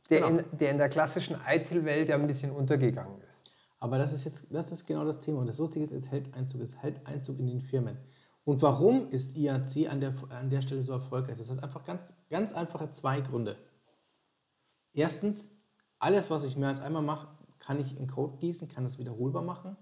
der, 0.10 0.22
genau. 0.22 0.40
in, 0.40 0.58
der 0.58 0.72
in 0.72 0.78
der 0.78 0.90
klassischen 0.90 1.38
ITIL-Welt 1.48 2.10
ja 2.10 2.16
ein 2.16 2.28
bisschen 2.28 2.52
untergegangen 2.52 3.22
ist. 3.28 3.44
Aber 3.80 3.98
das 3.98 4.12
ist 4.12 4.26
jetzt 4.26 4.46
das 4.50 4.72
ist 4.72 4.86
genau 4.86 5.06
das 5.06 5.20
Thema. 5.20 5.40
Und 5.40 5.48
das 5.48 5.58
Lustige 5.58 5.86
ist, 5.86 5.94
es 5.94 6.12
hält 6.12 6.34
Einzug, 6.36 6.62
es 6.62 6.76
hält 6.78 7.06
Einzug 7.06 7.40
in 7.40 7.48
den 7.48 7.62
Firmen. 7.62 7.98
Und 8.50 8.64
warum 8.64 9.12
ist 9.12 9.38
IAC 9.38 9.92
an 9.92 10.02
der, 10.02 10.16
an 10.32 10.50
der 10.50 10.64
Stelle 10.64 10.82
so 10.82 10.92
erfolgreich? 10.92 11.38
Das 11.38 11.52
hat 11.52 11.62
einfach 11.62 11.86
ganz, 11.86 12.16
ganz 12.32 12.52
einfache 12.52 12.90
zwei 12.90 13.22
Gründe. 13.22 13.56
Erstens, 14.92 15.52
alles, 16.00 16.32
was 16.32 16.46
ich 16.46 16.58
mehr 16.58 16.70
als 16.70 16.80
einmal 16.80 17.04
mache, 17.04 17.28
kann 17.60 17.80
ich 17.80 17.96
in 17.96 18.08
Code 18.08 18.38
gießen, 18.38 18.68
kann 18.68 18.86
das 18.86 18.98
wiederholbar 18.98 19.44
machen. 19.44 19.78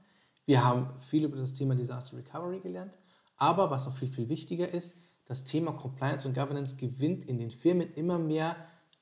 Wir 0.45 0.65
haben 0.65 0.89
viel 0.99 1.23
über 1.23 1.37
das 1.37 1.53
Thema 1.53 1.75
Disaster 1.75 2.17
Recovery 2.17 2.59
gelernt. 2.59 2.97
Aber 3.37 3.71
was 3.71 3.85
noch 3.85 3.95
viel, 3.95 4.09
viel 4.09 4.27
wichtiger 4.27 4.67
ist, 4.67 4.97
das 5.23 5.45
Thema 5.45 5.71
Compliance 5.71 6.27
und 6.27 6.33
Governance 6.33 6.75
gewinnt 6.75 7.23
in 7.23 7.39
den 7.39 7.51
Firmen 7.51 7.93
immer 7.93 8.19
mehr 8.19 8.57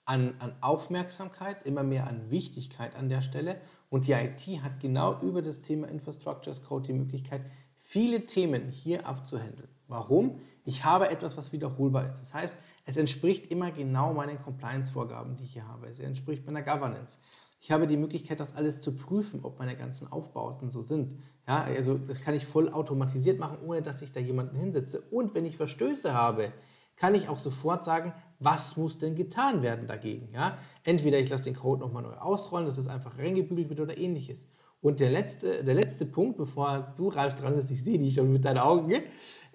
an, 0.05 0.35
an, 0.37 0.53
Aufmerksamkeit, 0.61 1.65
immer 1.65 1.81
mehr 1.81 2.05
an 2.05 2.29
Wichtigkeit 2.29 2.95
an 2.95 3.09
der 3.09 3.23
Stelle. 3.23 3.59
Und 3.89 4.05
die 4.05 4.11
IT 4.11 4.45
hat 4.61 4.79
genau 4.79 5.19
über 5.21 5.41
das 5.41 5.61
Thema 5.61 5.87
Infrastructure 5.87 6.51
as 6.51 6.63
Code 6.63 6.85
die 6.85 6.93
Möglichkeit, 6.93 7.49
viele 7.85 8.25
Themen 8.25 8.71
hier 8.71 9.05
abzuhandeln. 9.05 9.69
Warum? 9.87 10.39
Ich 10.65 10.83
habe 10.83 11.09
etwas, 11.09 11.37
was 11.37 11.51
wiederholbar 11.51 12.09
ist. 12.09 12.19
Das 12.19 12.33
heißt, 12.33 12.57
es 12.85 12.97
entspricht 12.97 13.51
immer 13.51 13.71
genau 13.71 14.11
meinen 14.11 14.41
Compliance-Vorgaben, 14.41 15.35
die 15.37 15.43
ich 15.43 15.53
hier 15.53 15.67
habe. 15.67 15.87
Es 15.87 15.99
entspricht 15.99 16.47
meiner 16.47 16.63
Governance. 16.63 17.19
Ich 17.61 17.71
habe 17.71 17.85
die 17.85 17.95
Möglichkeit, 17.95 18.39
das 18.39 18.55
alles 18.55 18.81
zu 18.81 18.95
prüfen, 18.95 19.41
ob 19.43 19.59
meine 19.59 19.77
ganzen 19.77 20.11
Aufbauten 20.11 20.71
so 20.71 20.81
sind. 20.81 21.15
Ja, 21.47 21.61
also 21.63 21.95
das 21.95 22.21
kann 22.21 22.33
ich 22.33 22.47
voll 22.47 22.69
automatisiert 22.69 23.39
machen, 23.39 23.59
ohne 23.63 23.83
dass 23.83 24.01
ich 24.01 24.11
da 24.11 24.19
jemanden 24.19 24.55
hinsetze. 24.55 25.01
Und 25.11 25.35
wenn 25.35 25.45
ich 25.45 25.57
Verstöße 25.57 26.11
habe, 26.11 26.51
kann 26.95 27.13
ich 27.13 27.29
auch 27.29 27.39
sofort 27.39 27.85
sagen, 27.85 28.13
was 28.39 28.77
muss 28.77 28.97
denn 28.97 29.15
getan 29.15 29.61
werden 29.61 29.85
dagegen. 29.85 30.33
Ja? 30.33 30.57
Entweder 30.83 31.19
ich 31.19 31.29
lasse 31.29 31.43
den 31.43 31.55
Code 31.55 31.81
nochmal 31.81 32.01
neu 32.01 32.15
ausrollen, 32.15 32.65
dass 32.65 32.79
es 32.79 32.87
einfach 32.87 33.17
reingebügelt 33.19 33.69
wird 33.69 33.79
oder 33.79 33.97
ähnliches. 33.97 34.47
Und 34.85 34.99
der 34.99 35.09
letzte, 35.09 35.63
der 35.63 35.73
letzte 35.73 36.05
Punkt, 36.05 36.37
bevor 36.37 36.93
du, 36.95 37.07
Ralf, 37.07 37.33
dran 37.33 37.55
bist, 37.55 37.71
ich 37.71 37.83
sehe 37.83 37.97
dich 37.97 38.13
schon 38.13 38.31
mit 38.31 38.45
deinen 38.45 38.59
Augen, 38.59 38.93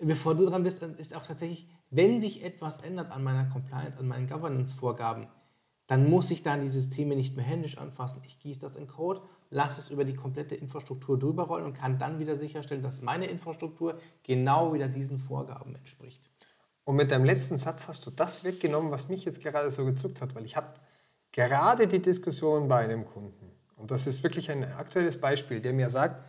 bevor 0.01 0.35
du 0.35 0.45
dran 0.45 0.65
bist, 0.65 0.83
ist 0.83 1.15
auch 1.15 1.23
tatsächlich, 1.23 1.69
wenn 1.89 2.21
sich 2.21 2.43
etwas 2.43 2.79
ändert 2.79 3.13
an 3.13 3.23
meiner 3.23 3.45
Compliance, 3.45 3.97
an 3.97 4.09
meinen 4.09 4.27
Governance-Vorgaben, 4.27 5.29
dann 5.87 6.11
muss 6.11 6.33
ich 6.33 6.43
dann 6.43 6.63
die 6.63 6.69
Systeme 6.69 7.15
nicht 7.15 7.37
mehr 7.37 7.45
händisch 7.45 7.79
anfassen. 7.79 8.23
Ich 8.27 8.41
gieße 8.41 8.59
das 8.59 8.75
in 8.75 8.89
Code, 8.89 9.21
lasse 9.51 9.81
es 9.81 9.91
über 9.91 10.05
die 10.05 10.17
komplette 10.17 10.57
Infrastruktur 10.57 11.17
drüber 11.17 11.45
rollen 11.45 11.67
und 11.67 11.75
kann 11.75 11.97
dann 11.97 12.19
wieder 12.19 12.35
sicherstellen, 12.35 12.83
dass 12.83 13.01
meine 13.01 13.27
Infrastruktur 13.27 14.01
genau 14.25 14.75
wieder 14.75 14.89
diesen 14.89 15.21
Vorgaben 15.21 15.77
entspricht. 15.77 16.29
Und 16.83 16.97
mit 16.97 17.13
deinem 17.13 17.25
letzten 17.25 17.57
Satz 17.57 17.87
hast 17.87 18.05
du 18.05 18.11
das 18.11 18.43
weggenommen, 18.43 18.91
was 18.91 19.09
mich 19.09 19.25
jetzt 19.25 19.41
gerade 19.41 19.71
so 19.71 19.85
gezuckt 19.85 20.21
hat, 20.23 20.35
weil 20.35 20.45
ich 20.45 20.57
habe 20.57 20.75
gerade 21.31 21.87
die 21.87 22.03
Diskussion 22.03 22.67
bei 22.67 22.79
einem 22.79 23.05
Kunden 23.07 23.50
und 23.81 23.91
das 23.91 24.07
ist 24.07 24.23
wirklich 24.23 24.51
ein 24.51 24.65
aktuelles 24.65 25.21
Beispiel, 25.21 25.61
der 25.61 25.73
mir 25.73 25.91
sagt, 25.91 26.23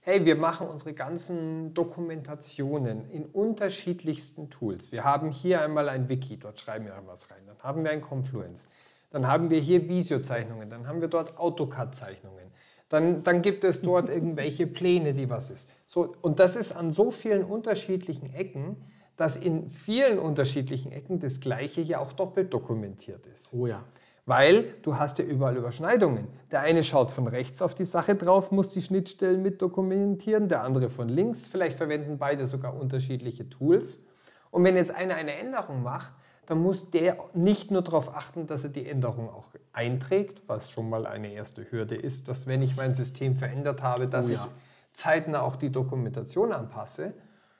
hey, 0.00 0.24
wir 0.24 0.36
machen 0.36 0.66
unsere 0.68 0.92
ganzen 0.92 1.72
Dokumentationen 1.72 3.08
in 3.10 3.24
unterschiedlichsten 3.24 4.50
Tools. 4.50 4.92
Wir 4.92 5.04
haben 5.04 5.30
hier 5.30 5.62
einmal 5.62 5.88
ein 5.88 6.08
Wiki, 6.08 6.38
dort 6.38 6.60
schreiben 6.60 6.84
wir 6.86 7.02
was 7.06 7.30
rein. 7.30 7.38
Dann 7.46 7.58
haben 7.60 7.84
wir 7.84 7.90
ein 7.90 8.02
Confluence. 8.02 8.68
Dann 9.10 9.26
haben 9.26 9.48
wir 9.48 9.60
hier 9.60 9.88
Visio-Zeichnungen. 9.88 10.68
Dann 10.68 10.86
haben 10.88 11.00
wir 11.00 11.08
dort 11.08 11.38
AutoCAD-Zeichnungen. 11.38 12.50
Dann, 12.90 13.22
dann 13.22 13.40
gibt 13.40 13.64
es 13.64 13.80
dort 13.80 14.08
irgendwelche 14.10 14.66
Pläne, 14.66 15.14
die 15.14 15.30
was 15.30 15.50
ist. 15.50 15.72
So, 15.86 16.14
und 16.20 16.38
das 16.38 16.56
ist 16.56 16.72
an 16.72 16.90
so 16.90 17.10
vielen 17.10 17.44
unterschiedlichen 17.44 18.34
Ecken, 18.34 18.76
dass 19.16 19.36
in 19.36 19.70
vielen 19.70 20.18
unterschiedlichen 20.18 20.92
Ecken 20.92 21.20
das 21.20 21.40
Gleiche 21.40 21.80
ja 21.80 21.98
auch 22.00 22.12
doppelt 22.12 22.52
dokumentiert 22.52 23.26
ist. 23.26 23.54
Oh 23.54 23.66
ja. 23.66 23.84
Weil 24.26 24.74
du 24.82 24.98
hast 24.98 25.18
ja 25.18 25.24
überall 25.24 25.56
Überschneidungen. 25.56 26.28
Der 26.50 26.60
eine 26.60 26.82
schaut 26.82 27.10
von 27.10 27.26
rechts 27.26 27.60
auf 27.60 27.74
die 27.74 27.84
Sache 27.84 28.14
drauf, 28.14 28.50
muss 28.50 28.70
die 28.70 28.80
Schnittstellen 28.80 29.42
mit 29.42 29.60
dokumentieren, 29.60 30.48
der 30.48 30.62
andere 30.62 30.88
von 30.88 31.08
links. 31.08 31.46
Vielleicht 31.46 31.76
verwenden 31.76 32.16
beide 32.16 32.46
sogar 32.46 32.74
unterschiedliche 32.74 33.48
Tools. 33.50 34.04
Und 34.50 34.64
wenn 34.64 34.76
jetzt 34.76 34.94
einer 34.94 35.16
eine 35.16 35.34
Änderung 35.34 35.82
macht, 35.82 36.12
dann 36.46 36.62
muss 36.62 36.90
der 36.90 37.16
nicht 37.34 37.70
nur 37.70 37.82
darauf 37.82 38.14
achten, 38.14 38.46
dass 38.46 38.64
er 38.64 38.70
die 38.70 38.86
Änderung 38.86 39.28
auch 39.28 39.48
einträgt, 39.72 40.42
was 40.46 40.70
schon 40.70 40.88
mal 40.88 41.06
eine 41.06 41.32
erste 41.32 41.70
Hürde 41.70 41.96
ist, 41.96 42.28
dass 42.28 42.46
wenn 42.46 42.62
ich 42.62 42.76
mein 42.76 42.94
System 42.94 43.36
verändert 43.36 43.82
habe, 43.82 44.08
dass 44.08 44.28
oh 44.28 44.32
ja. 44.32 44.46
ich 44.46 44.60
zeitnah 44.92 45.42
auch 45.42 45.56
die 45.56 45.70
Dokumentation 45.70 46.52
anpasse, 46.52 47.14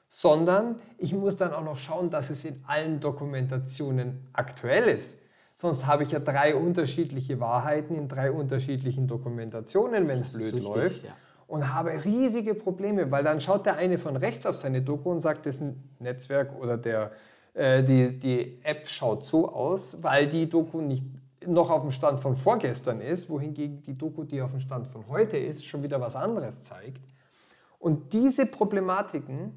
sondern 0.08 0.80
ich 0.98 1.12
muss 1.12 1.36
dann 1.36 1.52
auch 1.52 1.64
noch 1.64 1.78
schauen, 1.78 2.10
dass 2.10 2.30
es 2.30 2.44
in 2.44 2.62
allen 2.66 3.00
Dokumentationen 3.00 4.28
aktuell 4.32 4.84
ist. 4.84 5.23
Sonst 5.54 5.86
habe 5.86 6.02
ich 6.02 6.10
ja 6.10 6.18
drei 6.18 6.54
unterschiedliche 6.54 7.38
Wahrheiten 7.38 7.94
in 7.94 8.08
drei 8.08 8.32
unterschiedlichen 8.32 9.06
Dokumentationen, 9.06 10.08
wenn 10.08 10.20
es 10.20 10.32
blöd 10.32 10.52
richtig, 10.52 10.64
läuft. 10.64 11.04
Ja. 11.04 11.16
Und 11.46 11.72
habe 11.72 12.04
riesige 12.04 12.54
Probleme, 12.54 13.10
weil 13.10 13.22
dann 13.22 13.40
schaut 13.40 13.66
der 13.66 13.76
eine 13.76 13.98
von 13.98 14.16
rechts 14.16 14.46
auf 14.46 14.56
seine 14.56 14.82
Doku 14.82 15.10
und 15.10 15.20
sagt, 15.20 15.46
das 15.46 15.62
Netzwerk 16.00 16.58
oder 16.58 16.76
der, 16.76 17.12
äh, 17.52 17.82
die, 17.84 18.18
die 18.18 18.58
App 18.64 18.88
schaut 18.88 19.22
so 19.22 19.52
aus, 19.52 20.02
weil 20.02 20.26
die 20.26 20.48
Doku 20.48 20.80
nicht 20.80 21.04
noch 21.46 21.70
auf 21.70 21.82
dem 21.82 21.90
Stand 21.90 22.20
von 22.20 22.34
vorgestern 22.34 23.00
ist, 23.00 23.28
wohingegen 23.28 23.82
die 23.82 23.96
Doku, 23.96 24.24
die 24.24 24.40
auf 24.40 24.52
dem 24.52 24.60
Stand 24.60 24.88
von 24.88 25.06
heute 25.08 25.36
ist, 25.36 25.64
schon 25.64 25.82
wieder 25.82 26.00
was 26.00 26.16
anderes 26.16 26.62
zeigt. 26.62 27.02
Und 27.78 28.12
diese 28.14 28.46
Problematiken 28.46 29.52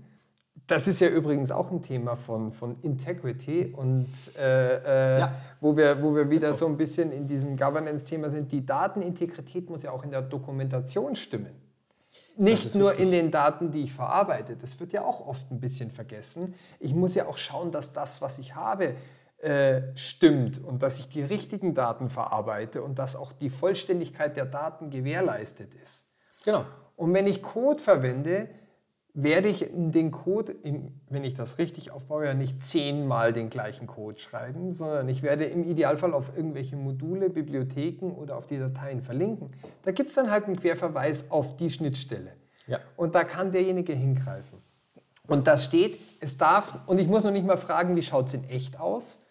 das 0.68 0.88
ist 0.88 1.00
ja 1.00 1.08
übrigens 1.08 1.50
auch 1.50 1.72
ein 1.72 1.82
Thema 1.82 2.18
von, 2.18 2.52
von 2.52 2.78
Integrity 2.82 3.74
und 3.76 4.10
äh, 4.38 5.16
äh, 5.16 5.20
ja. 5.20 5.36
wo, 5.62 5.78
wir, 5.78 6.02
wo 6.02 6.14
wir 6.14 6.30
wieder 6.30 6.54
so. 6.54 6.60
so 6.60 6.68
ein 6.68 6.76
bisschen 6.76 7.12
in 7.12 7.26
diesem 7.26 7.56
Governance-Thema 7.56 8.30
sind. 8.30 8.52
Die 8.52 8.66
Datenintegrität 8.66 9.70
muss 9.70 9.84
ja 9.84 9.92
auch 9.92 10.04
in 10.04 10.12
der 10.12 10.22
Dokumentation 10.22 11.16
stimmen. 11.16 11.56
Nicht 12.36 12.76
nur 12.76 12.92
richtig. 12.92 13.06
in 13.06 13.12
den 13.12 13.32
Daten, 13.32 13.72
die 13.72 13.86
ich 13.86 13.94
verarbeite. 13.94 14.58
Das 14.58 14.80
wird 14.80 14.92
ja 14.92 15.04
auch 15.04 15.26
oft 15.26 15.50
ein 15.52 15.60
bisschen 15.60 15.90
vergessen. 15.90 16.54
Ich 16.80 16.94
muss 16.94 17.16
ja 17.16 17.26
auch 17.26 17.38
schauen, 17.38 17.72
dass 17.72 17.94
das, 17.94 18.22
was 18.22 18.38
ich 18.38 18.54
habe, 18.54 18.94
äh, 19.40 19.82
stimmt 19.96 20.64
und 20.64 20.84
dass 20.84 21.00
ich 21.00 21.10
die 21.10 21.24
richtigen 21.24 21.74
Daten 21.74 22.10
verarbeite 22.10 22.84
und 22.84 23.00
dass 23.00 23.16
auch 23.16 23.32
die 23.32 23.50
Vollständigkeit 23.50 24.36
der 24.36 24.46
Daten 24.46 24.90
gewährleistet 24.90 25.74
ist. 25.76 26.12
Genau. 26.44 26.66
Und 26.96 27.14
wenn 27.14 27.26
ich 27.26 27.42
Code 27.42 27.80
verwende, 27.80 28.50
werde 29.20 29.50
ich 29.50 29.68
den 29.74 30.12
Code, 30.12 30.56
wenn 31.10 31.24
ich 31.24 31.34
das 31.34 31.58
richtig 31.58 31.90
aufbaue, 31.90 32.26
ja 32.26 32.34
nicht 32.36 32.62
zehnmal 32.62 33.34
den 33.34 33.50
gleichen 33.50 33.88
Code 33.88 34.20
schreiben, 34.20 34.74
sondern 34.74 35.10
ich 35.10 35.24
werde 35.24 35.46
im 35.46 35.64
Idealfall 35.64 36.14
auf 36.14 36.38
irgendwelche 36.38 36.76
Module, 36.76 37.32
Bibliotheken 37.32 38.12
oder 38.12 38.38
auf 38.38 38.46
die 38.46 38.60
Dateien 38.60 39.02
verlinken. 39.02 39.50
Da 39.84 39.92
gibt 39.92 40.10
es 40.10 40.16
dann 40.16 40.30
halt 40.30 40.46
einen 40.46 40.56
Querverweis 40.56 41.32
auf 41.32 41.56
die 41.56 41.72
Schnittstelle. 41.72 42.34
Ja. 42.68 42.78
Und 42.96 43.16
da 43.16 43.24
kann 43.24 43.52
derjenige 43.52 43.94
hingreifen. 43.94 44.60
Und 45.26 45.48
das 45.48 45.64
steht, 45.64 45.98
es 46.20 46.38
darf, 46.38 46.76
und 46.86 47.00
ich 47.00 47.08
muss 47.08 47.24
noch 47.24 47.32
nicht 47.32 47.46
mal 47.46 47.58
fragen, 47.58 47.96
wie 47.96 48.04
schaut 48.04 48.28
es 48.28 48.36
in 48.36 48.44
echt 48.44 48.80
aus, 48.80 49.26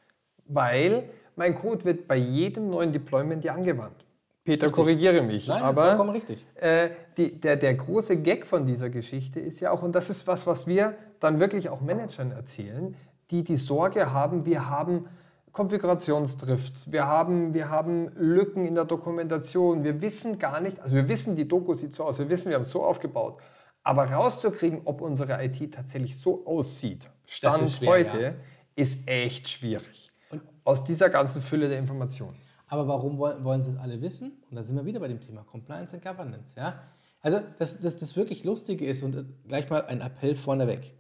weil 0.46 1.04
mein 1.36 1.54
Code 1.54 1.84
wird 1.84 2.08
bei 2.08 2.16
jedem 2.16 2.70
neuen 2.70 2.92
Deployment 2.92 3.44
ja 3.44 3.54
angewandt. 3.54 4.04
Peter, 4.46 4.66
richtig. 4.66 4.72
korrigiere 4.72 5.22
mich. 5.22 5.48
Nein, 5.48 5.62
aber 5.62 5.88
vollkommen 5.88 6.10
richtig. 6.10 6.46
Äh, 6.54 6.90
die, 7.16 7.38
der, 7.40 7.56
der 7.56 7.74
große 7.74 8.16
Gag 8.18 8.46
von 8.46 8.64
dieser 8.64 8.88
Geschichte 8.88 9.40
ist 9.40 9.60
ja 9.60 9.72
auch, 9.72 9.82
und 9.82 9.92
das 9.92 10.08
ist 10.08 10.26
was, 10.26 10.46
was 10.46 10.66
wir 10.66 10.94
dann 11.20 11.40
wirklich 11.40 11.68
auch 11.68 11.80
Managern 11.80 12.30
erzählen, 12.30 12.94
die 13.30 13.42
die 13.42 13.56
Sorge 13.56 14.12
haben, 14.12 14.46
wir 14.46 14.70
haben 14.70 15.06
Konfigurationsdrifts, 15.50 16.92
wir 16.92 17.06
haben, 17.06 17.54
wir 17.54 17.70
haben 17.70 18.08
Lücken 18.14 18.64
in 18.64 18.76
der 18.76 18.84
Dokumentation, 18.84 19.82
wir 19.82 20.00
wissen 20.00 20.38
gar 20.38 20.60
nicht, 20.60 20.80
also 20.80 20.94
wir 20.94 21.08
wissen, 21.08 21.34
die 21.34 21.48
Doku 21.48 21.74
sieht 21.74 21.92
so 21.92 22.04
aus, 22.04 22.18
wir 22.18 22.28
wissen, 22.28 22.50
wir 22.50 22.56
haben 22.56 22.62
es 22.62 22.70
so 22.70 22.84
aufgebaut, 22.84 23.40
aber 23.82 24.04
rauszukriegen, 24.04 24.82
ob 24.84 25.00
unsere 25.00 25.42
IT 25.44 25.74
tatsächlich 25.74 26.16
so 26.18 26.46
aussieht, 26.46 27.08
Stand 27.26 27.62
ist 27.62 27.78
schwer, 27.78 27.88
heute, 27.88 28.22
ja. 28.22 28.32
ist 28.76 29.08
echt 29.08 29.48
schwierig. 29.48 30.12
Und 30.30 30.42
aus 30.62 30.84
dieser 30.84 31.08
ganzen 31.08 31.42
Fülle 31.42 31.68
der 31.68 31.78
Informationen. 31.78 32.36
Aber 32.66 32.88
warum 32.88 33.18
wollen, 33.18 33.44
wollen 33.44 33.62
sie 33.62 33.70
es 33.70 33.76
alle 33.76 34.00
wissen? 34.02 34.32
Und 34.50 34.56
da 34.56 34.62
sind 34.62 34.76
wir 34.76 34.84
wieder 34.84 35.00
bei 35.00 35.08
dem 35.08 35.20
Thema 35.20 35.44
Compliance 35.44 35.94
and 35.94 36.04
Governance. 36.04 36.54
Ja? 36.56 36.80
Also 37.20 37.40
das, 37.58 37.78
das, 37.80 37.96
das 37.96 38.16
wirklich 38.16 38.44
Lustige 38.44 38.86
ist, 38.86 39.02
und 39.02 39.16
äh, 39.16 39.24
gleich 39.46 39.70
mal 39.70 39.84
ein 39.86 40.00
Appell 40.00 40.34
vorneweg. 40.34 40.94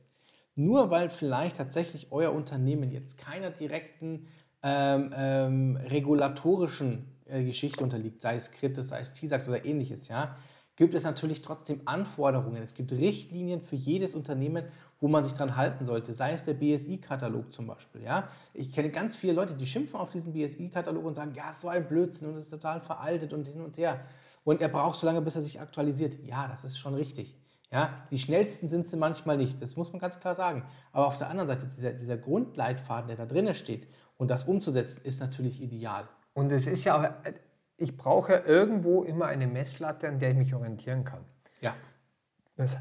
Nur 0.56 0.90
weil 0.90 1.10
vielleicht 1.10 1.56
tatsächlich 1.56 2.08
euer 2.10 2.32
Unternehmen 2.32 2.90
jetzt 2.90 3.18
keiner 3.18 3.50
direkten 3.50 4.26
ähm, 4.62 5.12
ähm, 5.14 5.76
regulatorischen 5.76 7.04
äh, 7.26 7.44
Geschichte 7.44 7.84
unterliegt, 7.84 8.22
sei 8.22 8.36
es 8.36 8.50
Kritis, 8.50 8.88
sei 8.88 9.00
es 9.00 9.12
TISAX 9.12 9.48
oder 9.48 9.64
ähnliches, 9.64 10.08
ja, 10.08 10.36
gibt 10.76 10.94
es 10.94 11.04
natürlich 11.04 11.42
trotzdem 11.42 11.82
Anforderungen. 11.84 12.62
Es 12.62 12.74
gibt 12.74 12.92
Richtlinien 12.92 13.60
für 13.60 13.76
jedes 13.76 14.14
Unternehmen 14.14 14.64
wo 15.00 15.08
man 15.08 15.24
sich 15.24 15.34
dran 15.34 15.56
halten 15.56 15.84
sollte, 15.84 16.14
sei 16.14 16.32
es 16.32 16.42
der 16.44 16.54
BSI-Katalog 16.54 17.52
zum 17.52 17.66
Beispiel. 17.66 18.02
Ja? 18.02 18.28
Ich 18.54 18.72
kenne 18.72 18.90
ganz 18.90 19.16
viele 19.16 19.34
Leute, 19.34 19.54
die 19.54 19.66
schimpfen 19.66 20.00
auf 20.00 20.10
diesen 20.10 20.32
BSI-Katalog 20.32 21.04
und 21.04 21.14
sagen, 21.14 21.32
ja, 21.34 21.52
so 21.52 21.68
ein 21.68 21.86
Blödsinn 21.86 22.28
und 22.28 22.38
ist 22.38 22.50
total 22.50 22.80
veraltet 22.80 23.32
und 23.32 23.46
hin 23.46 23.60
und 23.60 23.76
her. 23.76 24.00
Und 24.44 24.60
er 24.60 24.68
braucht 24.68 24.98
so 24.98 25.06
lange, 25.06 25.20
bis 25.20 25.36
er 25.36 25.42
sich 25.42 25.60
aktualisiert. 25.60 26.24
Ja, 26.24 26.48
das 26.48 26.64
ist 26.64 26.78
schon 26.78 26.94
richtig. 26.94 27.36
Ja, 27.70 28.06
die 28.10 28.18
schnellsten 28.18 28.68
sind 28.68 28.86
sie 28.86 28.96
manchmal 28.96 29.36
nicht, 29.36 29.60
das 29.60 29.76
muss 29.76 29.92
man 29.92 30.00
ganz 30.00 30.20
klar 30.20 30.34
sagen. 30.34 30.64
Aber 30.92 31.06
auf 31.06 31.16
der 31.16 31.28
anderen 31.28 31.48
Seite, 31.48 31.66
dieser, 31.66 31.92
dieser 31.92 32.16
Grundleitfaden, 32.16 33.08
der 33.08 33.16
da 33.16 33.26
drinnen 33.26 33.54
steht 33.54 33.88
und 34.16 34.30
das 34.30 34.44
umzusetzen, 34.44 35.00
ist 35.04 35.20
natürlich 35.20 35.60
ideal. 35.60 36.08
Und 36.32 36.52
es 36.52 36.66
ist 36.66 36.84
ja 36.84 36.96
auch, 36.96 37.08
ich 37.76 37.96
brauche 37.96 38.32
ja 38.32 38.44
irgendwo 38.44 39.02
immer 39.02 39.26
eine 39.26 39.46
Messlatte, 39.46 40.08
an 40.08 40.18
der 40.18 40.30
ich 40.30 40.36
mich 40.36 40.54
orientieren 40.54 41.04
kann. 41.04 41.24
Ja. 41.60 41.74
Das 42.56 42.78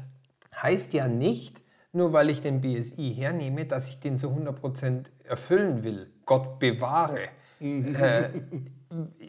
heißt 0.54 0.92
ja 0.94 1.08
nicht, 1.08 1.60
nur 1.96 2.12
weil 2.12 2.30
ich 2.30 2.42
den 2.42 2.60
BSI 2.60 3.14
hernehme, 3.14 3.64
dass 3.64 3.88
ich 3.88 4.00
den 4.00 4.18
zu 4.18 4.28
100% 4.28 5.06
erfüllen 5.24 5.82
will. 5.82 6.12
Gott 6.24 6.58
bewahre. 6.58 7.28
äh, 7.60 8.24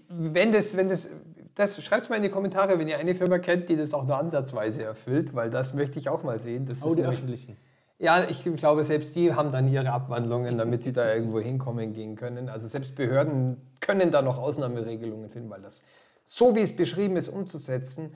wenn 0.10 0.52
das, 0.52 0.76
wenn 0.76 0.90
das, 0.90 1.10
das 1.56 1.82
schreibt 1.82 2.10
mal 2.10 2.18
in 2.18 2.24
die 2.24 2.30
Kommentare, 2.30 2.78
wenn 2.78 2.88
ihr 2.88 2.98
eine 2.98 3.16
Firma 3.16 3.40
kennt, 3.40 3.70
die 3.70 3.78
das 3.78 3.94
auch 3.94 4.06
nur 4.06 4.18
ansatzweise 4.18 4.84
erfüllt, 4.84 5.34
weil 5.34 5.50
das 5.50 5.74
möchte 5.74 5.98
ich 5.98 6.10
auch 6.10 6.24
mal 6.24 6.38
sehen. 6.38 6.66
Das 6.66 6.84
oh, 6.84 6.94
die 6.94 7.04
öffentlichen. 7.04 7.58
Ja, 8.00 8.24
ich 8.30 8.44
glaube, 8.58 8.84
selbst 8.84 9.16
die 9.16 9.34
haben 9.34 9.52
dann 9.52 9.68
ihre 9.68 9.92
Abwandlungen, 9.92 10.58
damit 10.58 10.84
sie 10.84 10.94
da 10.94 11.12
irgendwo 11.12 11.40
hinkommen 11.40 11.94
gehen 11.94 12.16
können. 12.16 12.48
Also 12.48 12.68
selbst 12.68 12.96
Behörden 12.96 13.58
können 13.80 14.12
da 14.12 14.22
noch 14.22 14.38
Ausnahmeregelungen 14.38 15.30
finden, 15.30 15.50
weil 15.50 15.62
das, 15.62 15.84
so 16.24 16.56
wie 16.56 16.62
es 16.62 16.76
beschrieben 16.76 17.18
ist, 17.18 17.28
umzusetzen, 17.28 18.14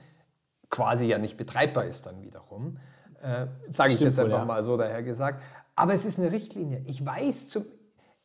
quasi 0.70 1.06
ja 1.06 1.18
nicht 1.18 1.36
betreibbar 1.36 1.86
ist 1.86 2.06
dann 2.06 2.22
wiederum. 2.22 2.78
Äh, 3.22 3.46
Sage 3.70 3.94
ich 3.94 4.00
jetzt 4.00 4.18
einfach 4.18 4.40
ja. 4.40 4.44
mal 4.44 4.62
so 4.62 4.76
daher 4.76 5.02
gesagt. 5.02 5.42
Aber 5.74 5.94
es 5.94 6.04
ist 6.04 6.18
eine 6.18 6.32
Richtlinie. 6.32 6.82
Ich 6.86 7.04
weiß, 7.04 7.48
zum, 7.48 7.64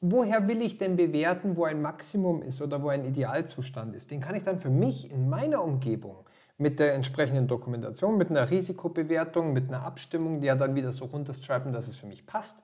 woher 0.01 0.47
will 0.47 0.61
ich 0.61 0.77
denn 0.77 0.95
bewerten, 0.95 1.55
wo 1.55 1.65
ein 1.65 1.81
Maximum 1.81 2.41
ist 2.41 2.61
oder 2.61 2.81
wo 2.81 2.89
ein 2.89 3.05
Idealzustand 3.05 3.95
ist. 3.95 4.11
Den 4.11 4.21
kann 4.21 4.35
ich 4.35 4.43
dann 4.43 4.59
für 4.59 4.69
mich 4.69 5.11
in 5.11 5.29
meiner 5.29 5.63
Umgebung 5.63 6.25
mit 6.57 6.79
der 6.79 6.95
entsprechenden 6.95 7.47
Dokumentation, 7.47 8.17
mit 8.17 8.29
einer 8.31 8.49
Risikobewertung, 8.49 9.53
mit 9.53 9.69
einer 9.69 9.83
Abstimmung, 9.83 10.41
die 10.41 10.47
ja 10.47 10.55
dann 10.55 10.75
wieder 10.75 10.91
so 10.91 11.05
runterstripen, 11.05 11.71
dass 11.71 11.87
es 11.87 11.95
für 11.95 12.07
mich 12.07 12.25
passt. 12.25 12.63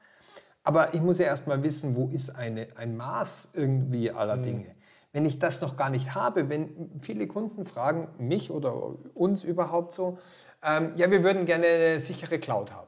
Aber 0.63 0.93
ich 0.93 1.01
muss 1.01 1.19
ja 1.19 1.25
erstmal 1.25 1.61
wissen, 1.61 1.95
wo 1.95 2.07
ist 2.07 2.31
eine, 2.31 2.67
ein 2.75 2.97
Maß 2.97 3.51
irgendwie 3.55 4.11
aller 4.11 4.37
mhm. 4.37 4.43
Dinge. 4.43 4.71
Wenn 5.11 5.25
ich 5.25 5.37
das 5.37 5.61
noch 5.61 5.77
gar 5.77 5.91
nicht 5.91 6.15
habe, 6.15 6.49
wenn 6.49 6.89
viele 7.01 7.27
Kunden 7.27 7.65
fragen 7.65 8.07
mich 8.17 8.49
oder 8.49 8.73
uns 9.13 9.43
überhaupt 9.43 9.93
so, 9.93 10.17
ähm, 10.65 10.91
ja, 10.95 11.09
wir 11.09 11.23
würden 11.23 11.45
gerne 11.45 11.65
eine 11.65 11.99
sichere 11.99 12.39
Cloud 12.39 12.71
haben. 12.71 12.87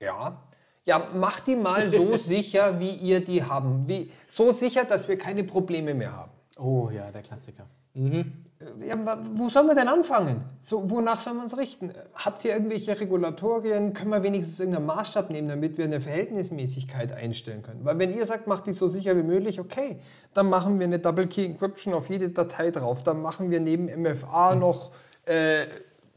Ja. 0.00 0.42
Ja, 0.84 1.10
macht 1.14 1.46
die 1.48 1.56
mal 1.56 1.88
so 1.88 2.16
sicher, 2.16 2.78
wie 2.78 2.90
ihr 2.90 3.24
die 3.24 3.42
haben. 3.42 3.88
Wie, 3.88 4.10
so 4.28 4.52
sicher, 4.52 4.84
dass 4.84 5.08
wir 5.08 5.18
keine 5.18 5.44
Probleme 5.44 5.94
mehr 5.94 6.12
haben. 6.12 6.32
Oh 6.58 6.90
ja, 6.90 7.10
der 7.10 7.22
Klassiker. 7.22 7.66
Mhm. 7.94 8.44
Ja, 8.80 8.96
wo 9.34 9.50
sollen 9.50 9.66
wir 9.66 9.74
denn 9.74 9.88
anfangen? 9.88 10.42
So, 10.60 10.90
wonach 10.90 11.20
sollen 11.20 11.36
wir 11.36 11.42
uns 11.42 11.58
richten? 11.58 11.92
Habt 12.14 12.42
ihr 12.44 12.54
irgendwelche 12.54 12.98
Regulatorien? 12.98 13.92
Können 13.92 14.10
wir 14.10 14.22
wenigstens 14.22 14.58
irgendeinen 14.60 14.86
Maßstab 14.86 15.28
nehmen, 15.28 15.48
damit 15.48 15.76
wir 15.76 15.84
eine 15.84 16.00
Verhältnismäßigkeit 16.00 17.12
einstellen 17.12 17.62
können? 17.62 17.84
Weil 17.84 17.98
wenn 17.98 18.16
ihr 18.16 18.24
sagt, 18.24 18.46
macht 18.46 18.66
die 18.66 18.72
so 18.72 18.88
sicher 18.88 19.14
wie 19.16 19.22
möglich, 19.22 19.60
okay, 19.60 19.98
dann 20.32 20.48
machen 20.48 20.78
wir 20.78 20.86
eine 20.86 20.98
Double 20.98 21.26
Key 21.26 21.44
Encryption 21.44 21.92
auf 21.92 22.08
jede 22.08 22.30
Datei 22.30 22.70
drauf. 22.70 23.02
Dann 23.02 23.20
machen 23.20 23.50
wir 23.50 23.60
neben 23.60 23.86
MFA 24.02 24.54
noch 24.54 24.90
äh, 25.26 25.66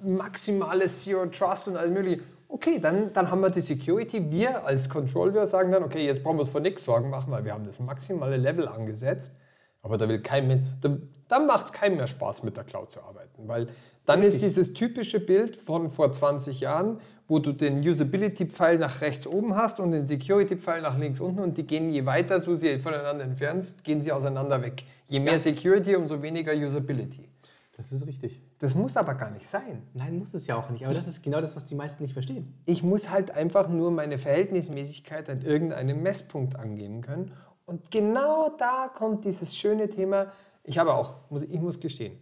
maximales 0.03 1.03
Zero 1.03 1.25
Trust 1.27 1.67
und 1.67 1.77
alles 1.77 1.91
mögliche. 1.91 2.21
Okay, 2.47 2.79
dann, 2.79 3.13
dann 3.13 3.29
haben 3.29 3.41
wir 3.41 3.49
die 3.49 3.61
Security. 3.61 4.31
Wir 4.31 4.65
als 4.65 4.89
Controller 4.89 5.45
sagen 5.45 5.71
dann, 5.71 5.83
okay, 5.83 6.05
jetzt 6.05 6.23
brauchen 6.23 6.37
wir 6.37 6.41
uns 6.41 6.49
vor 6.49 6.61
nichts 6.61 6.83
Sorgen 6.83 7.09
machen, 7.09 7.31
weil 7.31 7.45
wir 7.45 7.53
haben 7.53 7.65
das 7.65 7.79
maximale 7.79 8.37
Level 8.37 8.67
angesetzt. 8.67 9.35
Aber 9.81 9.97
da 9.97 10.09
will 10.09 10.21
kein 10.21 10.47
Mensch, 10.47 10.63
da, 10.81 10.97
dann 11.27 11.45
macht 11.45 11.65
es 11.65 11.71
keinem 11.71 11.97
mehr 11.97 12.07
Spaß, 12.07 12.43
mit 12.43 12.57
der 12.57 12.63
Cloud 12.63 12.91
zu 12.91 13.01
arbeiten. 13.01 13.47
Weil 13.47 13.67
dann 14.05 14.21
Richtig. 14.21 14.37
ist 14.37 14.41
dieses 14.43 14.73
typische 14.73 15.19
Bild 15.19 15.55
von 15.55 15.91
vor 15.91 16.11
20 16.11 16.61
Jahren, 16.61 16.99
wo 17.27 17.37
du 17.37 17.51
den 17.51 17.87
Usability-Pfeil 17.87 18.79
nach 18.79 19.01
rechts 19.01 19.27
oben 19.27 19.55
hast 19.55 19.79
und 19.79 19.91
den 19.91 20.07
Security-Pfeil 20.07 20.81
nach 20.81 20.97
links 20.97 21.19
unten 21.19 21.39
und 21.39 21.57
die 21.57 21.67
gehen, 21.67 21.91
je 21.91 22.07
weiter 22.07 22.39
du 22.39 22.55
sie 22.55 22.79
voneinander 22.79 23.23
entfernst, 23.23 23.83
gehen 23.83 24.01
sie 24.01 24.11
auseinander 24.11 24.61
weg. 24.63 24.83
Je 25.07 25.19
mehr 25.19 25.33
ja. 25.33 25.39
Security, 25.39 25.95
umso 25.95 26.21
weniger 26.23 26.53
Usability. 26.53 27.29
Das 27.77 27.91
ist 27.91 28.07
richtig. 28.07 28.41
Das 28.59 28.75
muss 28.75 28.97
aber 28.97 29.15
gar 29.15 29.31
nicht 29.31 29.49
sein. 29.49 29.83
Nein, 29.93 30.19
muss 30.19 30.33
es 30.33 30.45
ja 30.45 30.57
auch 30.57 30.69
nicht. 30.69 30.85
Aber 30.85 30.93
das 30.93 31.07
ist 31.07 31.23
genau 31.23 31.39
das, 31.39 31.55
was 31.55 31.63
die 31.63 31.75
meisten 31.75 32.03
nicht 32.03 32.13
verstehen. 32.13 32.53
Ich 32.65 32.83
muss 32.83 33.09
halt 33.09 33.31
einfach 33.31 33.69
nur 33.69 33.89
meine 33.89 34.17
Verhältnismäßigkeit 34.17 35.29
an 35.29 35.41
irgendeinem 35.41 36.03
Messpunkt 36.03 36.57
angeben 36.57 37.01
können. 37.01 37.31
Und 37.65 37.89
genau 37.89 38.49
da 38.57 38.89
kommt 38.93 39.23
dieses 39.23 39.55
schöne 39.55 39.89
Thema. 39.89 40.33
Ich 40.63 40.77
habe 40.77 40.93
auch, 40.93 41.15
ich 41.47 41.61
muss 41.61 41.79
gestehen, 41.79 42.19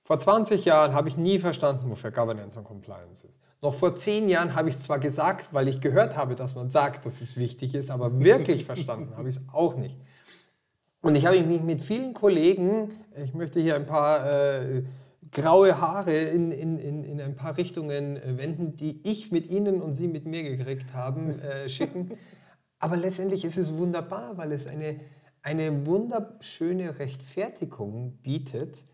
vor 0.00 0.18
20 0.18 0.64
Jahren 0.64 0.94
habe 0.94 1.08
ich 1.08 1.18
nie 1.18 1.38
verstanden, 1.38 1.90
wofür 1.90 2.10
Governance 2.10 2.58
und 2.58 2.64
Compliance 2.64 3.26
ist. 3.26 3.38
Noch 3.62 3.74
vor 3.74 3.94
10 3.94 4.30
Jahren 4.30 4.54
habe 4.54 4.70
ich 4.70 4.76
es 4.76 4.80
zwar 4.80 4.98
gesagt, 4.98 5.52
weil 5.52 5.68
ich 5.68 5.82
gehört 5.82 6.16
habe, 6.16 6.34
dass 6.34 6.54
man 6.54 6.70
sagt, 6.70 7.04
dass 7.04 7.20
es 7.20 7.36
wichtig 7.36 7.74
ist, 7.74 7.90
aber 7.90 8.18
wirklich 8.18 8.64
verstanden 8.64 9.16
habe 9.16 9.28
ich 9.28 9.36
es 9.36 9.42
auch 9.52 9.76
nicht. 9.76 9.98
Und 11.02 11.16
ich 11.16 11.26
habe 11.26 11.40
mich 11.42 11.62
mit 11.62 11.82
vielen 11.82 12.14
Kollegen, 12.14 12.90
ich 13.22 13.34
möchte 13.34 13.60
hier 13.60 13.76
ein 13.76 13.86
paar 13.86 14.26
äh, 14.26 14.82
graue 15.32 15.80
Haare 15.80 16.12
in, 16.12 16.50
in, 16.52 16.78
in, 16.78 17.04
in 17.04 17.20
ein 17.20 17.36
paar 17.36 17.56
Richtungen 17.56 18.16
äh, 18.16 18.36
wenden, 18.36 18.76
die 18.76 19.00
ich 19.08 19.30
mit 19.30 19.48
Ihnen 19.48 19.80
und 19.80 19.94
Sie 19.94 20.08
mit 20.08 20.26
mir 20.26 20.42
gekriegt 20.42 20.92
haben, 20.92 21.38
äh, 21.40 21.68
schicken. 21.68 22.12
Aber 22.78 22.96
letztendlich 22.96 23.44
ist 23.44 23.58
es 23.58 23.76
wunderbar, 23.76 24.36
weil 24.36 24.52
es 24.52 24.66
eine, 24.66 25.00
eine 25.42 25.86
wunderschöne 25.86 26.98
Rechtfertigung 26.98 28.18
bietet, 28.22 28.84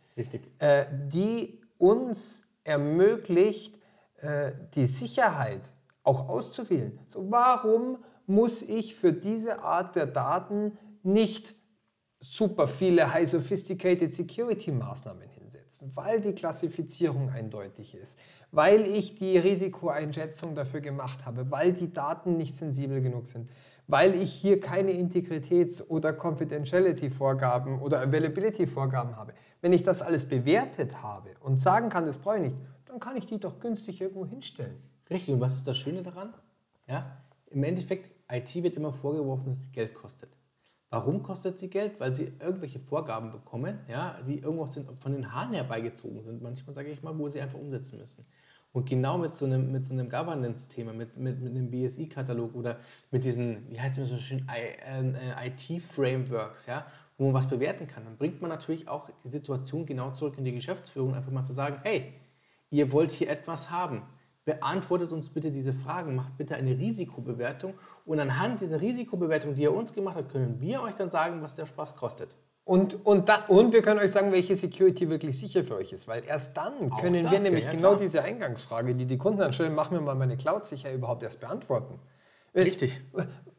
äh, 0.58 0.86
die 1.12 1.60
uns 1.78 2.48
ermöglicht, 2.64 3.78
äh, 4.18 4.52
die 4.74 4.86
Sicherheit 4.86 5.62
auch 6.02 6.28
auszuwählen. 6.28 6.98
So, 7.08 7.30
warum 7.30 7.98
muss 8.26 8.62
ich 8.62 8.96
für 8.96 9.12
diese 9.12 9.60
Art 9.62 9.96
der 9.96 10.06
Daten 10.06 10.78
nicht 11.02 11.54
super 12.18 12.66
viele 12.66 13.12
High 13.12 13.28
Sophisticated 13.28 14.14
Security 14.14 14.72
Maßnahmen 14.72 15.22
hinsetzen, 15.76 15.92
weil 15.94 16.20
die 16.20 16.34
Klassifizierung 16.34 17.30
eindeutig 17.30 17.94
ist, 17.94 18.18
weil 18.50 18.86
ich 18.86 19.14
die 19.14 19.38
Risikoeinschätzung 19.38 20.54
dafür 20.54 20.80
gemacht 20.80 21.24
habe, 21.26 21.50
weil 21.50 21.72
die 21.72 21.92
Daten 21.92 22.36
nicht 22.36 22.54
sensibel 22.54 23.00
genug 23.00 23.26
sind, 23.26 23.48
weil 23.86 24.14
ich 24.14 24.32
hier 24.32 24.58
keine 24.60 24.92
Integritäts- 24.92 25.86
oder 25.88 26.12
Confidentiality-Vorgaben 26.12 27.80
oder 27.80 28.00
Availability-Vorgaben 28.00 29.16
habe. 29.16 29.32
Wenn 29.60 29.72
ich 29.72 29.82
das 29.82 30.02
alles 30.02 30.28
bewertet 30.28 31.02
habe 31.02 31.30
und 31.40 31.58
sagen 31.58 31.88
kann, 31.88 32.06
das 32.06 32.18
brauche 32.18 32.36
ich 32.36 32.42
nicht, 32.42 32.56
dann 32.86 32.98
kann 32.98 33.16
ich 33.16 33.26
die 33.26 33.38
doch 33.38 33.60
günstig 33.60 34.00
irgendwo 34.00 34.26
hinstellen. 34.26 34.82
Richtig, 35.08 35.34
und 35.34 35.40
was 35.40 35.54
ist 35.54 35.66
das 35.66 35.76
Schöne 35.76 36.02
daran? 36.02 36.34
Ja, 36.88 37.22
Im 37.50 37.62
Endeffekt, 37.62 38.12
IT 38.28 38.54
wird 38.62 38.76
immer 38.76 38.92
vorgeworfen, 38.92 39.46
dass 39.46 39.62
sie 39.62 39.70
Geld 39.70 39.94
kostet. 39.94 40.35
Warum 40.90 41.22
kostet 41.22 41.58
sie 41.58 41.68
Geld? 41.68 41.98
Weil 41.98 42.14
sie 42.14 42.32
irgendwelche 42.38 42.78
Vorgaben 42.78 43.32
bekommen, 43.32 43.80
ja, 43.88 44.18
die 44.26 44.38
irgendwo 44.38 44.66
von 44.66 45.12
den 45.12 45.32
Haaren 45.32 45.52
herbeigezogen 45.52 46.22
sind, 46.22 46.42
manchmal 46.42 46.74
sage 46.74 46.90
ich 46.90 47.02
mal, 47.02 47.18
wo 47.18 47.28
sie 47.28 47.40
einfach 47.40 47.58
umsetzen 47.58 47.98
müssen. 47.98 48.24
Und 48.72 48.88
genau 48.88 49.18
mit 49.18 49.34
so 49.34 49.46
einem, 49.46 49.72
mit 49.72 49.86
so 49.86 49.94
einem 49.94 50.08
Governance-Thema, 50.08 50.92
mit, 50.92 51.16
mit, 51.16 51.40
mit 51.40 51.50
einem 51.50 51.70
BSI-Katalog 51.70 52.54
oder 52.54 52.78
mit 53.10 53.24
diesen, 53.24 53.70
wie 53.70 53.80
heißt 53.80 53.98
es 53.98 54.10
so 54.10 54.18
schön, 54.18 54.46
äh, 54.48 55.48
IT-Frameworks, 55.48 56.66
ja, 56.66 56.86
wo 57.16 57.24
man 57.24 57.34
was 57.34 57.48
bewerten 57.48 57.86
kann, 57.86 58.04
dann 58.04 58.16
bringt 58.16 58.42
man 58.42 58.50
natürlich 58.50 58.86
auch 58.86 59.08
die 59.24 59.30
Situation 59.30 59.86
genau 59.86 60.10
zurück 60.12 60.34
in 60.36 60.44
die 60.44 60.52
Geschäftsführung, 60.52 61.14
einfach 61.14 61.32
mal 61.32 61.44
zu 61.44 61.54
sagen, 61.54 61.80
hey, 61.84 62.12
ihr 62.70 62.92
wollt 62.92 63.10
hier 63.10 63.30
etwas 63.30 63.70
haben. 63.70 64.02
Beantwortet 64.46 65.12
uns 65.12 65.28
bitte 65.28 65.50
diese 65.50 65.74
Fragen, 65.74 66.14
macht 66.14 66.36
bitte 66.38 66.54
eine 66.54 66.78
Risikobewertung 66.78 67.74
und 68.04 68.20
anhand 68.20 68.60
dieser 68.60 68.80
Risikobewertung, 68.80 69.56
die 69.56 69.62
ihr 69.62 69.74
uns 69.74 69.92
gemacht 69.92 70.16
habt, 70.16 70.30
können 70.30 70.60
wir 70.60 70.82
euch 70.82 70.94
dann 70.94 71.10
sagen, 71.10 71.42
was 71.42 71.54
der 71.54 71.66
Spaß 71.66 71.96
kostet. 71.96 72.36
Und, 72.64 73.04
und, 73.04 73.28
da, 73.28 73.44
und 73.48 73.72
wir 73.72 73.82
können 73.82 73.98
euch 73.98 74.12
sagen, 74.12 74.30
welche 74.30 74.54
Security 74.54 75.08
wirklich 75.08 75.38
sicher 75.38 75.64
für 75.64 75.74
euch 75.76 75.92
ist, 75.92 76.06
weil 76.06 76.24
erst 76.24 76.56
dann 76.56 76.92
Auch 76.92 77.00
können 77.00 77.28
wir 77.28 77.40
nämlich 77.40 77.64
ja, 77.64 77.70
genau 77.70 77.90
klar. 77.90 78.00
diese 78.00 78.22
Eingangsfrage, 78.22 78.94
die 78.94 79.06
die 79.06 79.18
Kunden 79.18 79.40
dann 79.40 79.52
stellen, 79.52 79.74
machen 79.74 79.94
wir 79.94 80.00
mal 80.00 80.14
meine 80.14 80.36
Cloud 80.36 80.64
sicher, 80.64 80.92
überhaupt 80.92 81.24
erst 81.24 81.40
beantworten. 81.40 81.98
Richtig. 82.54 83.02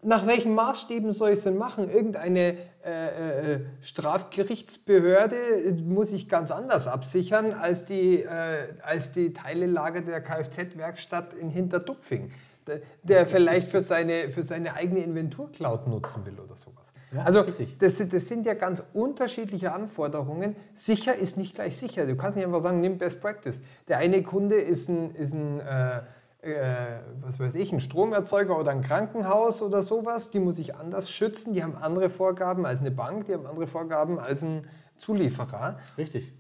Nach 0.08 0.26
welchen 0.26 0.56
Maßstäben 0.56 1.12
soll 1.12 1.32
ich 1.32 1.40
es 1.40 1.44
denn 1.44 1.58
machen? 1.58 1.90
Irgendeine 1.90 2.56
äh, 2.86 3.56
äh, 3.56 3.60
Strafgerichtsbehörde 3.82 5.36
muss 5.84 6.14
ich 6.14 6.30
ganz 6.30 6.50
anders 6.50 6.88
absichern 6.88 7.52
als 7.52 7.84
die, 7.84 8.22
äh, 8.22 8.74
als 8.84 9.12
die 9.12 9.34
Teilelager 9.34 10.00
der 10.00 10.22
Kfz-Werkstatt 10.24 11.34
in 11.34 11.50
Hinterdupfing, 11.50 12.32
der 13.04 13.28
vielleicht 13.28 13.68
für 13.68 13.82
seine, 13.82 14.30
für 14.30 14.44
seine 14.44 14.76
eigene 14.76 15.02
Inventur-Cloud 15.02 15.88
nutzen 15.88 16.26
will 16.26 16.40
oder 16.40 16.56
sowas. 16.56 16.94
Ja, 17.14 17.24
also 17.24 17.44
das, 17.44 18.08
das, 18.08 18.28
sind 18.30 18.46
ja 18.46 18.54
ganz 18.54 18.82
unterschiedliche 18.94 19.74
Anforderungen. 19.74 20.56
Sicher 20.74 21.18
ist 21.18 21.38
nicht 21.38 21.56
gleich 21.56 21.76
sicher. 21.76 22.06
Du 22.06 22.16
kannst 22.16 22.38
nicht 22.38 22.46
einfach 22.46 22.64
sagen, 22.64 22.80
nimm 22.80 22.98
Best 22.98 23.20
Practice. 23.20 23.62
Der 23.90 23.98
eine 23.98 24.24
Kunde 24.24 24.56
ist 24.56 24.88
ein, 24.88 25.14
ist 25.16 25.34
ein 25.34 25.62
äh, 26.40 27.00
was 27.22 27.40
weiß 27.40 27.56
ich, 27.56 27.72
ein 27.72 27.80
Stromerzeuger 27.80 28.58
oder 28.60 28.72
ein 28.72 28.82
Krankenhaus 28.82 29.62
oder 29.62 29.82
sowas. 29.82 30.30
Die 30.30 30.40
muss 30.40 30.60
ich 30.60 30.76
anders 30.76 31.10
schützen. 31.10 31.54
Die 31.54 31.64
haben 31.64 31.76
andere 31.76 32.10
Vorgaben 32.10 32.66
als 32.66 32.80
eine 32.80 32.92
Bank. 32.92 33.26
Die 33.26 33.34
haben 33.34 33.46
andere 33.46 33.68
Vorgaben 33.68 34.20
als 34.20 34.44
ein 34.44 34.68
Zulieferer. 34.98 35.80
Richtig. 35.98 36.34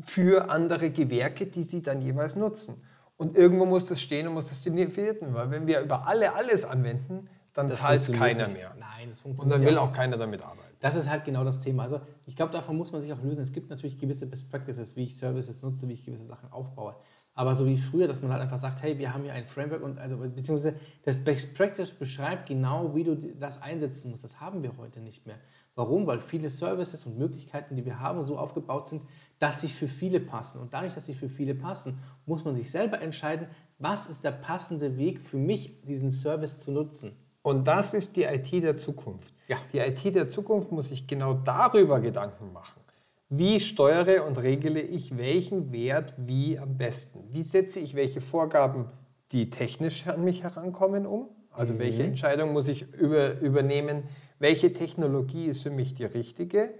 Für 0.00 0.50
andere 0.50 0.90
Gewerke, 0.90 1.46
die 1.46 1.62
sie 1.62 1.82
dann 1.82 2.00
jeweils 2.00 2.36
nutzen. 2.36 2.82
Und 3.16 3.36
irgendwo 3.36 3.64
muss 3.64 3.86
das 3.86 4.00
stehen 4.00 4.26
und 4.26 4.34
muss 4.34 4.48
das 4.48 4.62
definiert 4.62 4.96
werden, 4.96 5.34
weil 5.34 5.50
wenn 5.50 5.66
wir 5.66 5.80
über 5.80 6.08
alle 6.08 6.34
alles 6.34 6.64
anwenden, 6.64 7.28
dann 7.52 7.72
zahlt 7.72 8.02
es 8.02 8.10
keiner 8.10 8.46
nicht. 8.46 8.56
mehr. 8.56 8.74
Nein, 8.78 9.10
das 9.10 9.20
funktioniert 9.20 9.54
Und 9.54 9.64
dann 9.64 9.70
will 9.70 9.78
auch 9.78 9.92
keiner 9.92 10.16
damit 10.16 10.42
arbeiten. 10.42 10.74
Das 10.80 10.96
ist 10.96 11.08
halt 11.08 11.24
genau 11.24 11.44
das 11.44 11.60
Thema. 11.60 11.84
Also 11.84 12.00
ich 12.26 12.34
glaube, 12.34 12.52
davon 12.52 12.76
muss 12.76 12.90
man 12.90 13.00
sich 13.00 13.12
auch 13.12 13.22
lösen. 13.22 13.40
Es 13.40 13.52
gibt 13.52 13.70
natürlich 13.70 13.98
gewisse 13.98 14.26
Best 14.26 14.50
Practices, 14.50 14.96
wie 14.96 15.04
ich 15.04 15.16
Services 15.16 15.62
nutze, 15.62 15.88
wie 15.88 15.92
ich 15.92 16.04
gewisse 16.04 16.24
Sachen 16.24 16.50
aufbaue. 16.52 16.96
Aber 17.36 17.56
so 17.56 17.66
wie 17.66 17.76
früher, 17.76 18.06
dass 18.06 18.22
man 18.22 18.30
halt 18.30 18.42
einfach 18.42 18.58
sagt, 18.58 18.82
hey, 18.82 18.96
wir 18.98 19.12
haben 19.12 19.24
hier 19.24 19.32
ein 19.32 19.46
Framework 19.46 19.82
und 19.82 19.98
also, 19.98 20.16
beziehungsweise 20.16 20.76
das 21.04 21.18
Best 21.18 21.56
Practice 21.56 21.92
beschreibt 21.92 22.46
genau, 22.48 22.94
wie 22.94 23.02
du 23.02 23.16
das 23.16 23.60
einsetzen 23.60 24.10
musst. 24.10 24.22
Das 24.22 24.40
haben 24.40 24.62
wir 24.62 24.76
heute 24.78 25.00
nicht 25.00 25.26
mehr. 25.26 25.36
Warum? 25.74 26.06
Weil 26.06 26.20
viele 26.20 26.48
Services 26.48 27.04
und 27.04 27.18
Möglichkeiten, 27.18 27.74
die 27.74 27.84
wir 27.84 27.98
haben, 27.98 28.22
so 28.22 28.38
aufgebaut 28.38 28.86
sind, 28.86 29.02
dass 29.40 29.60
sie 29.60 29.68
für 29.68 29.88
viele 29.88 30.20
passen. 30.20 30.60
Und 30.60 30.72
dadurch, 30.72 30.94
dass 30.94 31.06
sie 31.06 31.14
für 31.14 31.28
viele 31.28 31.56
passen, 31.56 31.98
muss 32.26 32.44
man 32.44 32.54
sich 32.54 32.70
selber 32.70 33.00
entscheiden, 33.00 33.48
was 33.78 34.06
ist 34.06 34.22
der 34.22 34.30
passende 34.30 34.96
Weg 34.96 35.20
für 35.20 35.36
mich, 35.36 35.82
diesen 35.82 36.12
Service 36.12 36.60
zu 36.60 36.70
nutzen. 36.70 37.16
Und 37.42 37.66
das 37.66 37.92
ist 37.92 38.16
die 38.16 38.22
IT 38.22 38.52
der 38.52 38.78
Zukunft. 38.78 39.34
Ja. 39.48 39.56
Die 39.72 39.78
IT 39.78 40.14
der 40.14 40.28
Zukunft 40.28 40.70
muss 40.70 40.90
sich 40.90 41.06
genau 41.08 41.34
darüber 41.34 42.00
Gedanken 42.00 42.52
machen. 42.52 42.83
Wie 43.28 43.58
steuere 43.60 44.24
und 44.26 44.38
regle 44.38 44.80
ich 44.80 45.16
welchen 45.16 45.72
Wert 45.72 46.14
wie 46.18 46.58
am 46.58 46.76
besten? 46.76 47.24
Wie 47.30 47.42
setze 47.42 47.80
ich 47.80 47.94
welche 47.94 48.20
Vorgaben, 48.20 48.86
die 49.32 49.50
technisch 49.50 50.06
an 50.06 50.24
mich 50.24 50.42
herankommen, 50.42 51.06
um? 51.06 51.28
Also 51.50 51.74
mhm. 51.74 51.78
welche 51.78 52.02
Entscheidung 52.02 52.52
muss 52.52 52.68
ich 52.68 52.92
über, 52.92 53.40
übernehmen? 53.40 54.04
Welche 54.38 54.72
Technologie 54.72 55.46
ist 55.46 55.62
für 55.62 55.70
mich 55.70 55.94
die 55.94 56.04
richtige? 56.04 56.74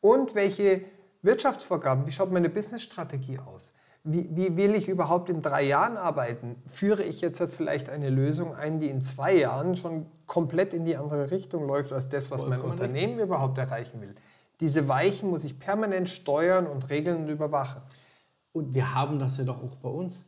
Und 0.00 0.34
welche 0.34 0.82
Wirtschaftsvorgaben, 1.22 2.06
wie 2.06 2.12
schaut 2.12 2.30
meine 2.30 2.48
Businessstrategie 2.48 3.38
aus? 3.38 3.72
wie, 4.02 4.28
wie, 4.34 4.56
will 4.56 4.74
ich 4.74 4.88
überhaupt 4.88 5.28
in 5.28 5.42
drei 5.42 5.62
Jahren 5.62 5.96
arbeiten? 5.96 6.56
Führe 6.66 7.02
ich 7.02 7.20
jetzt 7.20 7.40
halt 7.40 7.52
vielleicht 7.52 7.90
eine 7.90 8.08
Lösung 8.08 8.54
ein, 8.54 8.78
die 8.78 8.88
in 8.88 9.02
zwei 9.02 9.34
Jahren 9.34 9.76
schon 9.76 10.06
komplett 10.26 10.72
in 10.72 10.84
die 10.84 10.96
andere 10.96 11.30
Richtung 11.30 11.66
läuft, 11.66 11.92
als 11.92 12.08
das, 12.08 12.30
was 12.30 12.42
Vollkommen 12.42 12.62
mein 12.62 12.70
Unternehmen 12.70 13.12
richtig. 13.12 13.24
überhaupt 13.24 13.58
erreichen 13.58 14.00
will? 14.00 14.14
Diese 14.60 14.88
Weichen 14.88 15.30
muss 15.30 15.44
ich 15.44 15.58
permanent 15.58 16.08
steuern 16.08 16.66
und 16.66 16.90
regeln 16.90 17.22
und 17.24 17.28
überwachen. 17.28 17.82
Und 18.52 18.74
wir 18.74 18.94
haben 18.94 19.18
das 19.18 19.38
ja 19.38 19.44
doch 19.44 19.62
auch 19.62 19.76
bei 19.76 19.88
uns. 19.88 20.26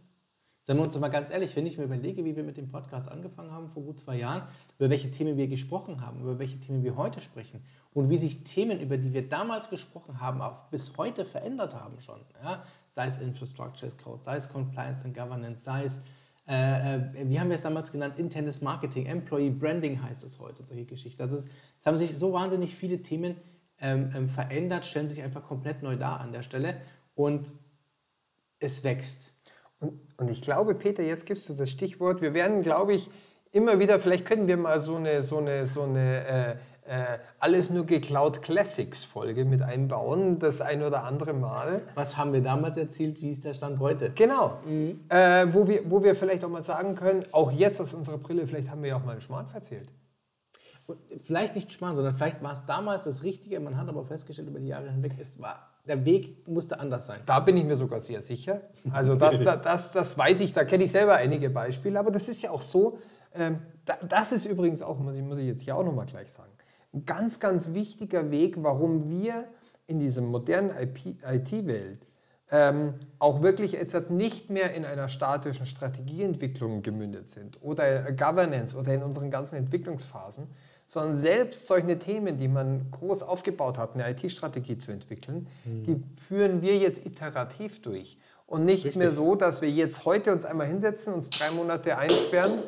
Seien 0.64 0.76
wir 0.76 0.84
uns 0.84 0.96
mal 0.96 1.08
ganz 1.08 1.28
ehrlich, 1.28 1.56
wenn 1.56 1.66
ich 1.66 1.76
mir 1.76 1.84
überlege, 1.84 2.24
wie 2.24 2.36
wir 2.36 2.44
mit 2.44 2.56
dem 2.56 2.68
Podcast 2.68 3.10
angefangen 3.10 3.50
haben 3.50 3.68
vor 3.68 3.82
gut 3.82 3.98
zwei 3.98 4.16
Jahren, 4.16 4.44
über 4.78 4.90
welche 4.90 5.10
Themen 5.10 5.36
wir 5.36 5.48
gesprochen 5.48 6.00
haben, 6.00 6.20
über 6.20 6.38
welche 6.38 6.60
Themen 6.60 6.84
wir 6.84 6.96
heute 6.96 7.20
sprechen 7.20 7.64
und 7.92 8.10
wie 8.10 8.16
sich 8.16 8.44
Themen, 8.44 8.78
über 8.78 8.96
die 8.96 9.12
wir 9.12 9.28
damals 9.28 9.70
gesprochen 9.70 10.20
haben, 10.20 10.40
auch 10.40 10.68
bis 10.70 10.96
heute 10.96 11.24
verändert 11.24 11.74
haben 11.74 12.00
schon. 12.00 12.20
Ja? 12.44 12.62
Sei 12.90 13.06
es 13.06 13.18
Infrastructure 13.18 13.88
as 13.88 13.98
Code, 13.98 14.22
sei 14.22 14.36
es 14.36 14.48
Compliance 14.48 15.04
and 15.04 15.16
Governance, 15.16 15.64
sei 15.64 15.82
es, 15.82 16.00
äh, 16.46 16.98
äh, 16.98 17.28
wie 17.28 17.40
haben 17.40 17.48
wir 17.48 17.56
es 17.56 17.62
damals 17.62 17.90
genannt, 17.90 18.20
internes 18.20 18.62
Marketing, 18.62 19.06
Employee 19.06 19.50
Branding 19.50 20.00
heißt 20.00 20.22
es 20.22 20.38
heute, 20.38 20.64
solche 20.64 20.84
Geschichten. 20.84 21.22
Also 21.22 21.38
es, 21.38 21.48
es 21.80 21.86
haben 21.86 21.98
sich 21.98 22.16
so 22.16 22.32
wahnsinnig 22.32 22.76
viele 22.76 23.02
Themen 23.02 23.34
ähm, 23.34 23.51
ähm, 23.82 24.28
verändert, 24.28 24.84
stellen 24.84 25.08
sich 25.08 25.22
einfach 25.22 25.42
komplett 25.42 25.82
neu 25.82 25.96
dar 25.96 26.20
an 26.20 26.32
der 26.32 26.42
Stelle 26.42 26.80
und 27.14 27.52
es 28.58 28.84
wächst. 28.84 29.32
Und, 29.80 30.00
und 30.16 30.30
ich 30.30 30.40
glaube, 30.40 30.74
Peter, 30.74 31.02
jetzt 31.02 31.26
gibst 31.26 31.48
du 31.48 31.54
das 31.54 31.68
Stichwort. 31.70 32.22
Wir 32.22 32.32
werden, 32.32 32.62
glaube 32.62 32.94
ich, 32.94 33.10
immer 33.50 33.78
wieder, 33.78 33.98
vielleicht 34.00 34.24
können 34.24 34.46
wir 34.46 34.56
mal 34.56 34.80
so 34.80 34.96
eine, 34.96 35.22
so 35.22 35.38
eine, 35.38 35.66
so 35.66 35.82
eine 35.82 36.26
äh, 36.26 36.56
äh, 36.84 37.18
alles 37.38 37.70
nur 37.70 37.86
geklaut 37.86 38.42
Classics 38.42 39.04
Folge 39.04 39.44
mit 39.44 39.62
einbauen, 39.62 40.38
das 40.38 40.60
ein 40.60 40.82
oder 40.82 41.04
andere 41.04 41.32
Mal. 41.32 41.82
Was 41.94 42.16
haben 42.16 42.32
wir 42.32 42.42
damals 42.42 42.76
erzielt, 42.76 43.20
wie 43.22 43.30
ist 43.30 43.44
der 43.44 43.54
Stand 43.54 43.78
heute? 43.78 44.10
Genau, 44.10 44.58
mhm. 44.66 45.00
äh, 45.08 45.46
wo, 45.52 45.68
wir, 45.68 45.82
wo 45.88 46.02
wir 46.02 46.16
vielleicht 46.16 46.44
auch 46.44 46.48
mal 46.48 46.62
sagen 46.62 46.94
können, 46.94 47.22
auch 47.32 47.52
jetzt 47.52 47.80
aus 47.80 47.94
unserer 47.94 48.18
Brille, 48.18 48.46
vielleicht 48.46 48.70
haben 48.70 48.82
wir 48.82 48.90
ja 48.90 48.96
auch 48.96 49.04
mal 49.04 49.12
einen 49.12 49.20
Schmarrn 49.20 49.46
erzählt. 49.52 49.88
Vielleicht 51.24 51.54
nicht 51.54 51.72
Schmarrn, 51.72 51.94
sondern 51.94 52.16
vielleicht 52.16 52.42
war 52.42 52.52
es 52.52 52.64
damals 52.66 53.04
das 53.04 53.22
Richtige, 53.22 53.60
man 53.60 53.76
hat 53.76 53.88
aber 53.88 54.04
festgestellt 54.04 54.48
über 54.48 54.60
die 54.60 54.68
Jahre 54.68 54.90
hinweg, 54.90 55.12
es 55.18 55.40
war 55.40 55.72
der 55.86 56.04
Weg 56.04 56.46
musste 56.46 56.78
anders 56.78 57.06
sein. 57.06 57.20
Da 57.26 57.40
bin 57.40 57.56
ich 57.56 57.64
mir 57.64 57.76
sogar 57.76 58.00
sehr 58.00 58.22
sicher. 58.22 58.60
Also 58.92 59.16
das, 59.16 59.40
das, 59.40 59.62
das, 59.62 59.92
das 59.92 60.18
weiß 60.18 60.40
ich, 60.40 60.52
da 60.52 60.64
kenne 60.64 60.84
ich 60.84 60.92
selber 60.92 61.16
einige 61.16 61.50
Beispiele. 61.50 61.98
Aber 61.98 62.10
das 62.10 62.28
ist 62.28 62.42
ja 62.42 62.50
auch 62.50 62.62
so, 62.62 62.98
ähm, 63.34 63.58
das 64.08 64.32
ist 64.32 64.44
übrigens 64.44 64.82
auch, 64.82 64.98
muss 64.98 65.16
ich, 65.16 65.22
muss 65.22 65.38
ich 65.38 65.46
jetzt 65.46 65.62
hier 65.62 65.76
auch 65.76 65.84
nochmal 65.84 66.06
gleich 66.06 66.30
sagen, 66.30 66.52
ein 66.94 67.04
ganz, 67.04 67.40
ganz 67.40 67.74
wichtiger 67.74 68.30
Weg, 68.30 68.62
warum 68.62 69.10
wir 69.10 69.48
in 69.86 69.98
dieser 69.98 70.22
modernen 70.22 70.70
IT-Welt 70.70 72.06
ähm, 72.50 72.94
auch 73.18 73.42
wirklich 73.42 73.72
jetzt 73.72 74.10
nicht 74.10 74.50
mehr 74.50 74.74
in 74.74 74.84
einer 74.84 75.08
statischen 75.08 75.66
Strategieentwicklung 75.66 76.82
gemündet 76.82 77.28
sind 77.28 77.60
oder 77.62 78.12
Governance 78.12 78.76
oder 78.76 78.94
in 78.94 79.02
unseren 79.02 79.30
ganzen 79.30 79.56
Entwicklungsphasen, 79.56 80.48
sondern 80.86 81.16
selbst 81.16 81.66
solche 81.66 81.98
Themen, 81.98 82.38
die 82.38 82.48
man 82.48 82.90
groß 82.90 83.22
aufgebaut 83.22 83.78
hat, 83.78 83.94
eine 83.94 84.10
IT-Strategie 84.10 84.78
zu 84.78 84.92
entwickeln, 84.92 85.46
mhm. 85.64 85.84
die 85.84 86.02
führen 86.20 86.62
wir 86.62 86.76
jetzt 86.76 87.06
iterativ 87.06 87.80
durch. 87.82 88.18
Und 88.46 88.64
nicht 88.66 88.84
Richtig. 88.84 88.96
mehr 88.96 89.10
so, 89.10 89.34
dass 89.34 89.62
wir 89.62 89.70
jetzt 89.70 90.04
heute 90.04 90.32
uns 90.32 90.44
einmal 90.44 90.66
hinsetzen, 90.66 91.14
uns 91.14 91.30
drei 91.30 91.50
Monate 91.52 91.96
einsperren. 91.96 92.58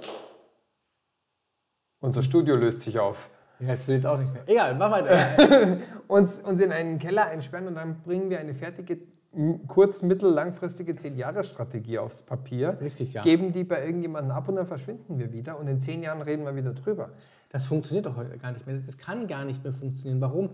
Unser 2.01 2.23
Studio 2.23 2.57
löst 2.57 2.81
sich 2.81 2.99
auf. 2.99 3.29
Ja, 3.61 3.69
jetzt 3.69 3.87
will 3.87 3.99
ich 3.99 4.07
auch 4.07 4.19
nicht 4.19 4.33
mehr. 4.33 4.43
Egal, 4.47 4.75
mach 4.77 4.91
weiter. 4.91 5.79
uns, 6.09 6.39
uns 6.41 6.61
in 6.61 6.73
einen 6.73 6.99
Keller 6.99 7.27
einsperren 7.27 7.69
und 7.69 7.75
dann 7.75 8.01
bringen 8.03 8.31
wir 8.31 8.41
eine 8.41 8.55
fertige 8.55 8.99
kurz-, 9.67 10.03
mittel-, 10.03 10.33
langfristige 10.33 10.95
Zehn-Jahres-Strategie 10.95 11.99
aufs 11.99 12.23
Papier, 12.23 12.77
Richtig, 12.81 13.15
ja. 13.15 13.23
geben 13.23 13.53
die 13.53 13.65
bei 13.65 13.85
irgendjemandem 13.85 14.31
ab 14.33 14.49
und 14.49 14.57
dann 14.57 14.67
verschwinden 14.67 15.19
wir 15.19 15.33
wieder 15.33 15.59
und 15.59 15.67
in 15.67 15.81
zehn 15.81 16.03
Jahren 16.03 16.23
reden 16.23 16.45
wir 16.45 16.55
wieder 16.57 16.73
drüber. 16.73 17.11
Das 17.55 17.67
funktioniert 17.67 18.07
doch 18.07 18.17
heute 18.17 18.37
gar 18.37 18.51
nicht 18.51 18.67
mehr. 18.67 18.77
Das 18.85 18.99
kann 18.99 19.29
gar 19.29 19.45
nicht 19.45 19.63
mehr 19.63 19.73
funktionieren. 19.73 20.21
Warum? 20.21 20.51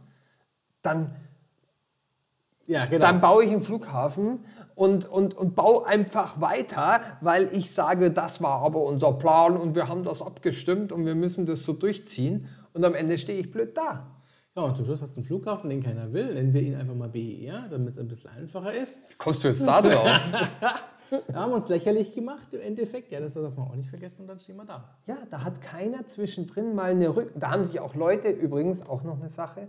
dann, 0.83 1.15
ja, 2.67 2.87
genau. 2.87 3.01
dann 3.01 3.21
baue 3.21 3.45
ich 3.45 3.51
einen 3.51 3.61
Flughafen 3.61 4.45
und, 4.75 5.05
und, 5.05 5.35
und 5.35 5.55
baue 5.55 5.87
einfach 5.87 6.41
weiter, 6.41 7.03
weil 7.21 7.55
ich 7.55 7.71
sage, 7.71 8.11
das 8.11 8.43
war 8.43 8.63
aber 8.63 8.83
unser 8.83 9.13
Plan 9.13 9.57
und 9.57 9.75
wir 9.77 9.89
haben 9.89 10.05
das 10.05 10.23
abgestimmt 10.23 10.91
und 10.91 11.05
wir 11.05 11.15
müssen 11.15 11.45
das 11.47 11.65
so 11.65 11.75
durchziehen. 11.75 12.49
Und 12.73 12.85
am 12.85 12.95
Ende 12.95 13.19
stehe 13.19 13.39
ich 13.39 13.51
blöd 13.51 13.77
da. 13.77 14.20
Ja, 14.57 14.63
und 14.63 14.77
zum 14.77 14.85
Schluss 14.85 15.01
hast 15.01 15.13
du 15.13 15.17
einen 15.17 15.25
Flughafen, 15.25 15.71
den 15.71 15.81
keiner 15.81 16.13
will. 16.13 16.35
Nennen 16.35 16.53
wir 16.53 16.61
ihn 16.61 16.75
einfach 16.75 16.95
mal 16.95 17.09
BER, 17.09 17.69
damit 17.71 17.95
es 17.95 18.01
ein 18.01 18.09
bisschen 18.09 18.31
einfacher 18.31 18.73
ist. 18.73 18.99
Wie 19.09 19.15
kommst 19.15 19.45
du 19.45 19.49
jetzt 19.49 19.63
da 19.63 19.81
drauf? 19.81 20.09
da 21.29 21.35
haben 21.35 21.53
wir 21.53 21.57
uns 21.57 21.69
lächerlich 21.69 22.13
gemacht 22.13 22.53
im 22.53 22.61
Endeffekt. 22.61 23.13
Ja, 23.13 23.21
das 23.21 23.35
darf 23.35 23.57
man 23.57 23.69
auch 23.69 23.77
nicht 23.77 23.89
vergessen 23.89 24.23
und 24.23 24.29
dann 24.29 24.41
stehen 24.41 24.57
wir 24.57 24.65
da. 24.65 24.97
Ja, 25.07 25.19
da 25.31 25.45
hat 25.45 25.61
keiner 25.61 26.05
zwischendrin 26.09 26.75
mal 26.75 26.91
eine 26.91 27.15
Rücken. 27.15 27.39
Da 27.39 27.53
haben 27.53 27.65
sich 27.65 27.79
auch 27.79 27.95
Leute, 27.95 28.29
übrigens 28.29 28.85
auch 28.85 29.05
noch 29.05 29.21
eine 29.21 29.29
Sache. 29.29 29.69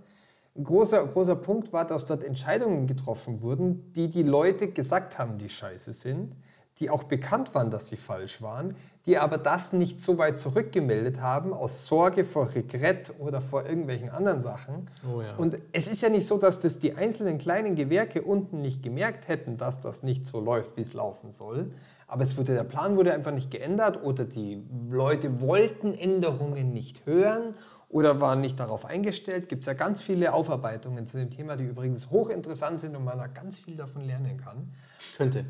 Ein 0.55 0.63
großer, 0.63 1.05
großer 1.05 1.35
Punkt 1.35 1.71
war, 1.73 1.85
dass 1.85 2.05
dort 2.05 2.23
Entscheidungen 2.23 2.87
getroffen 2.87 3.43
wurden, 3.43 3.93
die 3.93 4.09
die 4.09 4.23
Leute 4.23 4.67
gesagt 4.71 5.19
haben, 5.19 5.37
die 5.37 5.47
scheiße 5.47 5.93
sind 5.93 6.35
die 6.81 6.89
auch 6.89 7.03
bekannt 7.03 7.53
waren, 7.55 7.69
dass 7.69 7.87
sie 7.87 7.95
falsch 7.95 8.41
waren, 8.41 8.75
die 9.05 9.17
aber 9.17 9.37
das 9.37 9.71
nicht 9.71 10.01
so 10.01 10.17
weit 10.17 10.39
zurückgemeldet 10.39 11.21
haben, 11.21 11.53
aus 11.53 11.87
Sorge 11.87 12.25
vor 12.25 12.53
Regrett 12.53 13.13
oder 13.19 13.41
vor 13.41 13.65
irgendwelchen 13.65 14.09
anderen 14.09 14.41
Sachen. 14.41 14.89
Oh 15.11 15.21
ja. 15.21 15.35
Und 15.37 15.57
es 15.71 15.87
ist 15.87 16.01
ja 16.01 16.09
nicht 16.09 16.27
so, 16.27 16.37
dass 16.37 16.59
das 16.59 16.79
die 16.79 16.93
einzelnen 16.95 17.37
kleinen 17.37 17.75
Gewerke 17.75 18.21
unten 18.21 18.61
nicht 18.61 18.83
gemerkt 18.83 19.27
hätten, 19.27 19.57
dass 19.57 19.79
das 19.79 20.03
nicht 20.03 20.25
so 20.25 20.39
läuft, 20.39 20.75
wie 20.77 20.81
es 20.81 20.93
laufen 20.93 21.31
soll. 21.31 21.71
Aber 22.07 22.23
es 22.23 22.37
wurde, 22.37 22.53
der 22.53 22.63
Plan 22.63 22.97
wurde 22.97 23.13
einfach 23.13 23.31
nicht 23.31 23.51
geändert 23.51 24.03
oder 24.03 24.25
die 24.25 24.63
Leute 24.89 25.39
wollten 25.39 25.93
Änderungen 25.93 26.73
nicht 26.73 27.05
hören 27.05 27.55
oder 27.89 28.19
waren 28.21 28.41
nicht 28.41 28.59
darauf 28.59 28.85
eingestellt. 28.85 29.49
Gibt 29.49 29.61
es 29.61 29.67
ja 29.67 29.73
ganz 29.73 30.01
viele 30.01 30.33
Aufarbeitungen 30.33 31.07
zu 31.07 31.17
dem 31.17 31.29
Thema, 31.29 31.55
die 31.55 31.63
übrigens 31.63 32.09
hochinteressant 32.09 32.79
sind 32.79 32.95
und 32.95 33.03
man 33.03 33.17
da 33.17 33.27
ganz 33.27 33.57
viel 33.57 33.77
davon 33.77 34.03
lernen 34.03 34.37
kann. 34.37 34.73
Könnte. 35.17 35.45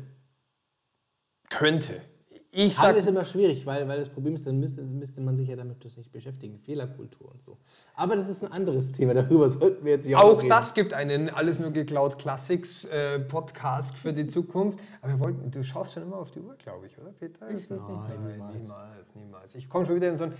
Könnte. 1.58 2.00
Ich 2.54 2.76
sage 2.76 2.98
ist 2.98 3.08
immer 3.08 3.24
schwierig, 3.24 3.64
weil, 3.64 3.88
weil 3.88 3.98
das 3.98 4.10
Problem 4.10 4.34
ist, 4.34 4.46
dann 4.46 4.60
müsste, 4.60 4.82
müsste 4.82 5.22
man 5.22 5.38
sich 5.38 5.48
ja 5.48 5.56
damit 5.56 5.82
nicht 5.96 6.12
beschäftigen. 6.12 6.58
Fehlerkultur 6.58 7.30
und 7.32 7.42
so. 7.42 7.56
Aber 7.94 8.14
das 8.14 8.28
ist 8.28 8.44
ein 8.44 8.52
anderes 8.52 8.92
Thema, 8.92 9.14
darüber 9.14 9.48
sollten 9.50 9.82
wir 9.82 9.92
jetzt 9.92 10.06
ja 10.06 10.18
auch 10.18 10.36
Auch 10.36 10.42
das 10.42 10.74
gibt 10.74 10.92
einen 10.92 11.30
Alles 11.30 11.58
nur 11.58 11.70
geklaut 11.70 12.18
Classics 12.18 12.84
äh, 12.84 13.20
Podcast 13.20 13.96
für 13.96 14.12
die 14.12 14.26
Zukunft. 14.26 14.78
Aber 15.00 15.14
wir 15.14 15.20
wollten, 15.20 15.50
du 15.50 15.64
schaust 15.64 15.94
schon 15.94 16.02
immer 16.02 16.18
auf 16.18 16.30
die 16.30 16.40
Uhr, 16.40 16.54
glaube 16.56 16.88
ich, 16.88 16.98
oder 16.98 17.12
Peter? 17.12 17.48
Ist 17.48 17.70
das 17.70 17.80
Nein, 17.80 17.90
nicht? 17.90 18.08
Nein, 18.08 18.32
niemals. 18.32 18.54
niemals, 18.54 19.14
niemals. 19.14 19.54
Ich 19.54 19.70
komme 19.70 19.86
schon 19.86 19.96
wieder 19.96 20.10
in 20.10 20.18
so 20.18 20.24
ein, 20.24 20.34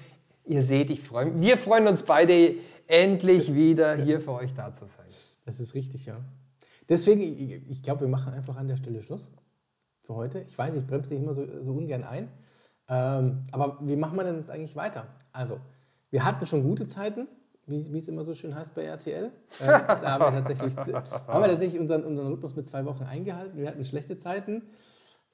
ihr 0.44 0.60
seht, 0.60 0.90
ich 0.90 1.00
freue 1.00 1.26
mich. 1.26 1.40
Wir 1.40 1.56
freuen 1.56 1.86
uns 1.86 2.02
beide, 2.02 2.56
endlich 2.88 3.54
wieder 3.54 3.94
hier 3.94 4.20
für 4.20 4.32
euch 4.32 4.52
da 4.52 4.70
zu 4.70 4.86
sein. 4.86 5.06
Das 5.46 5.60
ist 5.60 5.74
richtig, 5.74 6.04
ja. 6.04 6.20
Deswegen, 6.90 7.22
ich, 7.22 7.70
ich 7.70 7.82
glaube, 7.82 8.02
wir 8.02 8.08
machen 8.08 8.34
einfach 8.34 8.56
an 8.56 8.68
der 8.68 8.76
Stelle 8.76 9.02
Schluss 9.02 9.30
für 10.02 10.14
heute. 10.14 10.44
Ich 10.48 10.58
weiß, 10.58 10.74
ich 10.74 10.86
bremse 10.86 11.10
dich 11.10 11.22
immer 11.22 11.34
so, 11.34 11.46
so 11.62 11.72
ungern 11.72 12.04
ein. 12.04 12.28
Ähm, 12.88 13.46
aber 13.52 13.78
wie 13.80 13.96
machen 13.96 14.16
wir 14.16 14.24
denn 14.24 14.36
jetzt 14.36 14.50
eigentlich 14.50 14.76
weiter? 14.76 15.06
Also, 15.32 15.58
wir 16.10 16.24
hatten 16.24 16.44
schon 16.46 16.62
gute 16.62 16.86
Zeiten, 16.86 17.28
wie, 17.66 17.92
wie 17.92 17.98
es 17.98 18.08
immer 18.08 18.24
so 18.24 18.34
schön 18.34 18.54
heißt 18.54 18.74
bei 18.74 18.84
RTL. 18.84 19.26
Äh, 19.26 19.30
da 19.66 20.18
haben 20.18 20.34
wir 20.34 20.42
tatsächlich, 20.42 20.76
haben 20.76 21.42
wir 21.42 21.48
tatsächlich 21.48 21.80
unseren, 21.80 22.04
unseren 22.04 22.26
Rhythmus 22.28 22.56
mit 22.56 22.68
zwei 22.68 22.84
Wochen 22.84 23.04
eingehalten. 23.04 23.58
Wir 23.58 23.68
hatten 23.68 23.84
schlechte 23.84 24.18
Zeiten. 24.18 24.62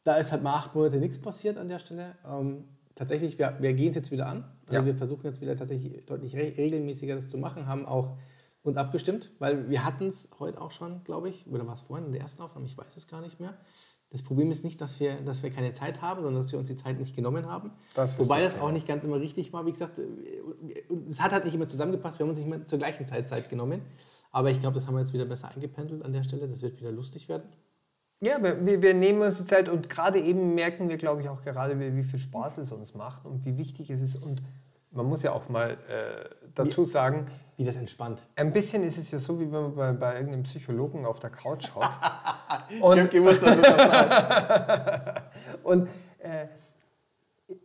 Da 0.05 0.17
ist 0.17 0.31
halt 0.31 0.43
mal 0.43 0.55
acht 0.55 0.75
Monate 0.75 0.99
nichts 0.99 1.21
passiert 1.21 1.59
an 1.59 1.69
der 1.69 1.79
Stelle. 1.79 2.15
Ähm, 2.27 2.65
tatsächlich, 2.95 3.39
wir, 3.39 3.57
wir 3.61 3.73
gehen 3.73 3.91
es 3.91 3.97
jetzt 3.97 4.11
wieder 4.11 4.27
an. 4.27 4.45
Also 4.67 4.81
ja. 4.81 4.87
wir 4.87 4.95
versuchen 4.95 5.25
jetzt 5.25 5.41
wieder 5.41 5.57
tatsächlich 5.57 6.05
deutlich 6.07 6.37
re 6.37 6.55
regelmäßiger 6.57 7.15
das 7.15 7.29
zu 7.29 7.39
machen, 7.39 7.67
haben 7.67 7.87
auch 7.87 8.19
uns 8.63 8.77
abgestimmt, 8.77 9.31
weil 9.39 9.71
wir 9.71 9.85
hatten 9.85 10.09
es 10.09 10.29
heute 10.39 10.61
auch 10.61 10.71
schon, 10.71 11.03
glaube 11.05 11.29
ich, 11.29 11.47
oder 11.47 11.67
war 11.67 11.75
es 11.75 11.83
vorhin 11.83 12.07
in 12.07 12.13
der 12.13 12.21
ersten 12.21 12.43
Aufnahme, 12.43 12.67
ich 12.67 12.77
weiß 12.77 12.97
es 12.97 13.09
gar 13.09 13.21
nicht 13.21 13.41
mehr. 13.41 13.55
Das 14.11 14.23
Problem 14.23 14.51
ist 14.51 14.65
nicht, 14.65 14.81
dass 14.81 15.01
wir, 15.01 15.21
dass 15.21 15.43
wir 15.43 15.51
keine 15.51 15.73
Zeit 15.75 16.01
haben, 16.01 16.23
sondern 16.23 16.43
dass 16.43 16.51
wir 16.51 16.59
uns 16.59 16.69
die 16.69 16.77
Zeit 16.77 16.99
nicht 16.99 17.15
genommen 17.15 17.47
haben. 17.47 17.73
Das 17.95 18.19
Wobei 18.19 18.41
das, 18.41 18.55
das 18.55 18.63
auch 18.63 18.71
nicht 18.71 18.87
ganz 18.87 19.05
immer 19.05 19.21
richtig 19.21 19.53
war. 19.53 19.67
Wie 19.67 19.73
gesagt, 19.73 20.01
es 21.11 21.21
hat 21.21 21.33
halt 21.33 21.45
nicht 21.45 21.55
immer 21.55 21.69
zusammengepasst. 21.69 22.19
Wir 22.19 22.25
haben 22.25 22.31
uns 22.31 22.39
nicht 22.39 22.47
immer 22.47 22.67
zur 22.67 22.79
gleichen 22.79 23.07
Zeit 23.07 23.29
Zeit 23.29 23.51
genommen. 23.51 23.83
Aber 24.31 24.51
ich 24.51 24.61
glaube, 24.61 24.77
das 24.77 24.87
haben 24.87 24.95
wir 24.95 25.01
jetzt 25.01 25.13
wieder 25.13 25.27
besser 25.27 25.49
eingependelt 25.49 26.03
an 26.03 26.13
der 26.13 26.23
Stelle. 26.23 26.49
Das 26.49 26.63
wird 26.63 26.81
wieder 26.81 26.91
lustig 26.91 27.29
werden. 27.29 27.49
Ja, 28.21 28.43
wir, 28.43 28.83
wir 28.83 28.95
nehmen 28.95 29.23
uns 29.23 29.39
die 29.39 29.45
Zeit 29.45 29.69
und 29.69 29.89
gerade 29.89 30.19
eben 30.19 30.55
merken 30.55 30.89
wir, 30.89 30.97
glaube 30.97 31.21
ich, 31.21 31.29
auch 31.29 31.43
gerade, 31.43 31.79
wie, 31.79 31.95
wie 31.95 32.03
viel 32.03 32.19
Spaß 32.19 32.59
es 32.59 32.73
uns 32.73 32.95
macht 32.95 33.25
und 33.25 33.45
wie 33.45 33.57
wichtig 33.59 33.91
es 33.91 34.03
ist. 34.03 34.17
Und 34.17 34.43
man 34.91 35.07
muss 35.07 35.23
ja 35.23 35.33
auch 35.33 35.49
mal 35.49 35.73
äh, 35.89 36.29
dazu 36.55 36.85
sagen, 36.85 37.29
wie 37.59 37.65
das 37.65 37.75
entspannt. 37.75 38.23
Ein 38.37 38.53
bisschen 38.53 38.85
ist 38.85 38.99
es 38.99 39.11
ja 39.11 39.19
so, 39.19 39.41
wie 39.41 39.51
wenn 39.51 39.63
man 39.63 39.75
bei, 39.75 39.93
bei 39.93 40.15
irgendeinem 40.15 40.45
Psychologen 40.45 41.05
auf 41.05 41.19
der 41.19 41.31
Couch 41.31 41.75
hockt. 41.75 41.91
ich 42.71 42.81
habe 42.81 43.09
gewusst, 43.09 43.43
dass 43.43 43.57
du 43.57 43.63
das 43.63 45.23
und 45.65 45.89
äh, 46.21 46.47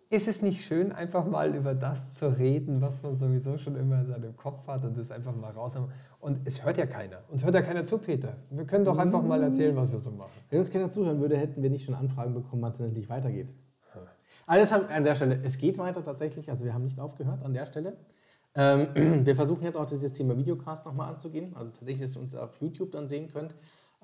ist 0.10 0.28
es 0.28 0.42
nicht 0.42 0.66
schön, 0.66 0.92
einfach 0.92 1.28
mal 1.28 1.54
über 1.54 1.76
das 1.76 2.16
zu 2.16 2.28
reden, 2.40 2.82
was 2.82 3.04
man 3.04 3.16
sowieso 3.16 3.60
schon 3.60 3.76
immer 3.76 4.02
in 4.02 4.08
seinem 4.08 4.36
Kopf 4.36 4.68
hat 4.68 4.84
und 4.84 4.98
das 4.98 5.12
einfach 5.12 5.36
mal 5.36 5.52
raus 5.52 5.76
haben? 5.76 5.92
Und 6.20 6.40
es 6.48 6.66
hört 6.66 6.78
ja 6.78 6.88
keiner. 6.88 7.20
Uns 7.30 7.44
hört 7.44 7.54
ja 7.54 7.62
keiner 7.62 7.84
zu, 7.84 8.00
Peter. 8.00 8.38
Wir 8.50 8.66
können 8.66 8.86
doch 8.86 8.98
einfach 8.98 9.22
mal 9.22 9.44
erzählen, 9.44 9.76
was 9.76 9.92
wir 9.92 10.00
so 10.00 10.10
machen. 10.10 10.32
Wenn 10.50 10.60
uns 10.60 10.72
keiner 10.72 10.90
zuhören 10.90 11.22
würde, 11.22 11.38
hätten 11.38 11.62
wir 11.62 11.70
nicht 11.70 11.86
schon 11.86 11.94
Anfragen 11.94 12.34
bekommen, 12.34 12.64
wann 12.64 12.72
es 12.72 12.78
denn 12.78 12.94
nicht 12.94 13.10
weitergeht. 13.10 13.54
Also 14.48 14.76
an 14.76 15.04
der 15.04 15.14
Stelle, 15.14 15.40
es 15.44 15.60
geht 15.60 15.78
weiter 15.78 16.04
tatsächlich, 16.04 16.50
also 16.50 16.66
wir 16.66 16.74
haben 16.74 16.86
nicht 16.86 17.00
aufgehört 17.00 17.44
an 17.44 17.54
der 17.54 17.68
Stelle. 17.68 17.96
Ähm, 18.56 18.88
wir 19.26 19.36
versuchen 19.36 19.64
jetzt 19.64 19.78
auch 19.78 19.86
dieses 19.88 20.14
Thema 20.14 20.38
Videocast 20.38 20.86
nochmal 20.86 21.12
anzugehen, 21.14 21.56
also 21.56 21.72
tatsächlich, 21.72 22.02
dass 22.02 22.16
ihr 22.16 22.22
uns 22.22 22.36
auf 22.36 22.60
YouTube 22.62 22.92
dann 22.92 23.08
sehen 23.08 23.28
könnt. 23.32 23.56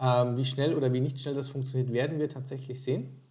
Ähm, 0.01 0.37
wie 0.37 0.45
schnell 0.45 0.75
oder 0.75 0.91
wie 0.93 1.01
nicht 1.01 1.19
schnell 1.19 1.35
das 1.35 1.49
funktioniert, 1.49 1.91
werden 1.91 2.19
wir 2.19 2.29
tatsächlich 2.29 2.81
sehen. 2.81 3.21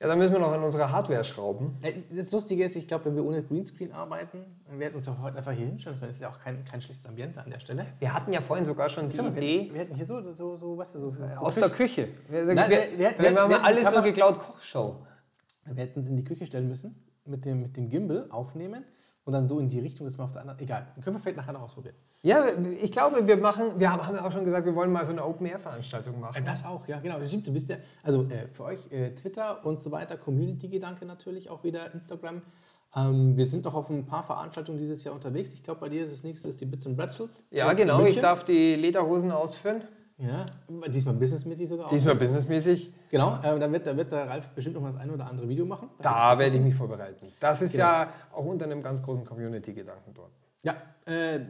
Ja, 0.00 0.08
dann 0.08 0.18
müssen 0.18 0.32
wir 0.32 0.40
noch 0.40 0.52
an 0.52 0.62
unserer 0.62 0.90
Hardware 0.92 1.24
schrauben. 1.24 1.76
Äh, 1.82 1.92
Das 2.14 2.30
Lustige 2.32 2.64
ist, 2.64 2.76
ich 2.76 2.86
glaube, 2.88 3.06
wenn 3.06 3.16
wir 3.16 3.24
ohne 3.24 3.42
Greenscreen 3.42 3.92
arbeiten, 3.92 4.44
dann 4.66 4.78
werden 4.78 4.92
wir 4.94 4.98
uns 4.98 5.08
auch 5.08 5.18
heute 5.22 5.38
einfach 5.38 5.52
hier 5.52 5.66
hinstellen 5.66 5.98
können. 5.98 6.08
Das 6.10 6.16
ist 6.16 6.22
ja 6.22 6.30
auch 6.30 6.38
kein, 6.38 6.64
kein 6.64 6.80
schlechtes 6.82 7.06
Ambiente 7.06 7.42
an 7.42 7.50
der 7.50 7.60
Stelle. 7.60 7.86
Wir 7.98 8.12
hatten 8.12 8.32
ja 8.32 8.40
vorhin 8.42 8.66
sogar 8.66 8.88
schon 8.90 9.08
die 9.08 9.16
wir, 9.18 9.26
Idee 9.28 9.58
hätten- 9.62 9.72
wir 9.74 9.80
hätten 9.80 9.94
hier 9.94 10.04
so, 10.04 10.32
so, 10.34 10.56
so 10.58 10.76
weißt 10.76 10.94
du, 10.94 11.00
so, 11.00 11.10
so 11.12 11.24
aus 11.36 11.54
der 11.54 11.70
Küche. 11.70 12.08
Wir, 12.28 12.46
wir, 12.46 12.54
Nein, 12.54 12.70
wir, 12.70 12.78
wir- 12.78 12.98
wir- 12.98 13.18
wir, 13.18 13.18
wir- 13.30 13.40
haben 13.42 13.50
wir- 13.50 13.64
alles 13.64 13.90
nur 13.90 14.02
geklaut 14.02 14.38
Kochshow. 14.38 14.96
Wir 15.64 15.82
hätten 15.84 16.00
es 16.00 16.08
in 16.08 16.16
die 16.16 16.24
Küche 16.24 16.44
stellen 16.46 16.68
müssen, 16.68 16.94
mit 17.24 17.44
dem, 17.46 17.60
mit 17.62 17.76
dem 17.76 17.88
Gimbal 17.88 18.26
aufnehmen 18.30 18.84
und 19.26 19.32
dann 19.32 19.48
so 19.48 19.58
in 19.58 19.68
die 19.68 19.80
Richtung, 19.80 20.06
dass 20.06 20.16
wir 20.16 20.24
auf 20.24 20.30
der 20.32 20.42
anderen. 20.42 20.60
Egal, 20.60 20.86
dann 20.94 21.02
können 21.02 21.16
wir 21.16 21.20
vielleicht 21.20 21.36
nachher 21.36 21.52
noch 21.52 21.62
ausprobieren. 21.62 21.96
Ja, 22.22 22.44
ich 22.80 22.92
glaube, 22.92 23.26
wir 23.26 23.36
machen, 23.36 23.78
wir 23.78 23.92
haben 23.92 24.14
ja 24.14 24.24
auch 24.24 24.30
schon 24.30 24.44
gesagt, 24.44 24.64
wir 24.64 24.74
wollen 24.74 24.92
mal 24.92 25.04
so 25.04 25.10
eine 25.10 25.24
Open-Air-Veranstaltung 25.24 26.20
machen. 26.20 26.44
Das 26.44 26.64
auch, 26.64 26.86
ja, 26.86 27.00
genau. 27.00 27.18
Stimmt. 27.26 27.46
Du 27.48 27.52
bist 27.52 27.68
ja, 27.68 27.76
also 28.04 28.22
äh, 28.22 28.46
für 28.52 28.64
euch 28.64 28.90
äh, 28.92 29.10
Twitter 29.14 29.66
und 29.66 29.80
so 29.80 29.90
weiter, 29.90 30.16
Community-Gedanke 30.16 31.04
natürlich 31.04 31.50
auch 31.50 31.64
wieder, 31.64 31.92
Instagram. 31.92 32.40
Ähm, 32.94 33.36
wir 33.36 33.46
sind 33.46 33.64
noch 33.64 33.74
auf 33.74 33.90
ein 33.90 34.06
paar 34.06 34.22
Veranstaltungen 34.22 34.78
dieses 34.78 35.02
Jahr 35.02 35.14
unterwegs. 35.14 35.52
Ich 35.52 35.64
glaube, 35.64 35.80
bei 35.80 35.88
dir 35.88 36.04
ist 36.04 36.12
das 36.12 36.22
nächste 36.22 36.48
ist 36.48 36.60
die 36.60 36.66
Bits 36.66 36.86
and 36.86 36.96
Pretzels. 36.96 37.44
Ja, 37.50 37.72
genau, 37.72 38.04
ich 38.04 38.20
darf 38.20 38.44
die 38.44 38.76
Lederhosen 38.76 39.32
ausführen. 39.32 39.82
Ja, 40.18 40.46
diesmal 40.88 41.14
businessmäßig 41.14 41.68
sogar. 41.68 41.86
auch. 41.86 41.90
Diesmal 41.90 42.14
businessmäßig. 42.14 42.90
Genau, 43.10 43.38
ähm, 43.44 43.60
da, 43.60 43.70
wird, 43.70 43.86
da 43.86 43.96
wird 43.96 44.12
der 44.12 44.28
Ralf 44.28 44.48
bestimmt 44.48 44.74
noch 44.74 44.82
mal 44.82 44.90
das 44.90 45.00
ein 45.00 45.10
oder 45.10 45.26
andere 45.26 45.46
Video 45.48 45.66
machen. 45.66 45.90
Da 46.00 46.38
werde 46.38 46.56
ich 46.56 46.62
mich 46.62 46.74
vorbereiten. 46.74 47.26
Das 47.38 47.60
ist 47.60 47.74
ja 47.74 48.08
auch 48.32 48.44
unter 48.46 48.64
einem 48.64 48.82
ganz 48.82 49.02
großen 49.02 49.26
Community-Gedanken 49.26 50.14
dort. 50.14 50.30
Ja, 50.62 50.74
äh, 51.06 51.36
äh, 51.36 51.40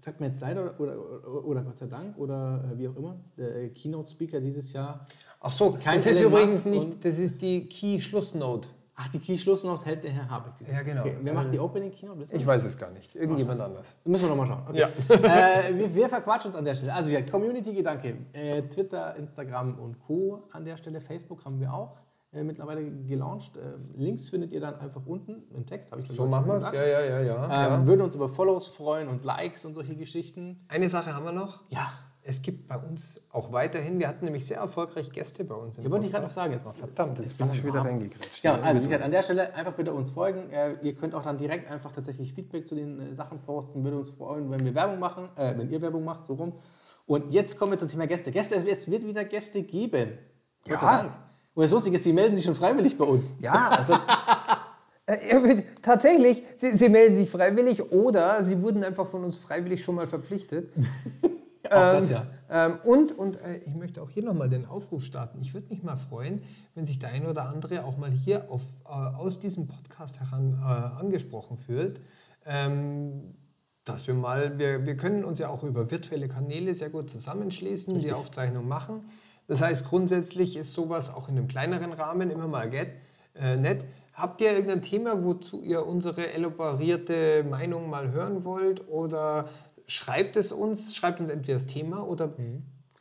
sagt 0.00 0.20
mir 0.20 0.28
jetzt 0.28 0.40
leider 0.40 0.62
oder, 0.62 0.80
oder, 0.80 1.44
oder 1.44 1.62
Gott 1.62 1.76
sei 1.76 1.86
Dank 1.86 2.16
oder 2.16 2.64
äh, 2.72 2.78
wie 2.78 2.88
auch 2.88 2.96
immer, 2.96 3.16
der 3.36 3.56
äh, 3.56 3.68
Keynote-Speaker 3.68 4.40
dieses 4.40 4.72
Jahr. 4.72 5.04
Ach 5.40 5.50
so, 5.50 5.72
Kein 5.72 5.96
das 5.96 6.06
ist 6.06 6.20
übrigens 6.20 6.64
nicht, 6.64 7.04
das 7.04 7.18
ist 7.18 7.42
die 7.42 7.68
Key-Schlussnote. 7.68 8.68
Ach, 8.98 9.08
die 9.08 9.18
Key-Schlussnote 9.18 9.84
hält 9.84 10.04
der 10.04 10.10
Herr 10.10 10.30
Habeck. 10.30 10.54
Ja, 10.66 10.82
genau. 10.82 11.02
Okay, 11.02 11.18
wer 11.20 11.34
macht 11.34 11.52
die 11.52 11.58
Opening-Keynote? 11.58 12.18
Wissen 12.20 12.32
wir 12.32 12.40
Ich 12.40 12.46
weiß 12.46 12.64
es 12.64 12.78
gar 12.78 12.90
nicht. 12.90 13.14
Irgendjemand 13.14 13.60
anders. 13.60 13.94
Müssen 14.04 14.24
wir 14.24 14.34
nochmal 14.34 14.46
schauen. 14.46 14.62
Okay. 14.68 14.78
Ja. 14.78 15.68
äh, 15.68 15.78
wir, 15.78 15.94
wir 15.94 16.08
verquatschen 16.08 16.48
uns 16.48 16.56
an 16.56 16.64
der 16.64 16.74
Stelle. 16.74 16.94
Also 16.94 17.10
ja, 17.10 17.20
Community-Gedanke. 17.20 18.16
Äh, 18.32 18.62
Twitter, 18.62 19.14
Instagram 19.16 19.78
und 19.78 19.98
Co. 20.00 20.44
an 20.50 20.64
der 20.64 20.78
Stelle. 20.78 21.02
Facebook 21.02 21.44
haben 21.44 21.60
wir 21.60 21.74
auch 21.74 21.98
äh, 22.32 22.42
mittlerweile 22.42 22.90
gelauncht. 22.90 23.58
Äh, 23.58 23.74
Links 23.96 24.30
findet 24.30 24.52
ihr 24.52 24.60
dann 24.60 24.76
einfach 24.80 25.04
unten 25.04 25.42
im 25.54 25.66
Text. 25.66 25.94
Ich 25.98 26.08
So 26.08 26.24
machen 26.26 26.46
wir 26.46 26.54
es. 26.54 26.64
Ja, 26.64 26.86
ja, 26.86 27.00
ja, 27.00 27.20
ja. 27.20 27.44
Ähm, 27.44 27.50
ja. 27.50 27.86
Würden 27.86 28.00
uns 28.00 28.14
über 28.16 28.30
Follows 28.30 28.68
freuen 28.68 29.08
und 29.08 29.26
Likes 29.26 29.66
und 29.66 29.74
solche 29.74 29.94
Geschichten. 29.94 30.64
Eine 30.68 30.88
Sache 30.88 31.14
haben 31.14 31.26
wir 31.26 31.32
noch. 31.32 31.64
Ja, 31.68 31.90
Es 32.28 32.42
gibt 32.42 32.66
bei 32.66 32.76
uns 32.76 33.22
auch 33.30 33.52
weiterhin, 33.52 34.00
wir 34.00 34.08
hatten 34.08 34.24
nämlich 34.24 34.44
sehr 34.44 34.58
erfolgreich 34.58 35.12
Gäste 35.12 35.44
bei 35.44 35.54
uns. 35.54 35.78
Im 35.78 35.84
Ja, 35.84 35.90
wollte 35.92 36.06
ich 36.06 36.12
gerade 36.12 36.24
noch 36.24 36.32
sagen. 36.32 36.54
Jetzt, 36.54 36.66
Oh, 36.66 36.72
verdammt, 36.72 37.20
jetzt, 37.20 37.28
jetzt 37.28 37.38
bin 37.38 37.52
ich 37.52 37.64
wieder 37.64 37.82
reingekriegt. 37.82 38.42
Ja, 38.42 38.58
also 38.58 38.80
wie 38.80 38.84
gesagt, 38.86 39.04
an 39.04 39.12
der 39.12 39.22
Stelle 39.22 39.54
einfach 39.54 39.74
bitte 39.74 39.92
uns 39.92 40.10
folgen. 40.10 40.50
Äh, 40.50 40.74
ihr 40.82 40.96
könnt 40.96 41.14
auch 41.14 41.22
dann 41.22 41.38
direkt 41.38 41.70
einfach 41.70 41.92
tatsächlich 41.92 42.34
Feedback 42.34 42.66
zu 42.66 42.74
den 42.74 42.98
äh, 42.98 43.14
Sachen 43.14 43.38
posten. 43.42 43.84
Würde 43.84 43.98
uns 43.98 44.10
freuen, 44.10 44.50
wenn 44.50 44.64
wir 44.64 44.74
Werbung 44.74 44.98
machen, 44.98 45.28
äh, 45.36 45.56
wenn 45.56 45.70
ihr 45.70 45.80
Werbung 45.80 46.04
macht, 46.04 46.26
so 46.26 46.34
rum. 46.34 46.54
Und 47.06 47.30
jetzt 47.32 47.60
kommen 47.60 47.70
wir 47.70 47.78
zum 47.78 47.88
Thema 47.88 48.08
Gäste. 48.08 48.32
Gäste, 48.32 48.56
es 48.56 48.90
wird 48.90 49.06
wieder 49.06 49.24
Gäste 49.24 49.62
geben. 49.62 50.18
Gott 50.64 50.82
Ja. 50.82 50.96
Dank. 51.02 51.12
Und 51.54 51.62
das 51.62 51.70
Lustige 51.70 51.94
ist, 51.94 52.02
sie 52.02 52.12
melden 52.12 52.34
sich 52.34 52.44
schon 52.44 52.56
freiwillig 52.56 52.98
bei 52.98 53.04
uns. 53.04 53.34
Ja, 53.38 53.68
also 53.68 53.94
äh, 55.06 55.62
tatsächlich, 55.80 56.42
sie, 56.56 56.76
sie 56.76 56.88
melden 56.88 57.14
sich 57.14 57.30
freiwillig 57.30 57.92
oder 57.92 58.42
sie 58.42 58.60
wurden 58.60 58.82
einfach 58.82 59.06
von 59.06 59.22
uns 59.22 59.36
freiwillig 59.36 59.84
schon 59.84 59.94
mal 59.94 60.08
verpflichtet. 60.08 60.72
Auch 61.72 61.92
das 61.92 62.10
ja. 62.10 62.26
Ähm, 62.48 62.78
und 62.84 63.12
und 63.12 63.36
äh, 63.36 63.58
ich 63.58 63.74
möchte 63.74 64.02
auch 64.02 64.10
hier 64.10 64.22
nochmal 64.22 64.48
den 64.48 64.66
Aufruf 64.66 65.04
starten. 65.04 65.40
Ich 65.40 65.54
würde 65.54 65.68
mich 65.68 65.82
mal 65.82 65.96
freuen, 65.96 66.42
wenn 66.74 66.86
sich 66.86 66.98
der 66.98 67.10
eine 67.10 67.28
oder 67.28 67.48
andere 67.48 67.84
auch 67.84 67.96
mal 67.96 68.10
hier 68.10 68.50
auf, 68.50 68.62
äh, 68.84 68.88
aus 68.88 69.38
diesem 69.38 69.66
Podcast 69.66 70.20
heran 70.20 70.58
äh, 70.60 71.00
angesprochen 71.00 71.56
fühlt. 71.56 72.00
Ähm, 72.44 73.34
dass 73.84 74.06
wir 74.08 74.14
mal, 74.14 74.58
wir, 74.58 74.84
wir 74.84 74.96
können 74.96 75.24
uns 75.24 75.38
ja 75.38 75.48
auch 75.48 75.62
über 75.62 75.90
virtuelle 75.90 76.28
Kanäle 76.28 76.74
sehr 76.74 76.90
gut 76.90 77.08
zusammenschließen, 77.08 78.00
die 78.00 78.12
Aufzeichnung 78.12 78.66
machen. 78.66 79.04
Das 79.46 79.62
heißt, 79.62 79.88
grundsätzlich 79.88 80.56
ist 80.56 80.72
sowas 80.72 81.14
auch 81.14 81.28
in 81.28 81.38
einem 81.38 81.46
kleineren 81.46 81.92
Rahmen 81.92 82.30
immer 82.30 82.48
mal 82.48 82.68
get, 82.68 82.88
äh, 83.34 83.56
nett. 83.56 83.84
Habt 84.12 84.40
ihr 84.40 84.50
irgendein 84.50 84.82
Thema, 84.82 85.22
wozu 85.22 85.62
ihr 85.62 85.86
unsere 85.86 86.32
elaborierte 86.32 87.44
Meinung 87.44 87.88
mal 87.88 88.10
hören 88.10 88.44
wollt? 88.44 88.88
Oder 88.88 89.48
schreibt 89.86 90.36
es 90.36 90.52
uns, 90.52 90.94
schreibt 90.94 91.20
uns 91.20 91.30
entweder 91.30 91.54
das 91.54 91.66
Thema 91.66 92.06
oder 92.06 92.32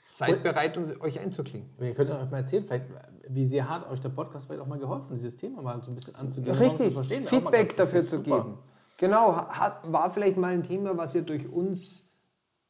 seid 0.10 0.44
bereit, 0.44 0.78
uns, 0.78 1.00
euch 1.02 1.20
einzuklinken. 1.20 1.72
Ihr 1.86 1.94
könnt 1.94 2.10
euch 2.10 2.32
mal 2.32 2.38
erzählen, 2.38 2.64
vielleicht, 2.66 2.86
wie 3.28 3.46
sehr 3.46 3.70
hat 3.70 3.90
euch 3.90 4.00
der 4.00 4.10
Podcast 4.10 4.46
vielleicht 4.46 4.62
auch 4.62 4.68
mal 4.68 4.80
geholfen, 4.80 5.16
dieses 5.18 5.36
Thema 5.36 5.62
mal 5.62 5.82
so 5.82 5.92
ein 5.92 5.96
bisschen 5.96 6.16
anzugehen. 6.16 6.54
und 6.54 6.62
Richtig, 6.62 6.88
zu 6.88 6.92
verstehen. 6.94 7.24
Feedback 7.24 7.76
dafür 7.76 8.06
zu 8.06 8.18
super. 8.18 8.44
geben. 8.44 8.58
Genau, 8.98 9.36
hat, 9.36 9.92
war 9.92 10.10
vielleicht 10.10 10.38
mal 10.38 10.54
ein 10.54 10.64
Thema, 10.64 10.98
was 10.98 11.16
ihr 11.16 11.24
durch 11.24 11.50
uns 11.52 12.10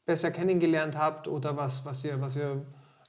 besser 0.06 0.32
kennengelernt 0.32 0.98
habt 0.98 1.28
oder 1.28 1.56
was, 1.56 1.86
was, 1.86 2.04
ihr, 2.04 2.20
was 2.22 2.36
ihr 2.36 2.66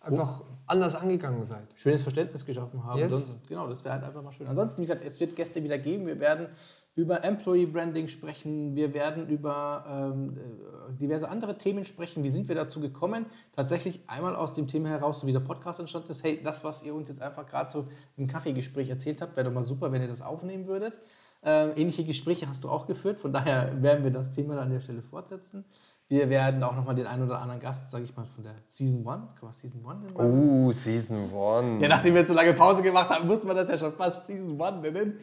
einfach 0.07 0.43
anders 0.67 0.97
angegangen 0.97 1.45
seid. 1.45 1.67
schönes 1.77 2.03
Verständnis 2.03 2.45
geschaffen 2.45 2.85
haben. 2.85 2.99
Yes. 2.99 3.13
Sonst, 3.13 3.49
genau, 3.49 3.69
das 3.69 3.85
wäre 3.85 3.95
halt 3.95 4.05
einfach 4.05 4.23
mal 4.23 4.33
schön. 4.33 4.47
Ansonsten, 4.47 4.83
wie 4.83 4.87
gesagt, 4.87 5.05
es 5.05 5.21
wird 5.21 5.37
Gäste 5.37 5.63
wieder 5.63 5.79
geben. 5.79 6.07
Wir 6.07 6.19
werden 6.19 6.49
über 6.97 7.23
Employee 7.23 7.67
Branding 7.67 8.09
sprechen. 8.09 8.75
Wir 8.75 8.93
werden 8.93 9.29
über 9.29 9.85
ähm, 9.89 10.37
äh, 10.37 10.93
diverse 10.95 11.29
andere 11.29 11.57
Themen 11.57 11.85
sprechen. 11.85 12.25
Wie 12.25 12.31
sind 12.31 12.49
wir 12.49 12.55
dazu 12.55 12.81
gekommen? 12.81 13.27
Tatsächlich 13.55 14.01
einmal 14.09 14.35
aus 14.35 14.55
dem 14.55 14.67
Thema 14.67 14.89
heraus, 14.89 15.21
so 15.21 15.27
wie 15.27 15.33
der 15.33 15.41
Podcast 15.41 15.79
entstanden 15.79 16.11
ist. 16.11 16.25
Hey, 16.25 16.41
das, 16.43 16.65
was 16.65 16.83
ihr 16.83 16.95
uns 16.95 17.09
jetzt 17.09 17.23
einfach 17.23 17.47
gerade 17.47 17.71
so 17.71 17.87
im 18.17 18.27
Kaffeegespräch 18.27 18.89
erzählt 18.89 19.21
habt, 19.23 19.37
wäre 19.37 19.47
doch 19.47 19.55
mal 19.55 19.65
super, 19.65 19.93
wenn 19.93 20.03
ihr 20.03 20.09
das 20.09 20.23
aufnehmen 20.23 20.67
würdet. 20.67 21.01
Ähm, 21.43 21.73
ähnliche 21.77 22.05
Gespräche 22.05 22.49
hast 22.49 22.65
du 22.65 22.69
auch 22.69 22.87
geführt. 22.87 23.19
Von 23.21 23.33
daher 23.33 23.83
werden 23.83 24.03
wir 24.05 24.11
das 24.11 24.31
Thema 24.31 24.61
an 24.61 24.71
der 24.71 24.81
Stelle 24.81 25.03
fortsetzen. 25.03 25.65
Wir 26.09 26.29
werden 26.31 26.63
auch 26.63 26.77
nochmal 26.77 26.95
den 26.95 27.07
einen 27.09 27.25
oder 27.25 27.41
anderen 27.41 27.61
Gast, 27.61 27.89
sage 27.91 28.05
ich 28.05 28.15
mal, 28.17 28.27
von 28.27 28.45
der 28.45 28.55
Season 28.67 29.01
1. 29.01 29.07
Kann 29.07 29.23
man 29.43 29.53
Season 29.53 29.85
1 29.85 30.15
nennen? 30.15 30.67
Oh, 30.69 30.71
Season 30.71 31.19
1. 31.19 31.83
Ja, 31.83 31.89
nachdem 31.89 32.15
wir 32.15 32.21
jetzt 32.21 32.29
so 32.29 32.35
lange 32.35 32.53
Pause 32.53 32.81
gemacht 32.83 33.11
haben, 33.11 33.27
musste 33.27 33.47
man 33.49 33.57
das 33.57 33.69
ja 33.69 33.77
schon 33.77 33.93
fast 33.93 34.25
Season 34.27 34.61
1 34.61 34.83
nennen. 34.83 35.15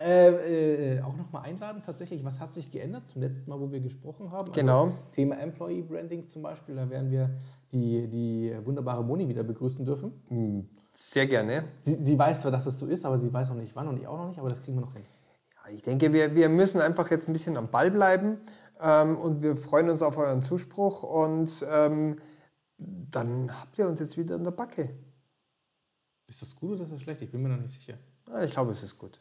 Äh, 0.00 0.96
äh, 0.96 1.00
auch 1.02 1.16
nochmal 1.16 1.42
einladen, 1.44 1.80
tatsächlich. 1.84 2.24
Was 2.24 2.40
hat 2.40 2.52
sich 2.52 2.72
geändert 2.72 3.08
zum 3.08 3.22
letzten 3.22 3.50
Mal, 3.50 3.60
wo 3.60 3.70
wir 3.70 3.80
gesprochen 3.80 4.32
haben? 4.32 4.48
Also 4.48 4.52
Genau. 4.52 4.90
Thema 5.12 5.38
Employee 5.38 5.82
Branding 5.82 6.26
zum 6.26 6.42
Beispiel. 6.42 6.74
Da 6.74 6.90
werden 6.90 7.10
wir 7.12 7.30
die, 7.70 8.08
die 8.08 8.56
wunderbare 8.64 9.04
Moni 9.04 9.28
wieder 9.28 9.44
begrüßen 9.44 9.84
dürfen. 9.84 10.12
Sehr 10.92 11.28
gerne. 11.28 11.64
Sie, 11.82 11.94
sie 11.94 12.18
weiß 12.18 12.40
zwar, 12.40 12.50
dass 12.50 12.66
es 12.66 12.78
so 12.80 12.86
ist, 12.86 13.04
aber 13.06 13.16
sie 13.16 13.32
weiß 13.32 13.48
noch 13.48 13.56
nicht 13.56 13.76
wann 13.76 13.86
und 13.86 13.96
ich 13.96 14.08
auch 14.08 14.18
noch 14.18 14.26
nicht, 14.26 14.40
aber 14.40 14.48
das 14.48 14.60
kriegen 14.62 14.76
wir 14.76 14.82
noch 14.82 14.92
hin. 14.92 15.04
Ich 15.72 15.82
denke, 15.82 16.12
wir, 16.12 16.34
wir 16.34 16.48
müssen 16.48 16.80
einfach 16.80 17.10
jetzt 17.10 17.28
ein 17.28 17.32
bisschen 17.32 17.56
am 17.56 17.68
Ball 17.68 17.90
bleiben 17.90 18.38
ähm, 18.80 19.16
und 19.16 19.42
wir 19.42 19.56
freuen 19.56 19.88
uns 19.88 20.02
auf 20.02 20.18
euren 20.18 20.42
Zuspruch 20.42 21.02
und 21.02 21.64
ähm, 21.68 22.18
dann 22.76 23.60
habt 23.60 23.78
ihr 23.78 23.86
uns 23.86 24.00
jetzt 24.00 24.16
wieder 24.18 24.36
in 24.36 24.44
der 24.44 24.50
Backe. 24.50 24.90
Ist 26.26 26.42
das 26.42 26.54
gut 26.56 26.72
oder 26.72 26.84
ist 26.84 26.92
das 26.92 27.02
schlecht? 27.02 27.22
Ich 27.22 27.30
bin 27.30 27.42
mir 27.42 27.48
noch 27.48 27.60
nicht 27.60 27.72
sicher. 27.72 27.98
Ja, 28.28 28.42
ich 28.42 28.50
glaube, 28.50 28.72
es 28.72 28.82
ist 28.82 28.98
gut. 28.98 29.20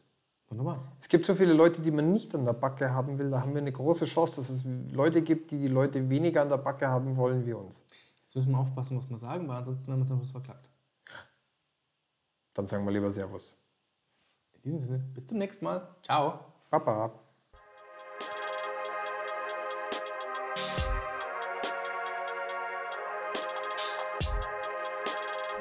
Wunderbar. 0.49 0.91
Es 0.99 1.07
gibt 1.07 1.25
so 1.25 1.33
viele 1.33 1.53
Leute, 1.53 1.81
die 1.81 1.91
man 1.91 2.11
nicht 2.11 2.35
an 2.35 2.43
der 2.43 2.53
Backe 2.53 2.93
haben 2.93 3.17
will. 3.17 3.29
Da 3.29 3.41
haben 3.41 3.53
wir 3.53 3.61
eine 3.61 3.71
große 3.71 4.05
Chance, 4.05 4.41
dass 4.41 4.49
es 4.49 4.65
Leute 4.91 5.21
gibt, 5.21 5.51
die 5.51 5.59
die 5.59 5.67
Leute 5.69 6.09
weniger 6.09 6.41
an 6.41 6.49
der 6.49 6.57
Backe 6.57 6.87
haben 6.87 7.15
wollen 7.15 7.45
wie 7.45 7.53
uns. 7.53 7.81
Jetzt 8.21 8.35
müssen 8.35 8.51
wir 8.51 8.59
aufpassen, 8.59 8.97
was 8.97 9.09
wir 9.09 9.17
sagen, 9.17 9.47
weil 9.47 9.57
ansonsten 9.57 9.87
werden 9.87 9.99
wir 9.99 10.01
uns 10.01 10.09
noch 10.09 10.21
was 10.21 10.31
verklagt. 10.31 10.69
Dann 12.53 12.67
sagen 12.67 12.85
wir 12.85 12.91
lieber 12.91 13.11
Servus. 13.11 13.57
In 14.63 14.73
diesem 14.73 14.79
Sinne, 14.79 15.03
bis 15.15 15.25
zum 15.27 15.37
nächsten 15.37 15.65
Mal. 15.65 15.87
Ciao. 16.03 16.39
Papa. 16.69 17.11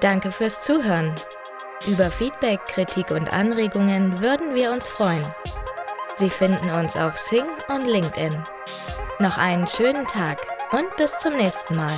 Danke 0.01 0.31
fürs 0.31 0.63
Zuhören. 0.63 1.15
Über 1.87 2.11
Feedback, 2.11 2.65
Kritik 2.67 3.11
und 3.11 3.33
Anregungen 3.33 4.21
würden 4.21 4.55
wir 4.55 4.73
uns 4.73 4.89
freuen. 4.89 5.25
Sie 6.17 6.31
finden 6.31 6.71
uns 6.71 6.97
auf 6.97 7.17
Sing 7.19 7.45
und 7.69 7.87
LinkedIn. 7.87 8.37
Noch 9.19 9.39
einen 9.39 9.67
schönen 9.67 10.07
Tag 10.07 10.39
und 10.73 10.95
bis 10.97 11.19
zum 11.19 11.37
nächsten 11.37 11.77
Mal. 11.77 11.93